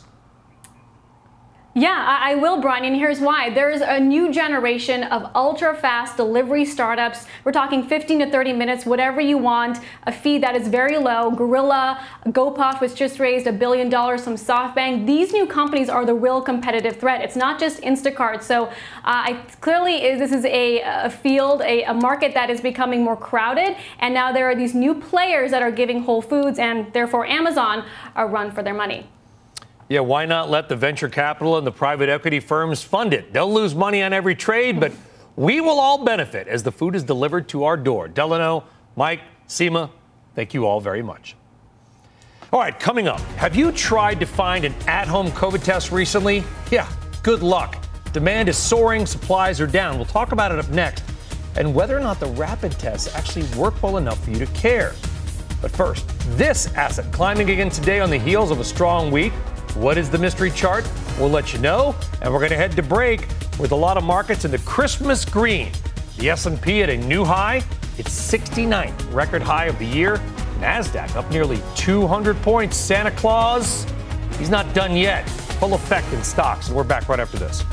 Yeah, 1.75 2.19
I, 2.21 2.35
will, 2.35 2.61
Brian, 2.61 2.85
and 2.85 2.95
here's 2.95 3.19
why. 3.19 3.49
There's 3.49 3.81
a 3.81 3.99
new 3.99 4.31
generation 4.31 5.05
of 5.05 5.31
ultra 5.33 5.73
fast 5.73 6.17
delivery 6.17 6.65
startups. 6.65 7.25
We're 7.43 7.51
talking 7.51 7.81
15 7.81 8.19
to 8.19 8.29
30 8.29 8.53
minutes, 8.53 8.85
whatever 8.85 9.19
you 9.19 9.39
want, 9.39 9.79
a 10.03 10.11
fee 10.11 10.37
that 10.37 10.55
is 10.55 10.67
very 10.67 10.97
low. 10.97 11.31
Gorilla, 11.31 11.99
GoPuff, 12.27 12.79
which 12.79 12.93
just 12.93 13.19
raised 13.19 13.47
a 13.47 13.51
billion 13.51 13.89
dollars 13.89 14.23
from 14.23 14.35
SoftBank. 14.35 15.07
These 15.07 15.33
new 15.33 15.47
companies 15.47 15.89
are 15.89 16.05
the 16.05 16.13
real 16.13 16.43
competitive 16.43 16.97
threat. 16.97 17.21
It's 17.23 17.35
not 17.35 17.59
just 17.59 17.81
Instacart. 17.81 18.43
So, 18.43 18.65
uh, 18.65 18.69
I, 19.03 19.43
clearly, 19.59 20.05
is, 20.05 20.19
this 20.19 20.31
is 20.31 20.45
a, 20.45 20.81
a 20.81 21.09
field, 21.09 21.61
a, 21.61 21.85
a 21.85 21.93
market 21.95 22.35
that 22.35 22.51
is 22.51 22.61
becoming 22.61 23.03
more 23.03 23.17
crowded, 23.17 23.77
and 23.97 24.13
now 24.13 24.31
there 24.31 24.45
are 24.47 24.53
these 24.53 24.75
new 24.75 24.93
players 24.93 25.49
that 25.49 25.63
are 25.63 25.71
giving 25.71 26.03
Whole 26.03 26.21
Foods 26.21 26.59
and 26.59 26.93
therefore 26.93 27.25
Amazon 27.25 27.83
a 28.15 28.27
run 28.27 28.51
for 28.51 28.61
their 28.61 28.75
money. 28.75 29.07
Yeah, 29.89 29.99
why 29.99 30.25
not 30.25 30.49
let 30.49 30.69
the 30.69 30.75
venture 30.75 31.09
capital 31.09 31.57
and 31.57 31.67
the 31.67 31.71
private 31.71 32.09
equity 32.09 32.39
firms 32.39 32.81
fund 32.81 33.13
it? 33.13 33.33
They'll 33.33 33.51
lose 33.51 33.75
money 33.75 34.01
on 34.01 34.13
every 34.13 34.35
trade, 34.35 34.79
but 34.79 34.91
we 35.35 35.61
will 35.61 35.79
all 35.79 36.03
benefit 36.03 36.47
as 36.47 36.63
the 36.63 36.71
food 36.71 36.95
is 36.95 37.03
delivered 37.03 37.49
to 37.49 37.65
our 37.65 37.77
door. 37.77 38.07
Delano, 38.07 38.63
Mike, 38.95 39.21
Seema, 39.47 39.89
thank 40.35 40.53
you 40.53 40.65
all 40.65 40.79
very 40.79 41.03
much. 41.03 41.35
All 42.51 42.59
right, 42.59 42.79
coming 42.79 43.07
up, 43.07 43.19
have 43.37 43.55
you 43.55 43.71
tried 43.71 44.19
to 44.19 44.25
find 44.25 44.63
an 44.63 44.73
at 44.87 45.07
home 45.07 45.27
COVID 45.31 45.63
test 45.63 45.91
recently? 45.91 46.43
Yeah, 46.71 46.87
good 47.23 47.41
luck. 47.41 47.83
Demand 48.13 48.47
is 48.47 48.57
soaring, 48.57 49.05
supplies 49.05 49.59
are 49.59 49.67
down. 49.67 49.95
We'll 49.95 50.05
talk 50.05 50.31
about 50.31 50.51
it 50.51 50.59
up 50.59 50.69
next 50.69 51.03
and 51.55 51.73
whether 51.73 51.97
or 51.97 52.01
not 52.01 52.19
the 52.19 52.27
rapid 52.27 52.71
tests 52.73 53.13
actually 53.15 53.45
work 53.57 53.81
well 53.83 53.97
enough 53.97 54.23
for 54.23 54.31
you 54.31 54.37
to 54.37 54.47
care. 54.47 54.93
But 55.61 55.71
first, 55.71 56.05
this 56.37 56.67
asset 56.73 57.11
climbing 57.11 57.49
again 57.49 57.69
today 57.69 57.99
on 57.99 58.09
the 58.09 58.17
heels 58.17 58.51
of 58.51 58.59
a 58.59 58.63
strong 58.63 59.11
week. 59.11 59.33
What 59.75 59.97
is 59.97 60.09
the 60.09 60.19
mystery 60.19 60.51
chart? 60.51 60.87
We'll 61.19 61.31
let 61.31 61.51
you 61.51 61.57
know, 61.57 61.95
and 62.21 62.31
we're 62.31 62.39
going 62.39 62.51
to 62.51 62.55
head 62.57 62.73
to 62.73 62.83
break 62.83 63.27
with 63.59 63.71
a 63.71 63.75
lot 63.75 63.97
of 63.97 64.03
markets 64.03 64.45
in 64.45 64.51
the 64.51 64.59
Christmas 64.59 65.25
green. 65.25 65.71
The 66.19 66.29
S&P 66.29 66.83
at 66.83 66.91
a 66.91 66.97
new 66.97 67.23
high, 67.23 67.63
its 67.97 68.09
69th 68.31 69.11
record 69.11 69.41
high 69.41 69.65
of 69.65 69.79
the 69.79 69.85
year. 69.85 70.17
Nasdaq 70.59 71.15
up 71.15 71.29
nearly 71.31 71.59
200 71.75 72.37
points. 72.43 72.77
Santa 72.77 73.11
Claus, 73.11 73.87
he's 74.37 74.51
not 74.51 74.71
done 74.75 74.95
yet. 74.95 75.27
Full 75.59 75.73
effect 75.73 76.13
in 76.13 76.23
stocks, 76.23 76.67
and 76.67 76.77
we're 76.77 76.83
back 76.83 77.09
right 77.09 77.19
after 77.19 77.39
this. 77.39 77.63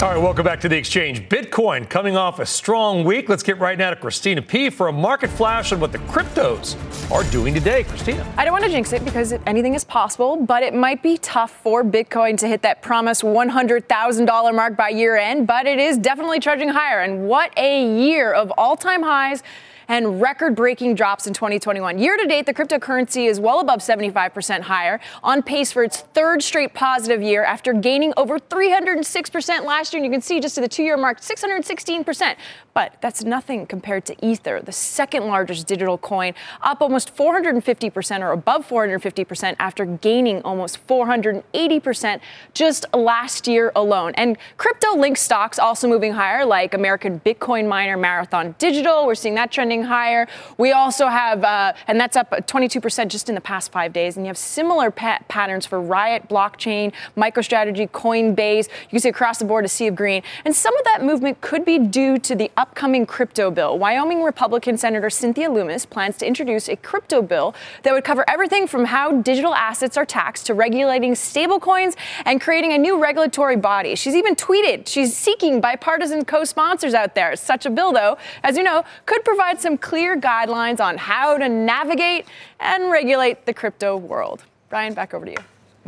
All 0.00 0.10
right, 0.10 0.16
welcome 0.16 0.44
back 0.44 0.60
to 0.60 0.68
the 0.68 0.76
exchange. 0.76 1.28
Bitcoin 1.28 1.90
coming 1.90 2.16
off 2.16 2.38
a 2.38 2.46
strong 2.46 3.02
week. 3.02 3.28
Let's 3.28 3.42
get 3.42 3.58
right 3.58 3.76
now 3.76 3.90
to 3.90 3.96
Christina 3.96 4.40
P 4.40 4.70
for 4.70 4.86
a 4.86 4.92
market 4.92 5.28
flash 5.28 5.72
on 5.72 5.80
what 5.80 5.90
the 5.90 5.98
cryptos 5.98 6.76
are 7.10 7.28
doing 7.32 7.52
today. 7.52 7.82
Christina. 7.82 8.24
I 8.36 8.44
don't 8.44 8.52
want 8.52 8.62
to 8.62 8.70
jinx 8.70 8.92
it 8.92 9.04
because 9.04 9.32
anything 9.44 9.74
is 9.74 9.82
possible, 9.82 10.36
but 10.36 10.62
it 10.62 10.72
might 10.72 11.02
be 11.02 11.18
tough 11.18 11.50
for 11.50 11.82
Bitcoin 11.82 12.38
to 12.38 12.46
hit 12.46 12.62
that 12.62 12.80
promised 12.80 13.22
$100,000 13.22 14.54
mark 14.54 14.76
by 14.76 14.90
year 14.90 15.16
end, 15.16 15.48
but 15.48 15.66
it 15.66 15.80
is 15.80 15.98
definitely 15.98 16.38
trudging 16.38 16.68
higher. 16.68 17.00
And 17.00 17.26
what 17.28 17.52
a 17.58 17.84
year 18.00 18.32
of 18.32 18.52
all 18.56 18.76
time 18.76 19.02
highs 19.02 19.42
and 19.88 20.20
record 20.20 20.54
breaking 20.54 20.94
drops 20.94 21.26
in 21.26 21.34
2021. 21.34 21.98
Year 21.98 22.16
to 22.16 22.26
date, 22.26 22.46
the 22.46 22.54
cryptocurrency 22.54 23.28
is 23.28 23.40
well 23.40 23.60
above 23.60 23.80
75% 23.80 24.60
higher, 24.60 25.00
on 25.22 25.42
pace 25.42 25.72
for 25.72 25.82
its 25.82 26.02
third 26.02 26.42
straight 26.42 26.74
positive 26.74 27.22
year 27.22 27.42
after 27.44 27.72
gaining 27.72 28.12
over 28.16 28.38
306% 28.38 29.64
last 29.64 29.92
year. 29.92 30.02
And 30.02 30.04
you 30.04 30.14
can 30.14 30.22
see 30.22 30.40
just 30.40 30.54
to 30.56 30.60
the 30.60 30.68
two 30.68 30.82
year 30.82 30.96
mark, 30.96 31.20
616%. 31.20 32.36
But 32.74 32.96
that's 33.00 33.24
nothing 33.24 33.66
compared 33.66 34.04
to 34.04 34.14
Ether, 34.24 34.60
the 34.62 34.70
second 34.70 35.26
largest 35.26 35.66
digital 35.66 35.98
coin, 35.98 36.34
up 36.62 36.80
almost 36.80 37.16
450% 37.16 38.20
or 38.20 38.30
above 38.30 38.68
450% 38.68 39.56
after 39.58 39.84
gaining 39.84 40.42
almost 40.42 40.86
480% 40.86 42.20
just 42.54 42.86
last 42.94 43.48
year 43.48 43.72
alone. 43.74 44.12
And 44.14 44.38
crypto 44.58 44.96
linked 44.96 45.18
stocks 45.18 45.58
also 45.58 45.88
moving 45.88 46.12
higher, 46.12 46.44
like 46.44 46.74
American 46.74 47.18
Bitcoin 47.20 47.66
miner 47.66 47.96
Marathon 47.96 48.54
Digital. 48.58 49.06
We're 49.06 49.16
seeing 49.16 49.34
that 49.34 49.50
trending 49.50 49.77
higher. 49.82 50.26
We 50.56 50.72
also 50.72 51.06
have, 51.06 51.44
uh, 51.44 51.72
and 51.86 52.00
that's 52.00 52.16
up 52.16 52.30
22% 52.30 53.08
just 53.08 53.28
in 53.28 53.34
the 53.34 53.40
past 53.40 53.72
five 53.72 53.92
days. 53.92 54.16
And 54.16 54.26
you 54.26 54.28
have 54.28 54.38
similar 54.38 54.90
pa- 54.90 55.20
patterns 55.28 55.66
for 55.66 55.80
Riot, 55.80 56.28
Blockchain, 56.28 56.92
MicroStrategy, 57.16 57.90
Coinbase. 57.90 58.68
You 58.68 58.90
can 58.90 59.00
see 59.00 59.08
across 59.08 59.38
the 59.38 59.44
board 59.44 59.64
a 59.64 59.68
sea 59.68 59.88
of 59.88 59.94
green. 59.94 60.22
And 60.44 60.54
some 60.54 60.76
of 60.76 60.84
that 60.84 61.04
movement 61.04 61.40
could 61.40 61.64
be 61.64 61.78
due 61.78 62.18
to 62.18 62.34
the 62.34 62.50
upcoming 62.56 63.06
crypto 63.06 63.50
bill. 63.50 63.78
Wyoming 63.78 64.22
Republican 64.22 64.76
Senator 64.76 65.10
Cynthia 65.10 65.50
Lummis 65.50 65.86
plans 65.86 66.16
to 66.18 66.26
introduce 66.26 66.68
a 66.68 66.76
crypto 66.76 67.22
bill 67.22 67.54
that 67.82 67.92
would 67.92 68.04
cover 68.04 68.24
everything 68.28 68.66
from 68.66 68.86
how 68.86 69.12
digital 69.20 69.54
assets 69.54 69.96
are 69.96 70.06
taxed 70.06 70.46
to 70.46 70.54
regulating 70.54 71.12
stablecoins 71.12 71.96
and 72.24 72.40
creating 72.40 72.72
a 72.72 72.78
new 72.78 72.98
regulatory 73.00 73.56
body. 73.56 73.94
She's 73.94 74.14
even 74.14 74.34
tweeted 74.34 74.86
she's 74.86 75.16
seeking 75.16 75.60
bipartisan 75.60 76.24
co 76.24 76.44
sponsors 76.44 76.94
out 76.94 77.14
there. 77.14 77.36
Such 77.36 77.66
a 77.66 77.70
bill, 77.70 77.92
though, 77.92 78.16
as 78.42 78.56
you 78.56 78.62
know, 78.62 78.84
could 79.06 79.24
provide 79.24 79.60
some 79.60 79.67
some 79.68 79.76
clear 79.76 80.18
guidelines 80.18 80.80
on 80.80 80.96
how 80.96 81.36
to 81.36 81.46
navigate 81.46 82.24
and 82.58 82.90
regulate 82.90 83.44
the 83.44 83.52
crypto 83.52 83.98
world. 83.98 84.42
Brian, 84.70 84.94
back 84.94 85.12
over 85.12 85.26
to 85.26 85.32
you. 85.32 85.36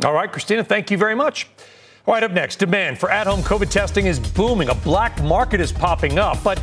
All 0.05 0.13
right, 0.13 0.31
Christina, 0.31 0.63
thank 0.63 0.91
you 0.91 0.99
very 0.99 1.15
much. 1.15 1.47
All 2.05 2.13
right, 2.13 2.21
up 2.21 2.31
next, 2.31 2.57
demand 2.57 2.99
for 2.99 3.09
at 3.09 3.25
home 3.25 3.39
COVID 3.41 3.71
testing 3.71 4.05
is 4.05 4.19
booming. 4.19 4.69
A 4.69 4.75
black 4.75 5.19
market 5.23 5.59
is 5.59 5.71
popping 5.71 6.19
up, 6.19 6.43
but 6.43 6.61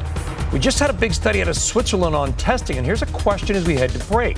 we 0.53 0.61
just 0.61 0.79
had 0.79 0.91
a 0.91 0.93
big 0.93 1.13
study 1.13 1.43
out 1.43 1.49
of 1.49 1.57
Switzerland 1.57 2.15
on 2.15 2.35
testing, 2.35 2.77
and 2.77 2.87
here's 2.87 3.03
a 3.03 3.07
question 3.07 3.57
as 3.57 3.67
we 3.67 3.75
head 3.75 3.91
to 3.91 3.99
break 4.07 4.37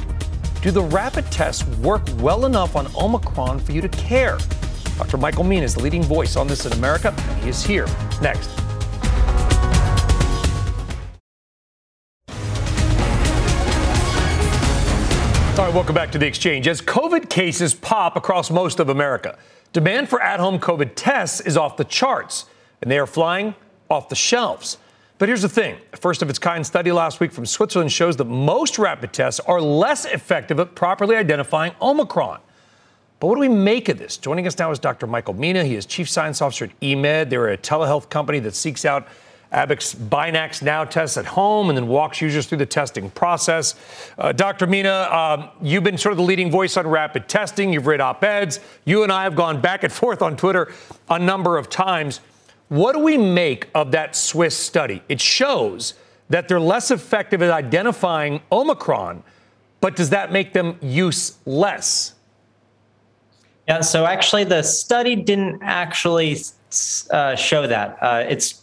Do 0.62 0.70
the 0.70 0.82
rapid 0.82 1.30
tests 1.30 1.66
work 1.80 2.02
well 2.16 2.46
enough 2.46 2.76
on 2.76 2.86
Omicron 2.96 3.60
for 3.60 3.72
you 3.72 3.82
to 3.82 3.90
care? 3.90 4.38
Dr. 4.96 5.18
Michael 5.18 5.44
Mina 5.44 5.64
is 5.64 5.74
the 5.74 5.82
leading 5.82 6.02
voice 6.02 6.34
on 6.34 6.46
this 6.46 6.64
in 6.64 6.72
America, 6.72 7.14
and 7.14 7.42
he 7.42 7.50
is 7.50 7.62
here 7.62 7.86
next. 8.22 8.48
All 15.60 15.66
right, 15.66 15.74
welcome 15.74 15.94
back 15.94 16.10
to 16.12 16.18
the 16.18 16.26
exchange. 16.26 16.66
As 16.66 16.80
COVID 16.80 17.28
cases 17.28 17.74
pop 17.74 18.16
across 18.16 18.50
most 18.50 18.80
of 18.80 18.88
America, 18.88 19.36
demand 19.74 20.08
for 20.08 20.18
at 20.22 20.40
home 20.40 20.58
COVID 20.58 20.92
tests 20.94 21.42
is 21.42 21.58
off 21.58 21.76
the 21.76 21.84
charts, 21.84 22.46
and 22.80 22.90
they 22.90 22.98
are 22.98 23.06
flying 23.06 23.54
off 23.90 24.08
the 24.08 24.14
shelves. 24.14 24.78
But 25.18 25.28
here's 25.28 25.42
the 25.42 25.50
thing 25.50 25.76
a 25.92 25.98
first 25.98 26.22
of 26.22 26.30
its 26.30 26.38
kind 26.38 26.66
study 26.66 26.90
last 26.92 27.20
week 27.20 27.30
from 27.30 27.44
Switzerland 27.44 27.92
shows 27.92 28.16
that 28.16 28.24
most 28.24 28.78
rapid 28.78 29.12
tests 29.12 29.38
are 29.40 29.60
less 29.60 30.06
effective 30.06 30.58
at 30.60 30.74
properly 30.74 31.14
identifying 31.14 31.74
Omicron. 31.82 32.40
But 33.18 33.26
what 33.26 33.34
do 33.34 33.40
we 33.40 33.48
make 33.48 33.90
of 33.90 33.98
this? 33.98 34.16
Joining 34.16 34.46
us 34.46 34.56
now 34.56 34.70
is 34.70 34.78
Dr. 34.78 35.06
Michael 35.06 35.34
Mina. 35.34 35.62
He 35.62 35.74
is 35.74 35.84
Chief 35.84 36.08
Science 36.08 36.40
Officer 36.40 36.64
at 36.64 36.80
eMed. 36.80 37.28
They're 37.28 37.50
a 37.50 37.58
telehealth 37.58 38.08
company 38.08 38.38
that 38.38 38.54
seeks 38.54 38.86
out 38.86 39.08
Abbott's 39.52 39.94
Binax 39.94 40.62
Now 40.62 40.84
tests 40.84 41.16
at 41.16 41.26
home 41.26 41.70
and 41.70 41.76
then 41.76 41.88
walks 41.88 42.20
users 42.20 42.46
through 42.46 42.58
the 42.58 42.66
testing 42.66 43.10
process. 43.10 43.74
Uh, 44.16 44.32
Dr. 44.32 44.66
Mina, 44.66 45.08
um, 45.10 45.50
you've 45.60 45.82
been 45.82 45.98
sort 45.98 46.12
of 46.12 46.18
the 46.18 46.24
leading 46.24 46.50
voice 46.50 46.76
on 46.76 46.86
rapid 46.86 47.28
testing. 47.28 47.72
You've 47.72 47.86
read 47.86 48.00
op 48.00 48.22
eds. 48.22 48.60
You 48.84 49.02
and 49.02 49.10
I 49.10 49.24
have 49.24 49.34
gone 49.34 49.60
back 49.60 49.82
and 49.82 49.92
forth 49.92 50.22
on 50.22 50.36
Twitter 50.36 50.72
a 51.08 51.18
number 51.18 51.56
of 51.56 51.68
times. 51.68 52.20
What 52.68 52.92
do 52.92 53.00
we 53.00 53.18
make 53.18 53.68
of 53.74 53.90
that 53.90 54.14
Swiss 54.14 54.56
study? 54.56 55.02
It 55.08 55.20
shows 55.20 55.94
that 56.28 56.46
they're 56.46 56.60
less 56.60 56.92
effective 56.92 57.42
at 57.42 57.50
identifying 57.50 58.40
Omicron, 58.52 59.24
but 59.80 59.96
does 59.96 60.10
that 60.10 60.30
make 60.30 60.52
them 60.52 60.78
useless? 60.80 62.14
Yeah, 63.66 63.80
so 63.80 64.06
actually, 64.06 64.44
the 64.44 64.62
study 64.62 65.16
didn't 65.16 65.60
actually 65.62 66.38
uh, 67.10 67.34
show 67.34 67.66
that. 67.66 67.98
Uh, 68.00 68.24
it's 68.28 68.59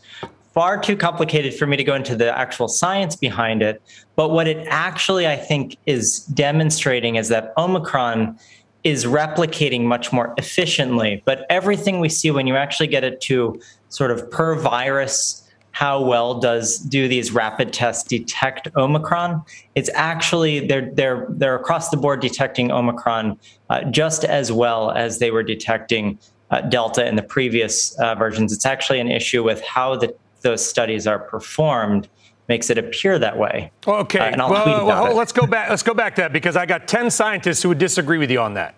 far 0.57 0.75
too 0.75 0.97
complicated 0.97 1.53
for 1.53 1.67
me 1.67 1.77
to 1.77 1.83
go 1.83 1.93
into 1.93 2.15
the 2.15 2.35
actual 2.35 2.67
science 2.67 3.15
behind 3.15 3.61
it. 3.61 3.79
But 4.15 4.29
what 4.29 4.47
it 4.47 4.65
actually, 4.71 5.27
I 5.27 5.35
think, 5.35 5.77
is 5.85 6.21
demonstrating 6.33 7.13
is 7.15 7.27
that 7.27 7.53
Omicron 7.59 8.35
is 8.83 9.05
replicating 9.05 9.83
much 9.83 10.11
more 10.11 10.33
efficiently. 10.39 11.21
But 11.25 11.45
everything 11.51 11.99
we 11.99 12.09
see 12.09 12.31
when 12.31 12.47
you 12.47 12.55
actually 12.55 12.87
get 12.87 13.03
it 13.03 13.21
to 13.21 13.61
sort 13.89 14.09
of 14.09 14.31
per 14.31 14.55
virus, 14.55 15.47
how 15.73 16.03
well 16.03 16.39
does 16.39 16.79
do 16.79 17.07
these 17.07 17.31
rapid 17.31 17.71
tests 17.71 18.07
detect 18.07 18.67
Omicron? 18.75 19.43
It's 19.75 19.91
actually 19.93 20.65
they're 20.65 20.89
they're 20.91 21.27
they're 21.29 21.55
across 21.55 21.89
the 21.89 21.97
board 21.97 22.19
detecting 22.19 22.71
Omicron 22.71 23.37
uh, 23.69 23.83
just 23.91 24.23
as 24.23 24.51
well 24.51 24.89
as 24.89 25.19
they 25.19 25.29
were 25.29 25.43
detecting 25.43 26.17
uh, 26.49 26.61
Delta 26.61 27.05
in 27.05 27.15
the 27.15 27.21
previous 27.21 27.95
uh, 27.99 28.15
versions. 28.15 28.51
It's 28.51 28.65
actually 28.65 28.99
an 28.99 29.11
issue 29.11 29.43
with 29.43 29.61
how 29.61 29.95
the 29.97 30.15
those 30.47 30.65
studies 30.65 31.07
are 31.07 31.19
performed 31.19 32.07
makes 32.47 32.69
it 32.69 32.77
appear 32.77 33.19
that 33.19 33.37
way. 33.37 33.71
Okay. 33.85 34.19
Uh, 34.19 34.23
and 34.23 34.41
I'll 34.41 34.49
well, 34.49 34.63
tweet 34.63 34.75
about 34.75 35.03
well, 35.03 35.11
it. 35.11 35.15
let's 35.15 35.33
go 35.33 35.45
back. 35.45 35.69
Let's 35.69 35.83
go 35.83 35.93
back 35.93 36.15
to 36.15 36.21
that 36.21 36.33
because 36.33 36.55
I 36.55 36.65
got 36.65 36.87
ten 36.87 37.11
scientists 37.11 37.61
who 37.61 37.69
would 37.69 37.77
disagree 37.77 38.17
with 38.17 38.31
you 38.31 38.39
on 38.39 38.53
that. 38.53 38.75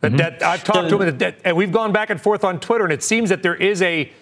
That, 0.00 0.08
mm-hmm. 0.08 0.16
that 0.18 0.42
I've 0.42 0.62
talked 0.62 0.90
so, 0.90 0.98
to 0.98 1.12
them, 1.12 1.34
and 1.44 1.56
we've 1.56 1.72
gone 1.72 1.92
back 1.92 2.10
and 2.10 2.20
forth 2.20 2.44
on 2.44 2.60
Twitter, 2.60 2.84
and 2.84 2.92
it 2.92 3.02
seems 3.02 3.30
that 3.30 3.42
there 3.42 3.54
is 3.54 3.82
a 3.82 4.12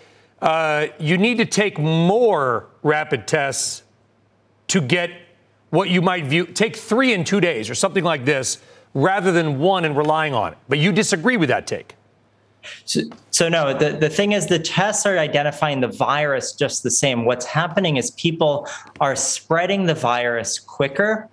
uh, 0.40 0.88
you 0.98 1.16
need 1.16 1.38
to 1.38 1.46
take 1.46 1.78
more 1.78 2.66
rapid 2.82 3.26
tests 3.26 3.82
to 4.68 4.80
get 4.80 5.10
what 5.70 5.88
you 5.88 6.02
might 6.02 6.26
view. 6.26 6.46
Take 6.46 6.76
three 6.76 7.12
in 7.12 7.24
two 7.24 7.40
days 7.40 7.70
or 7.70 7.74
something 7.74 8.04
like 8.04 8.24
this 8.24 8.58
rather 8.94 9.32
than 9.32 9.58
one 9.58 9.84
and 9.84 9.96
relying 9.96 10.34
on 10.34 10.52
it. 10.52 10.58
But 10.68 10.78
you 10.78 10.92
disagree 10.92 11.36
with 11.36 11.48
that 11.48 11.66
take. 11.66 11.94
So, 12.84 13.00
so, 13.30 13.48
no, 13.48 13.76
the, 13.76 13.92
the 13.92 14.10
thing 14.10 14.32
is 14.32 14.46
the 14.46 14.58
tests 14.58 15.06
are 15.06 15.18
identifying 15.18 15.80
the 15.80 15.88
virus 15.88 16.52
just 16.52 16.82
the 16.82 16.90
same. 16.90 17.24
What's 17.24 17.46
happening 17.46 17.96
is 17.96 18.10
people 18.12 18.68
are 19.00 19.16
spreading 19.16 19.86
the 19.86 19.94
virus 19.94 20.58
quicker 20.58 21.28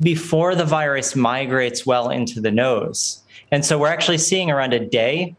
before 0.00 0.54
the 0.54 0.64
virus 0.64 1.16
migrates 1.16 1.86
well 1.86 2.10
into 2.10 2.40
the 2.40 2.50
nose. 2.50 3.22
And 3.50 3.64
so 3.64 3.78
we're 3.78 3.88
actually 3.88 4.18
seeing 4.18 4.50
around 4.50 4.72
a 4.72 4.84
day 4.84 5.34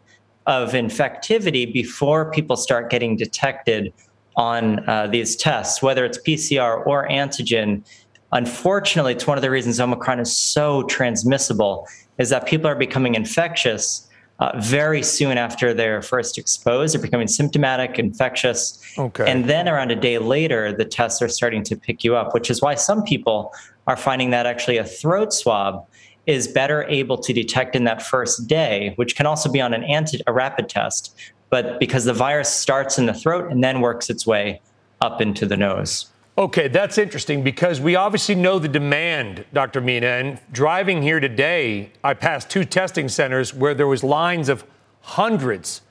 of 0.45 0.71
infectivity 0.71 1.71
before 1.71 2.31
people 2.31 2.55
start 2.55 2.89
getting 2.89 3.17
detected 3.17 3.93
on 4.37 4.87
uh, 4.87 5.07
these 5.07 5.35
tests, 5.35 5.81
whether 5.81 6.05
it's 6.05 6.17
PCR 6.19 6.85
or 6.85 7.07
antigen. 7.09 7.83
Unfortunately, 8.31 9.13
it's 9.13 9.27
one 9.27 9.37
of 9.37 9.41
the 9.41 9.49
reasons 9.49 9.79
Omicron 9.79 10.19
is 10.19 10.35
so 10.35 10.83
transmissible 10.83 11.87
is 12.17 12.29
that 12.29 12.47
people 12.47 12.67
are 12.67 12.75
becoming 12.75 13.15
infectious 13.15 14.06
uh, 14.39 14.51
very 14.59 15.01
soon 15.01 15.37
after 15.37 15.73
they're 15.73 16.01
first 16.01 16.37
exposed. 16.37 16.93
They're 16.93 17.01
becoming 17.01 17.27
symptomatic, 17.27 17.97
infectious. 17.97 18.81
Okay. 18.97 19.29
And 19.29 19.45
then 19.45 19.67
around 19.67 19.91
a 19.91 19.95
day 19.95 20.17
later, 20.19 20.71
the 20.71 20.85
tests 20.85 21.21
are 21.21 21.29
starting 21.29 21.63
to 21.63 21.75
pick 21.75 22.03
you 22.03 22.15
up, 22.15 22.33
which 22.33 22.49
is 22.49 22.61
why 22.61 22.75
some 22.75 23.03
people 23.03 23.53
are 23.87 23.97
finding 23.97 24.29
that 24.31 24.45
actually 24.45 24.77
a 24.77 24.83
throat 24.83 25.33
swab 25.33 25.85
is 26.27 26.47
better 26.47 26.83
able 26.83 27.17
to 27.17 27.33
detect 27.33 27.75
in 27.75 27.85
that 27.85 28.01
first 28.01 28.47
day, 28.47 28.93
which 28.97 29.15
can 29.15 29.25
also 29.25 29.49
be 29.51 29.61
on 29.61 29.73
an 29.73 29.83
anti- 29.85 30.21
a 30.27 30.33
rapid 30.33 30.67
test, 30.69 31.15
but 31.49 31.79
because 31.79 32.03
the 32.03 32.13
virus 32.13 32.49
starts 32.49 32.99
in 32.99 33.05
the 33.05 33.13
throat 33.13 33.49
and 33.49 33.63
then 33.63 33.79
works 33.79 34.09
its 34.09 34.27
way 34.27 34.61
up 35.01 35.21
into 35.21 35.45
the 35.45 35.55
nose. 35.55 36.11
Okay, 36.39 36.67
that's 36.67 36.99
interesting 36.99 37.41
because 37.41 37.81
we 37.81 37.95
obviously 37.95 38.35
know 38.35 38.59
the 38.59 38.67
demand, 38.67 39.43
Dr. 39.53 39.81
Mina. 39.81 40.05
And 40.05 40.39
driving 40.51 41.01
here 41.01 41.19
today, 41.19 41.91
I 42.03 42.13
passed 42.13 42.47
two 42.47 42.63
testing 42.63 43.09
centers 43.09 43.55
where 43.55 43.73
there 43.73 43.87
was 43.87 44.03
lines 44.03 44.47
of 44.47 44.63
hundreds 45.01 45.81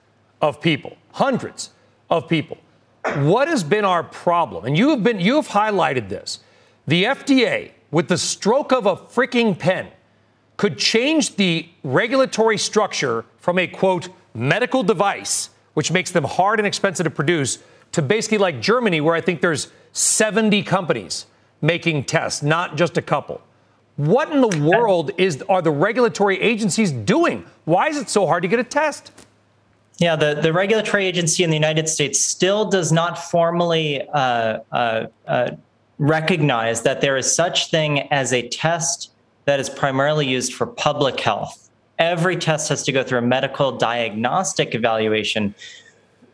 of 0.40 0.60
people, 0.60 0.96
hundreds 1.14 1.70
of 2.10 2.28
people. 2.28 2.58
What 3.16 3.48
has 3.48 3.64
been 3.64 3.84
our 3.84 4.04
problem? 4.04 4.66
And 4.66 4.78
you 4.78 4.90
have 4.90 5.02
been 5.02 5.18
you 5.18 5.34
have 5.34 5.48
highlighted 5.48 6.08
this. 6.08 6.38
The 6.86 7.04
FDA, 7.04 7.72
with 7.90 8.06
the 8.06 8.18
stroke 8.18 8.72
of 8.72 8.86
a 8.86 8.94
freaking 8.94 9.58
pen, 9.58 9.88
could 10.56 10.78
change 10.78 11.34
the 11.34 11.68
regulatory 11.82 12.56
structure 12.56 13.24
from 13.38 13.58
a 13.58 13.66
quote 13.66 14.10
medical 14.32 14.84
device, 14.84 15.50
which 15.74 15.90
makes 15.90 16.12
them 16.12 16.22
hard 16.22 16.60
and 16.60 16.68
expensive 16.68 17.02
to 17.02 17.10
produce, 17.10 17.58
to 17.92 18.02
basically 18.02 18.38
like 18.38 18.60
Germany, 18.60 19.00
where 19.00 19.14
I 19.14 19.20
think 19.20 19.40
there's 19.40 19.68
70 19.92 20.62
companies 20.62 21.26
making 21.62 22.04
tests, 22.04 22.42
not 22.42 22.76
just 22.76 22.96
a 22.98 23.02
couple. 23.02 23.40
What 23.96 24.30
in 24.30 24.42
the 24.42 24.60
world 24.60 25.10
is 25.16 25.42
are 25.48 25.62
the 25.62 25.70
regulatory 25.70 26.40
agencies 26.40 26.92
doing? 26.92 27.46
Why 27.64 27.88
is 27.88 27.96
it 27.96 28.10
so 28.10 28.26
hard 28.26 28.42
to 28.42 28.48
get 28.48 28.58
a 28.58 28.64
test? 28.64 29.10
Yeah, 29.98 30.16
the, 30.16 30.34
the 30.34 30.52
regulatory 30.52 31.06
agency 31.06 31.42
in 31.42 31.48
the 31.48 31.56
United 31.56 31.88
States 31.88 32.20
still 32.20 32.68
does 32.68 32.92
not 32.92 33.18
formally 33.18 34.06
uh, 34.08 34.60
uh, 34.70 35.06
uh, 35.26 35.50
recognize 35.98 36.82
that 36.82 37.00
there 37.00 37.16
is 37.16 37.34
such 37.34 37.70
thing 37.70 38.00
as 38.12 38.34
a 38.34 38.46
test 38.48 39.10
that 39.46 39.58
is 39.58 39.70
primarily 39.70 40.26
used 40.26 40.52
for 40.52 40.66
public 40.66 41.18
health. 41.20 41.70
Every 41.98 42.36
test 42.36 42.68
has 42.68 42.82
to 42.82 42.92
go 42.92 43.02
through 43.02 43.20
a 43.20 43.22
medical 43.22 43.72
diagnostic 43.72 44.74
evaluation, 44.74 45.54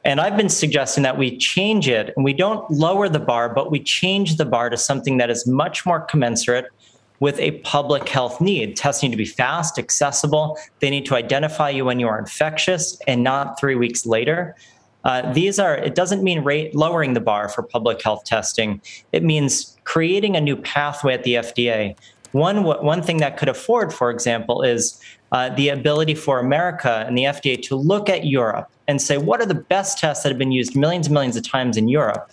and 0.05 0.21
I've 0.21 0.37
been 0.37 0.49
suggesting 0.49 1.03
that 1.05 1.17
we 1.17 1.37
change 1.37 1.89
it 1.89 2.13
and 2.17 2.25
we 2.25 2.33
don't 2.33 2.69
lower 2.71 3.09
the 3.09 3.21
bar, 3.21 3.49
but 3.49 3.71
we 3.71 3.81
change 3.81 4.37
the 4.37 4.45
bar 4.45 4.69
to 4.71 4.77
something 4.77 5.19
that 5.19 5.31
is 5.31 5.47
much 5.47 5.87
more 5.87 6.01
commensurate 6.01 6.67
with 7.21 7.39
a 7.39 7.53
public 7.61 8.09
health 8.09 8.41
need. 8.41 8.77
Tests 8.77 9.01
need 9.01 9.13
to 9.13 9.17
be 9.17 9.25
fast, 9.25 9.79
accessible. 9.79 10.59
They 10.81 10.91
need 10.91 11.07
to 11.07 11.15
identify 11.15 11.71
you 11.71 11.85
when 11.85 12.01
you 12.01 12.09
are 12.09 12.19
infectious 12.19 12.99
and 13.07 13.23
not 13.23 13.61
three 13.61 13.77
weeks 13.77 14.05
later. 14.05 14.57
Uh, 15.05 15.33
these 15.33 15.61
are, 15.61 15.77
it 15.77 15.95
doesn't 15.95 16.25
mean 16.25 16.43
rate, 16.43 16.75
lowering 16.75 17.13
the 17.13 17.21
bar 17.21 17.49
for 17.49 17.63
public 17.63 18.03
health 18.03 18.25
testing. 18.25 18.81
It 19.13 19.23
means 19.23 19.77
creating 19.85 20.35
a 20.37 20.41
new 20.41 20.57
pathway 20.57 21.15
at 21.15 21.23
the 21.23 21.35
FDA. 21.35 21.97
One, 22.33 22.65
one 22.65 23.03
thing 23.03 23.19
that 23.19 23.37
could 23.37 23.49
afford, 23.49 23.93
for 23.93 24.11
example, 24.11 24.63
is 24.63 25.01
uh, 25.33 25.49
the 25.49 25.71
ability 25.71 26.15
for 26.15 26.39
America 26.39 27.05
and 27.07 27.17
the 27.17 27.25
FDA 27.25 27.61
to 27.63 27.75
look 27.75 28.09
at 28.11 28.27
Europe 28.27 28.71
and 28.87 29.01
say, 29.01 29.17
what 29.17 29.41
are 29.41 29.47
the 29.47 29.55
best 29.55 29.99
tests 29.99 30.23
that 30.23 30.29
have 30.29 30.39
been 30.39 30.53
used 30.53 30.77
millions 30.77 31.07
and 31.07 31.15
millions 31.15 31.37
of 31.37 31.49
times 31.49 31.77
in 31.79 31.89
Europe? 31.89 32.31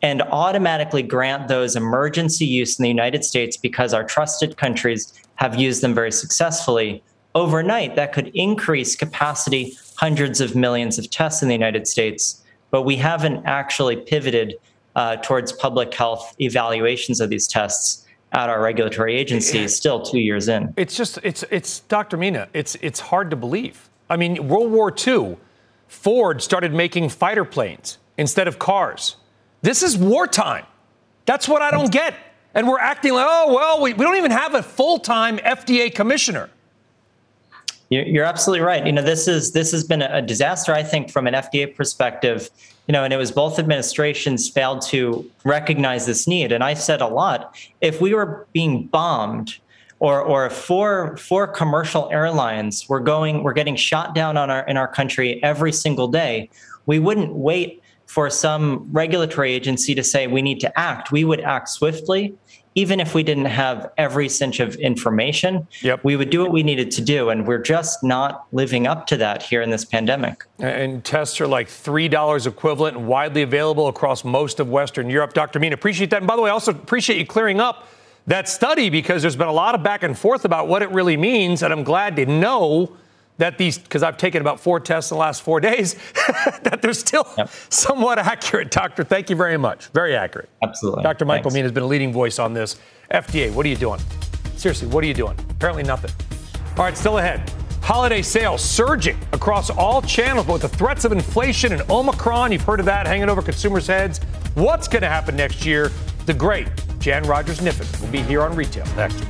And 0.00 0.22
automatically 0.22 1.02
grant 1.02 1.48
those 1.48 1.76
emergency 1.76 2.46
use 2.46 2.78
in 2.78 2.82
the 2.82 2.88
United 2.88 3.24
States 3.24 3.56
because 3.58 3.92
our 3.92 4.04
trusted 4.04 4.56
countries 4.56 5.12
have 5.36 5.56
used 5.56 5.82
them 5.82 5.94
very 5.94 6.12
successfully. 6.12 7.02
Overnight, 7.34 7.94
that 7.96 8.12
could 8.12 8.28
increase 8.28 8.96
capacity 8.96 9.76
hundreds 9.96 10.40
of 10.40 10.56
millions 10.56 10.98
of 10.98 11.10
tests 11.10 11.42
in 11.42 11.48
the 11.48 11.54
United 11.54 11.86
States. 11.86 12.42
But 12.70 12.82
we 12.82 12.96
haven't 12.96 13.44
actually 13.44 13.96
pivoted 13.96 14.54
uh, 14.96 15.16
towards 15.16 15.52
public 15.52 15.92
health 15.92 16.34
evaluations 16.38 17.20
of 17.20 17.28
these 17.28 17.46
tests 17.46 18.03
at 18.34 18.50
our 18.50 18.60
regulatory 18.60 19.14
agencies 19.16 19.74
still 19.76 20.02
two 20.02 20.18
years 20.18 20.48
in. 20.48 20.74
It's 20.76 20.96
just 20.96 21.18
it's 21.22 21.44
it's 21.50 21.80
Dr. 21.80 22.16
Mina. 22.16 22.48
It's 22.52 22.76
it's 22.80 23.00
hard 23.00 23.30
to 23.30 23.36
believe. 23.36 23.88
I 24.10 24.16
mean, 24.16 24.48
World 24.48 24.70
War 24.70 24.94
II, 24.94 25.36
Ford 25.86 26.42
started 26.42 26.74
making 26.74 27.08
fighter 27.08 27.44
planes 27.44 27.98
instead 28.18 28.48
of 28.48 28.58
cars. 28.58 29.16
This 29.62 29.82
is 29.82 29.96
wartime. 29.96 30.66
That's 31.24 31.48
what 31.48 31.62
I 31.62 31.70
don't 31.70 31.90
get. 31.90 32.14
And 32.54 32.68
we're 32.68 32.78
acting 32.78 33.14
like, 33.14 33.26
oh 33.28 33.54
well, 33.54 33.80
we, 33.80 33.94
we 33.94 34.04
don't 34.04 34.16
even 34.16 34.30
have 34.30 34.54
a 34.54 34.62
full-time 34.62 35.38
FDA 35.38 35.94
commissioner. 35.94 36.50
You're 37.90 38.24
absolutely 38.24 38.64
right. 38.64 38.84
You 38.84 38.92
know, 38.92 39.02
this 39.02 39.28
is 39.28 39.52
this 39.52 39.70
has 39.70 39.84
been 39.84 40.02
a 40.02 40.20
disaster, 40.20 40.72
I 40.74 40.82
think, 40.82 41.10
from 41.10 41.26
an 41.26 41.34
FDA 41.34 41.74
perspective. 41.74 42.50
You 42.86 42.92
know, 42.92 43.04
and 43.04 43.14
it 43.14 43.16
was 43.16 43.32
both 43.32 43.58
administrations 43.58 44.48
failed 44.48 44.82
to 44.88 45.28
recognize 45.44 46.04
this 46.04 46.26
need. 46.26 46.52
And 46.52 46.62
I 46.62 46.74
said 46.74 47.00
a 47.00 47.06
lot. 47.06 47.56
If 47.80 48.00
we 48.00 48.12
were 48.12 48.46
being 48.52 48.86
bombed, 48.86 49.58
or 50.00 50.20
or 50.20 50.50
four 50.50 51.16
four 51.16 51.46
commercial 51.46 52.10
airlines 52.10 52.86
were 52.88 53.00
going, 53.00 53.42
were 53.42 53.54
getting 53.54 53.76
shot 53.76 54.14
down 54.14 54.36
on 54.36 54.50
our 54.50 54.66
in 54.66 54.76
our 54.76 54.88
country 54.88 55.42
every 55.42 55.72
single 55.72 56.08
day, 56.08 56.50
we 56.86 56.98
wouldn't 56.98 57.32
wait 57.34 57.82
for 58.06 58.28
some 58.28 58.86
regulatory 58.92 59.52
agency 59.52 59.94
to 59.94 60.04
say 60.04 60.26
we 60.26 60.42
need 60.42 60.60
to 60.60 60.78
act. 60.78 61.10
We 61.10 61.24
would 61.24 61.40
act 61.40 61.68
swiftly 61.70 62.34
even 62.74 62.98
if 62.98 63.14
we 63.14 63.22
didn't 63.22 63.44
have 63.44 63.92
every 63.96 64.28
cinch 64.28 64.58
of 64.58 64.74
information, 64.76 65.66
yep. 65.80 66.02
we 66.02 66.16
would 66.16 66.30
do 66.30 66.40
what 66.40 66.50
we 66.50 66.62
needed 66.62 66.90
to 66.92 67.02
do. 67.02 67.30
And 67.30 67.46
we're 67.46 67.62
just 67.62 68.02
not 68.02 68.46
living 68.52 68.86
up 68.86 69.06
to 69.08 69.16
that 69.18 69.42
here 69.42 69.62
in 69.62 69.70
this 69.70 69.84
pandemic. 69.84 70.44
And 70.58 71.04
tests 71.04 71.40
are 71.40 71.46
like 71.46 71.68
$3 71.68 72.46
equivalent 72.46 72.96
and 72.96 73.06
widely 73.06 73.42
available 73.42 73.86
across 73.86 74.24
most 74.24 74.58
of 74.58 74.68
Western 74.68 75.08
Europe. 75.08 75.34
Dr. 75.34 75.60
Mina, 75.60 75.74
appreciate 75.74 76.10
that. 76.10 76.18
And 76.18 76.26
by 76.26 76.36
the 76.36 76.42
way, 76.42 76.50
I 76.50 76.52
also 76.52 76.72
appreciate 76.72 77.18
you 77.18 77.26
clearing 77.26 77.60
up 77.60 77.88
that 78.26 78.48
study 78.48 78.90
because 78.90 79.22
there's 79.22 79.36
been 79.36 79.48
a 79.48 79.52
lot 79.52 79.74
of 79.74 79.82
back 79.82 80.02
and 80.02 80.18
forth 80.18 80.44
about 80.44 80.66
what 80.66 80.82
it 80.82 80.90
really 80.90 81.16
means. 81.16 81.62
And 81.62 81.72
I'm 81.72 81.84
glad 81.84 82.16
to 82.16 82.26
know 82.26 82.96
that 83.38 83.58
these, 83.58 83.78
because 83.78 84.02
I've 84.02 84.16
taken 84.16 84.40
about 84.40 84.60
four 84.60 84.78
tests 84.80 85.10
in 85.10 85.16
the 85.16 85.20
last 85.20 85.42
four 85.42 85.60
days, 85.60 85.94
that 86.62 86.80
they're 86.80 86.92
still 86.92 87.26
yep. 87.36 87.50
somewhat 87.68 88.18
accurate. 88.18 88.70
Doctor, 88.70 89.04
thank 89.04 89.28
you 89.28 89.36
very 89.36 89.56
much. 89.56 89.86
Very 89.88 90.14
accurate. 90.14 90.48
Absolutely. 90.62 91.02
Dr. 91.02 91.24
Michael 91.24 91.50
Mina 91.50 91.64
has 91.64 91.72
been 91.72 91.82
a 91.82 91.86
leading 91.86 92.12
voice 92.12 92.38
on 92.38 92.54
this. 92.54 92.76
FDA, 93.10 93.52
what 93.52 93.66
are 93.66 93.68
you 93.68 93.76
doing? 93.76 94.00
Seriously, 94.56 94.88
what 94.88 95.02
are 95.04 95.06
you 95.06 95.14
doing? 95.14 95.36
Apparently 95.50 95.82
nothing. 95.82 96.10
All 96.76 96.84
right, 96.84 96.96
still 96.96 97.18
ahead. 97.18 97.52
Holiday 97.82 98.22
sales 98.22 98.64
surging 98.64 99.18
across 99.32 99.68
all 99.68 100.00
channels, 100.00 100.46
but 100.46 100.54
with 100.54 100.62
the 100.62 100.68
threats 100.68 101.04
of 101.04 101.12
inflation 101.12 101.72
and 101.72 101.82
Omicron, 101.90 102.50
you've 102.50 102.62
heard 102.62 102.80
of 102.80 102.86
that 102.86 103.06
hanging 103.06 103.28
over 103.28 103.42
consumers' 103.42 103.86
heads. 103.86 104.20
What's 104.54 104.88
going 104.88 105.02
to 105.02 105.08
happen 105.08 105.36
next 105.36 105.66
year? 105.66 105.92
The 106.24 106.32
great 106.32 106.68
Jan 106.98 107.24
Rogers 107.24 107.60
Kniffen 107.60 108.00
will 108.00 108.08
be 108.08 108.22
here 108.22 108.40
on 108.40 108.56
retail 108.56 108.86
next. 108.96 109.22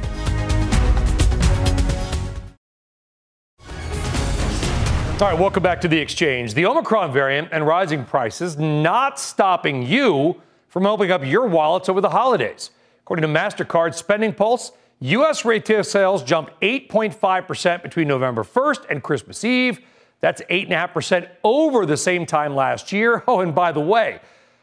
All 5.20 5.30
right, 5.30 5.38
welcome 5.38 5.62
back 5.62 5.80
to 5.82 5.88
the 5.88 5.96
exchange. 5.96 6.54
The 6.54 6.66
Omicron 6.66 7.12
variant 7.12 7.50
and 7.52 7.64
rising 7.64 8.04
prices 8.04 8.58
not 8.58 9.20
stopping 9.20 9.86
you 9.86 10.42
from 10.66 10.86
opening 10.86 11.12
up 11.12 11.24
your 11.24 11.46
wallets 11.46 11.88
over 11.88 12.00
the 12.00 12.10
holidays. 12.10 12.72
According 13.04 13.22
to 13.22 13.28
MasterCard 13.28 13.94
Spending 13.94 14.34
Pulse, 14.34 14.72
U.S. 14.98 15.44
retail 15.44 15.84
sales 15.84 16.24
jumped 16.24 16.60
8.5% 16.60 17.82
between 17.84 18.08
November 18.08 18.42
1st 18.42 18.86
and 18.90 19.04
Christmas 19.04 19.44
Eve. 19.44 19.78
That's 20.20 20.42
8.5% 20.50 21.28
over 21.44 21.86
the 21.86 21.96
same 21.96 22.26
time 22.26 22.56
last 22.56 22.90
year. 22.90 23.22
Oh, 23.28 23.38
and 23.38 23.54
by 23.54 23.70
the 23.70 23.80
way, 23.80 24.18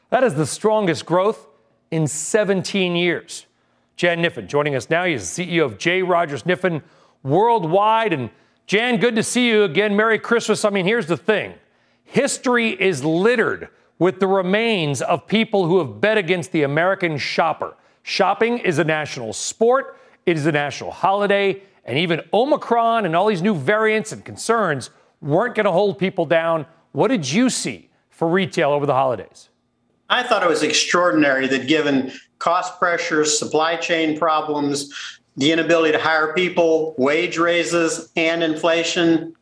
that 0.09 0.21
is 0.21 0.35
the 0.35 0.45
strongest 0.45 1.05
growth 1.05 1.47
in 1.91 2.07
17 2.07 2.97
years. 2.97 3.45
Jan 3.95 4.21
Kniffen 4.21 4.47
joining 4.47 4.75
us 4.75 4.89
now. 4.89 5.05
He's 5.05 5.33
the 5.33 5.45
CEO 5.47 5.63
of 5.63 5.77
J. 5.77 6.03
Rogers 6.03 6.43
Kniffen 6.43 6.83
Worldwide. 7.23 8.11
And 8.11 8.29
Jan, 8.71 9.01
good 9.01 9.17
to 9.17 9.23
see 9.23 9.49
you 9.49 9.65
again. 9.65 9.97
Merry 9.97 10.17
Christmas. 10.17 10.63
I 10.63 10.69
mean, 10.69 10.85
here's 10.85 11.07
the 11.07 11.17
thing 11.17 11.55
history 12.05 12.69
is 12.69 13.03
littered 13.03 13.67
with 13.99 14.21
the 14.21 14.27
remains 14.27 15.01
of 15.01 15.27
people 15.27 15.65
who 15.67 15.79
have 15.79 15.99
bet 15.99 16.17
against 16.17 16.53
the 16.53 16.63
American 16.63 17.17
shopper. 17.17 17.75
Shopping 18.03 18.59
is 18.59 18.79
a 18.79 18.85
national 18.85 19.33
sport, 19.33 19.99
it 20.25 20.37
is 20.37 20.45
a 20.45 20.53
national 20.53 20.91
holiday, 20.91 21.61
and 21.83 21.97
even 21.97 22.21
Omicron 22.33 23.05
and 23.05 23.13
all 23.13 23.27
these 23.27 23.41
new 23.41 23.55
variants 23.55 24.13
and 24.13 24.23
concerns 24.23 24.89
weren't 25.19 25.53
going 25.53 25.65
to 25.65 25.73
hold 25.73 25.99
people 25.99 26.25
down. 26.25 26.65
What 26.93 27.09
did 27.09 27.29
you 27.29 27.49
see 27.49 27.89
for 28.09 28.29
retail 28.29 28.71
over 28.71 28.85
the 28.85 28.93
holidays? 28.93 29.49
I 30.09 30.23
thought 30.23 30.43
it 30.43 30.49
was 30.49 30.63
extraordinary 30.63 31.45
that 31.47 31.67
given 31.67 32.13
cost 32.39 32.79
pressures, 32.79 33.37
supply 33.37 33.75
chain 33.75 34.17
problems, 34.17 35.19
the 35.37 35.51
inability 35.51 35.91
to 35.93 35.99
hire 35.99 36.33
people, 36.33 36.95
wage 36.97 37.37
raises, 37.37 38.11
and 38.15 38.43
inflation, 38.43 39.35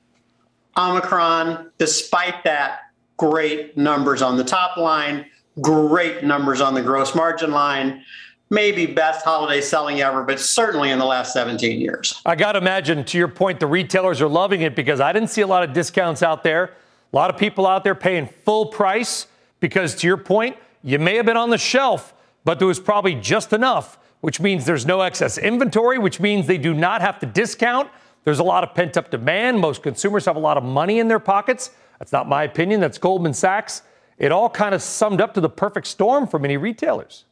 Omicron, 0.78 1.72
despite 1.78 2.44
that, 2.44 2.80
great 3.18 3.76
numbers 3.76 4.22
on 4.22 4.38
the 4.38 4.44
top 4.44 4.78
line, 4.78 5.26
great 5.62 6.24
numbers 6.24 6.62
on 6.62 6.74
the 6.74 6.82
gross 6.82 7.14
margin 7.16 7.52
line. 7.52 8.04
Maybe 8.52 8.88
best 8.88 9.24
holiday 9.24 9.62
selling 9.62 10.02
ever, 10.02 10.24
but 10.24 10.40
certainly 10.40 10.90
in 10.90 10.98
the 10.98 11.06
last 11.06 11.34
17 11.34 11.80
years. 11.80 12.20
I 12.26 12.36
got 12.36 12.54
to 12.54 12.58
imagine, 12.58 13.04
to 13.06 13.18
your 13.18 13.28
point, 13.28 13.60
the 13.60 13.68
retailers 13.68 14.22
are 14.22 14.28
loving 14.28 14.62
it 14.62 14.76
because 14.76 15.00
I 15.00 15.14
didn't 15.14 15.30
see 15.30 15.42
a 15.42 15.48
lot 15.48 15.64
of 15.64 15.72
discounts 15.74 16.24
out 16.24 16.44
there. 16.44 16.74
A 17.14 17.16
lot 17.16 17.30
of 17.30 17.38
people 17.38 17.68
out 17.68 17.84
there 17.84 17.94
paying 17.94 18.26
full 18.26 18.68
price 18.68 19.28
because, 19.60 19.94
to 19.98 20.08
your 20.08 20.18
point, 20.18 20.58
you 20.84 20.98
may 20.98 21.16
have 21.18 21.28
been 21.28 21.38
on 21.38 21.52
the 21.52 21.60
shelf, 21.60 22.12
but 22.44 22.58
there 22.58 22.68
was 22.68 22.80
probably 22.80 23.14
just 23.14 23.54
enough, 23.54 23.99
which 24.22 24.40
means 24.40 24.66
there's 24.66 24.86
no 24.86 25.02
excess 25.02 25.38
inventory, 25.38 25.98
which 25.98 26.20
means 26.20 26.48
they 26.48 26.58
do 26.58 26.74
not 26.74 27.02
have 27.02 27.20
to 27.20 27.26
discount. 27.26 27.90
There's 28.24 28.40
a 28.40 28.44
lot 28.44 28.64
of 28.64 28.74
pent 28.74 28.98
up 28.98 29.10
demand. 29.10 29.60
Most 29.60 29.82
consumers 29.82 30.26
have 30.26 30.36
a 30.36 30.40
lot 30.40 30.58
of 30.58 30.64
money 30.64 31.00
in 31.00 31.08
their 31.08 31.20
pockets. 31.20 31.72
That's 32.00 32.12
not 32.12 32.28
my 32.28 32.44
opinion, 32.44 32.80
that's 32.80 32.98
Goldman 32.98 33.34
Sachs. 33.34 33.82
It 34.18 34.32
all 34.32 34.50
kind 34.50 34.76
of 34.76 34.82
summed 34.82 35.22
up 35.22 35.34
to 35.36 35.42
the 35.42 35.50
perfect 35.50 35.88
storm 35.88 36.28
for 36.28 36.40
many 36.40 36.58
retailers. 36.58 37.26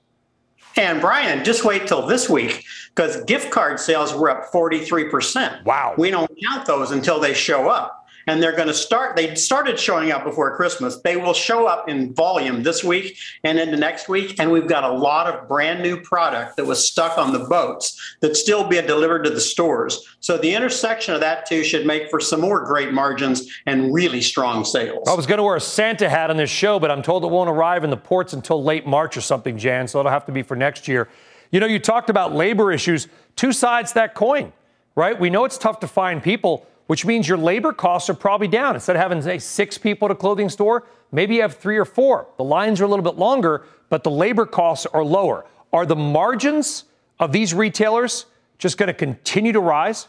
And 0.77 1.01
Brian, 1.01 1.43
just 1.43 1.65
wait 1.65 1.88
till 1.88 2.05
this 2.05 2.29
week 2.29 2.63
because 2.95 3.23
gift 3.23 3.51
card 3.51 3.79
sales 3.79 4.13
were 4.13 4.29
up 4.29 4.51
43%. 4.51 5.65
Wow. 5.65 5.95
We 5.97 6.11
don't 6.11 6.29
count 6.47 6.65
those 6.65 6.91
until 6.91 7.19
they 7.19 7.33
show 7.33 7.67
up 7.67 7.96
and 8.28 8.43
they're 8.43 8.55
going 8.55 8.67
to 8.67 8.73
start 8.73 9.15
they 9.15 9.34
started 9.36 9.80
showing 9.80 10.11
up 10.11 10.23
before 10.23 10.55
christmas. 10.55 10.99
They 11.01 11.17
will 11.17 11.34
show 11.34 11.65
up 11.65 11.89
in 11.89 12.13
volume 12.13 12.63
this 12.63 12.84
week 12.84 13.17
and 13.43 13.57
into 13.57 13.78
next 13.78 14.07
week 14.09 14.39
and 14.39 14.51
we've 14.51 14.67
got 14.67 14.84
a 14.84 14.91
lot 14.91 15.28
of 15.28 15.47
brand 15.47 15.82
new 15.82 15.99
product 15.99 16.57
that 16.57 16.65
was 16.65 16.88
stuck 16.88 17.17
on 17.17 17.34
the 17.34 17.39
boats 17.39 17.99
that's 18.21 18.39
still 18.39 18.67
being 18.67 18.86
delivered 18.86 19.23
to 19.23 19.30
the 19.30 19.41
stores. 19.41 20.05
So 20.19 20.38
the 20.38 20.53
intersection 20.53 21.13
of 21.13 21.21
that 21.21 21.45
two 21.45 21.63
should 21.63 21.86
make 21.86 22.09
for 22.09 22.19
some 22.19 22.41
more 22.41 22.65
great 22.65 22.93
margins 22.93 23.49
and 23.65 23.93
really 23.93 24.21
strong 24.21 24.65
sales. 24.65 25.07
I 25.07 25.13
was 25.13 25.25
going 25.25 25.38
to 25.38 25.43
wear 25.43 25.55
a 25.55 25.61
santa 25.61 26.09
hat 26.09 26.30
on 26.30 26.38
this 26.38 26.49
show 26.49 26.80
but 26.80 26.91
i'm 26.91 27.01
told 27.01 27.23
it 27.23 27.28
won't 27.28 27.49
arrive 27.49 27.84
in 27.84 27.89
the 27.89 27.97
ports 27.97 28.34
until 28.34 28.63
late 28.63 28.86
march 28.86 29.17
or 29.17 29.21
something 29.21 29.57
jan 29.57 29.88
so 29.88 29.99
it'll 29.99 30.11
have 30.11 30.25
to 30.25 30.32
be 30.32 30.43
for 30.43 30.55
next 30.55 30.88
year. 30.88 31.07
You 31.51 31.59
know 31.59 31.65
you 31.65 31.80
talked 31.80 32.09
about 32.09 32.34
labor 32.34 32.71
issues. 32.71 33.07
Two 33.36 33.53
sides 33.53 33.93
that 33.93 34.13
coin 34.13 34.51
right? 34.97 35.17
We 35.17 35.30
know 35.30 35.45
it's 35.45 35.59
tough 35.59 35.80
to 35.82 35.88
find 35.88 36.21
people 36.21 36.65
which 36.88 37.05
means 37.05 37.27
your 37.27 37.38
labor 37.38 37.71
costs 37.71 38.09
are 38.09 38.13
probably 38.13 38.47
down. 38.47 38.75
Instead 38.75 38.95
of 38.95 39.01
having, 39.01 39.21
say, 39.21 39.38
six 39.38 39.77
people 39.77 40.07
at 40.07 40.11
a 40.11 40.15
clothing 40.15 40.49
store, 40.49 40.88
maybe 41.11 41.35
you 41.35 41.41
have 41.41 41.55
three 41.55 41.77
or 41.77 41.85
four. 41.85 42.27
The 42.38 42.43
lines 42.43 42.81
are 42.81 42.85
a 42.85 42.88
little 42.88 43.03
bit 43.03 43.15
longer, 43.15 43.65
but 43.89 44.03
the 44.03 44.11
labor 44.11 44.45
costs 44.45 44.85
are 44.88 45.03
lower. 45.03 45.45
Are 45.71 45.85
the 45.85 45.95
margins 45.95 46.85
of 47.19 47.31
these 47.31 47.53
retailers 47.53 48.25
just 48.57 48.77
going 48.77 48.88
to 48.88 48.93
continue 48.93 49.51
to 49.51 49.59
rise? 49.59 50.07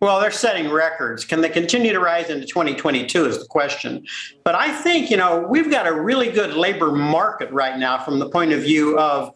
Well, 0.00 0.20
they're 0.20 0.30
setting 0.30 0.70
records. 0.70 1.24
Can 1.24 1.40
they 1.40 1.48
continue 1.48 1.92
to 1.92 2.00
rise 2.00 2.28
into 2.28 2.46
2022 2.46 3.26
is 3.26 3.38
the 3.38 3.46
question. 3.46 4.06
But 4.44 4.54
I 4.54 4.70
think, 4.70 5.10
you 5.10 5.16
know, 5.16 5.46
we've 5.48 5.70
got 5.70 5.86
a 5.86 5.92
really 5.92 6.30
good 6.30 6.54
labor 6.54 6.92
market 6.92 7.50
right 7.50 7.78
now 7.78 8.04
from 8.04 8.18
the 8.18 8.28
point 8.28 8.52
of 8.52 8.60
view 8.60 8.98
of 8.98 9.34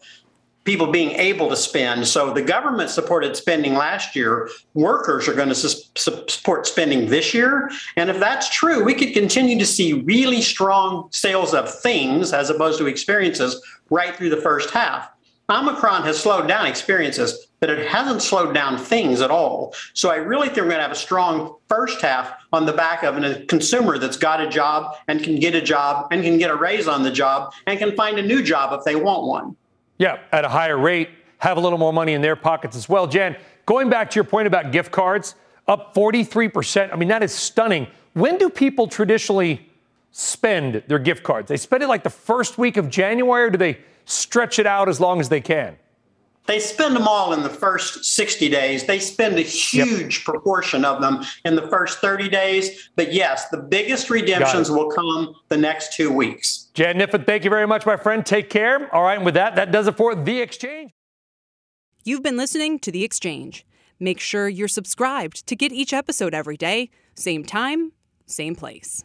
people 0.65 0.87
being 0.87 1.13
able 1.13 1.49
to 1.49 1.57
spend. 1.57 2.07
So 2.07 2.33
the 2.33 2.43
government 2.43 2.91
supported 2.91 3.37
spending 3.37 3.75
last 3.75 4.15
year. 4.15 4.49
Workers 4.75 5.27
are 5.27 5.35
going 5.35 5.49
to 5.49 5.55
su- 5.55 5.91
support 5.97 6.67
spending 6.67 7.09
this 7.09 7.33
year. 7.33 7.71
And 7.97 8.11
if 8.11 8.19
that's 8.19 8.51
true, 8.51 8.85
we 8.85 8.95
could 8.95 9.15
continue 9.15 9.59
to 9.59 9.67
see 9.67 9.95
really 9.95 10.43
strong 10.43 11.09
sales 11.13 11.55
of 11.55 11.73
things 11.81 12.33
as 12.33 12.51
opposed 12.51 12.79
to 12.79 12.87
experiences 12.87 13.61
right 13.89 14.15
through 14.15 14.31
the 14.31 14.37
first 14.41 14.71
half. 14.71 15.11
Omicron 15.51 16.05
has 16.05 16.21
slowed 16.21 16.47
down 16.47 16.67
experiences, 16.67 17.49
but 17.59 17.71
it 17.71 17.89
hasn't 17.89 18.23
slowed 18.23 18.55
down 18.55 18.79
things 18.79 19.21
at 19.21 19.33
all. 19.33 19.75
So 19.95 20.09
I 20.11 20.17
really 20.17 20.47
think 20.47 20.59
we're 20.59 20.65
going 20.65 20.77
to 20.77 20.83
have 20.83 20.93
a 20.93 20.95
strong 20.95 21.57
first 21.69 22.01
half 22.01 22.33
on 22.53 22.67
the 22.67 22.73
back 22.73 23.03
of 23.03 23.17
a 23.19 23.45
consumer 23.47 23.99
that's 23.99 24.17
got 24.17 24.41
a 24.41 24.49
job 24.49 24.97
and 25.09 25.23
can 25.23 25.41
get 25.41 25.57
a 25.57 25.61
job 25.61 26.07
and 26.13 26.23
can 26.23 26.39
get 26.39 26.51
a 26.51 26.55
raise 26.55 26.87
on 26.87 27.03
the 27.03 27.11
job 27.11 27.53
and 27.67 27.81
can 27.81 27.97
find 27.97 28.19
a 28.19 28.23
new 28.23 28.45
job 28.45 28.79
if 28.79 28.85
they 28.85 28.95
want 28.95 29.27
one. 29.27 29.57
Yeah, 30.01 30.19
at 30.33 30.47
a 30.47 30.49
higher 30.49 30.79
rate, 30.79 31.11
have 31.37 31.59
a 31.59 31.61
little 31.61 31.77
more 31.77 31.93
money 31.93 32.15
in 32.15 32.23
their 32.23 32.35
pockets 32.35 32.75
as 32.75 32.89
well. 32.89 33.07
Jan, 33.07 33.37
going 33.67 33.91
back 33.91 34.09
to 34.11 34.15
your 34.15 34.25
point 34.25 34.47
about 34.47 34.73
gift 34.73 34.91
cards, 34.91 35.35
up 35.69 35.95
43%. 35.95 36.91
I 36.91 36.97
mean, 36.97 37.09
that 37.09 37.23
is 37.23 37.35
stunning. 37.35 37.87
When 38.15 38.39
do 38.39 38.49
people 38.49 38.87
traditionally 38.89 39.69
spend 40.11 40.83
their 40.87 40.99
gift 40.99 41.23
cards? 41.23 41.49
They 41.49 41.59
spend 41.59 41.83
it 41.83 41.87
like 41.89 42.03
the 42.03 42.09
first 42.09 42.57
week 42.57 42.79
of 42.79 42.89
January, 42.89 43.45
or 43.45 43.51
do 43.51 43.59
they 43.59 43.79
stretch 44.07 44.59
it 44.59 44.67
out 44.67 44.89
as 44.89 45.01
long 45.01 45.21
as 45.21 45.29
they 45.29 45.43
can? 45.43 45.77
They 46.47 46.59
spend 46.59 46.97
them 46.97 47.07
all 47.07 47.33
in 47.33 47.43
the 47.43 47.49
first 47.49 48.05
60 48.05 48.49
days. 48.49 48.85
They 48.85 48.99
spend 48.99 49.39
a 49.39 49.43
huge 49.43 50.19
yep. 50.19 50.25
proportion 50.25 50.85
of 50.85 51.01
them 51.01 51.23
in 51.45 51.55
the 51.55 51.69
first 51.69 51.99
30 51.99 52.29
days. 52.29 52.91
But 52.97 53.13
yes, 53.13 53.49
the 53.51 53.59
biggest 53.59 54.11
redemptions 54.11 54.71
will 54.71 54.91
come 54.91 55.35
the 55.49 55.57
next 55.57 55.93
two 55.93 56.13
weeks. 56.13 56.69
Jan 56.75 56.97
Kniffen, 56.97 57.27
thank 57.27 57.45
you 57.45 57.51
very 57.51 57.67
much, 57.67 57.87
my 57.87 57.97
friend. 57.97 58.25
Take 58.25 58.51
care. 58.51 58.93
All 58.95 59.03
right, 59.03 59.17
and 59.17 59.25
with 59.25 59.35
that, 59.35 59.55
that 59.57 59.71
does 59.71 59.87
it 59.87 59.97
for 59.97 60.15
The 60.15 60.41
Exchange. 60.41 60.93
You've 62.05 62.23
been 62.23 62.37
listening 62.37 62.79
to 62.81 62.91
The 62.91 63.05
Exchange. 63.05 63.67
Make 63.99 64.19
sure 64.19 64.49
you're 64.49 64.69
subscribed 64.69 65.47
to 65.47 65.55
get 65.55 65.73
each 65.73 65.93
episode 65.93 66.33
every 66.33 66.57
day, 66.57 66.91
same 67.15 67.45
time, 67.45 67.93
same 68.27 68.55
place. 68.55 69.05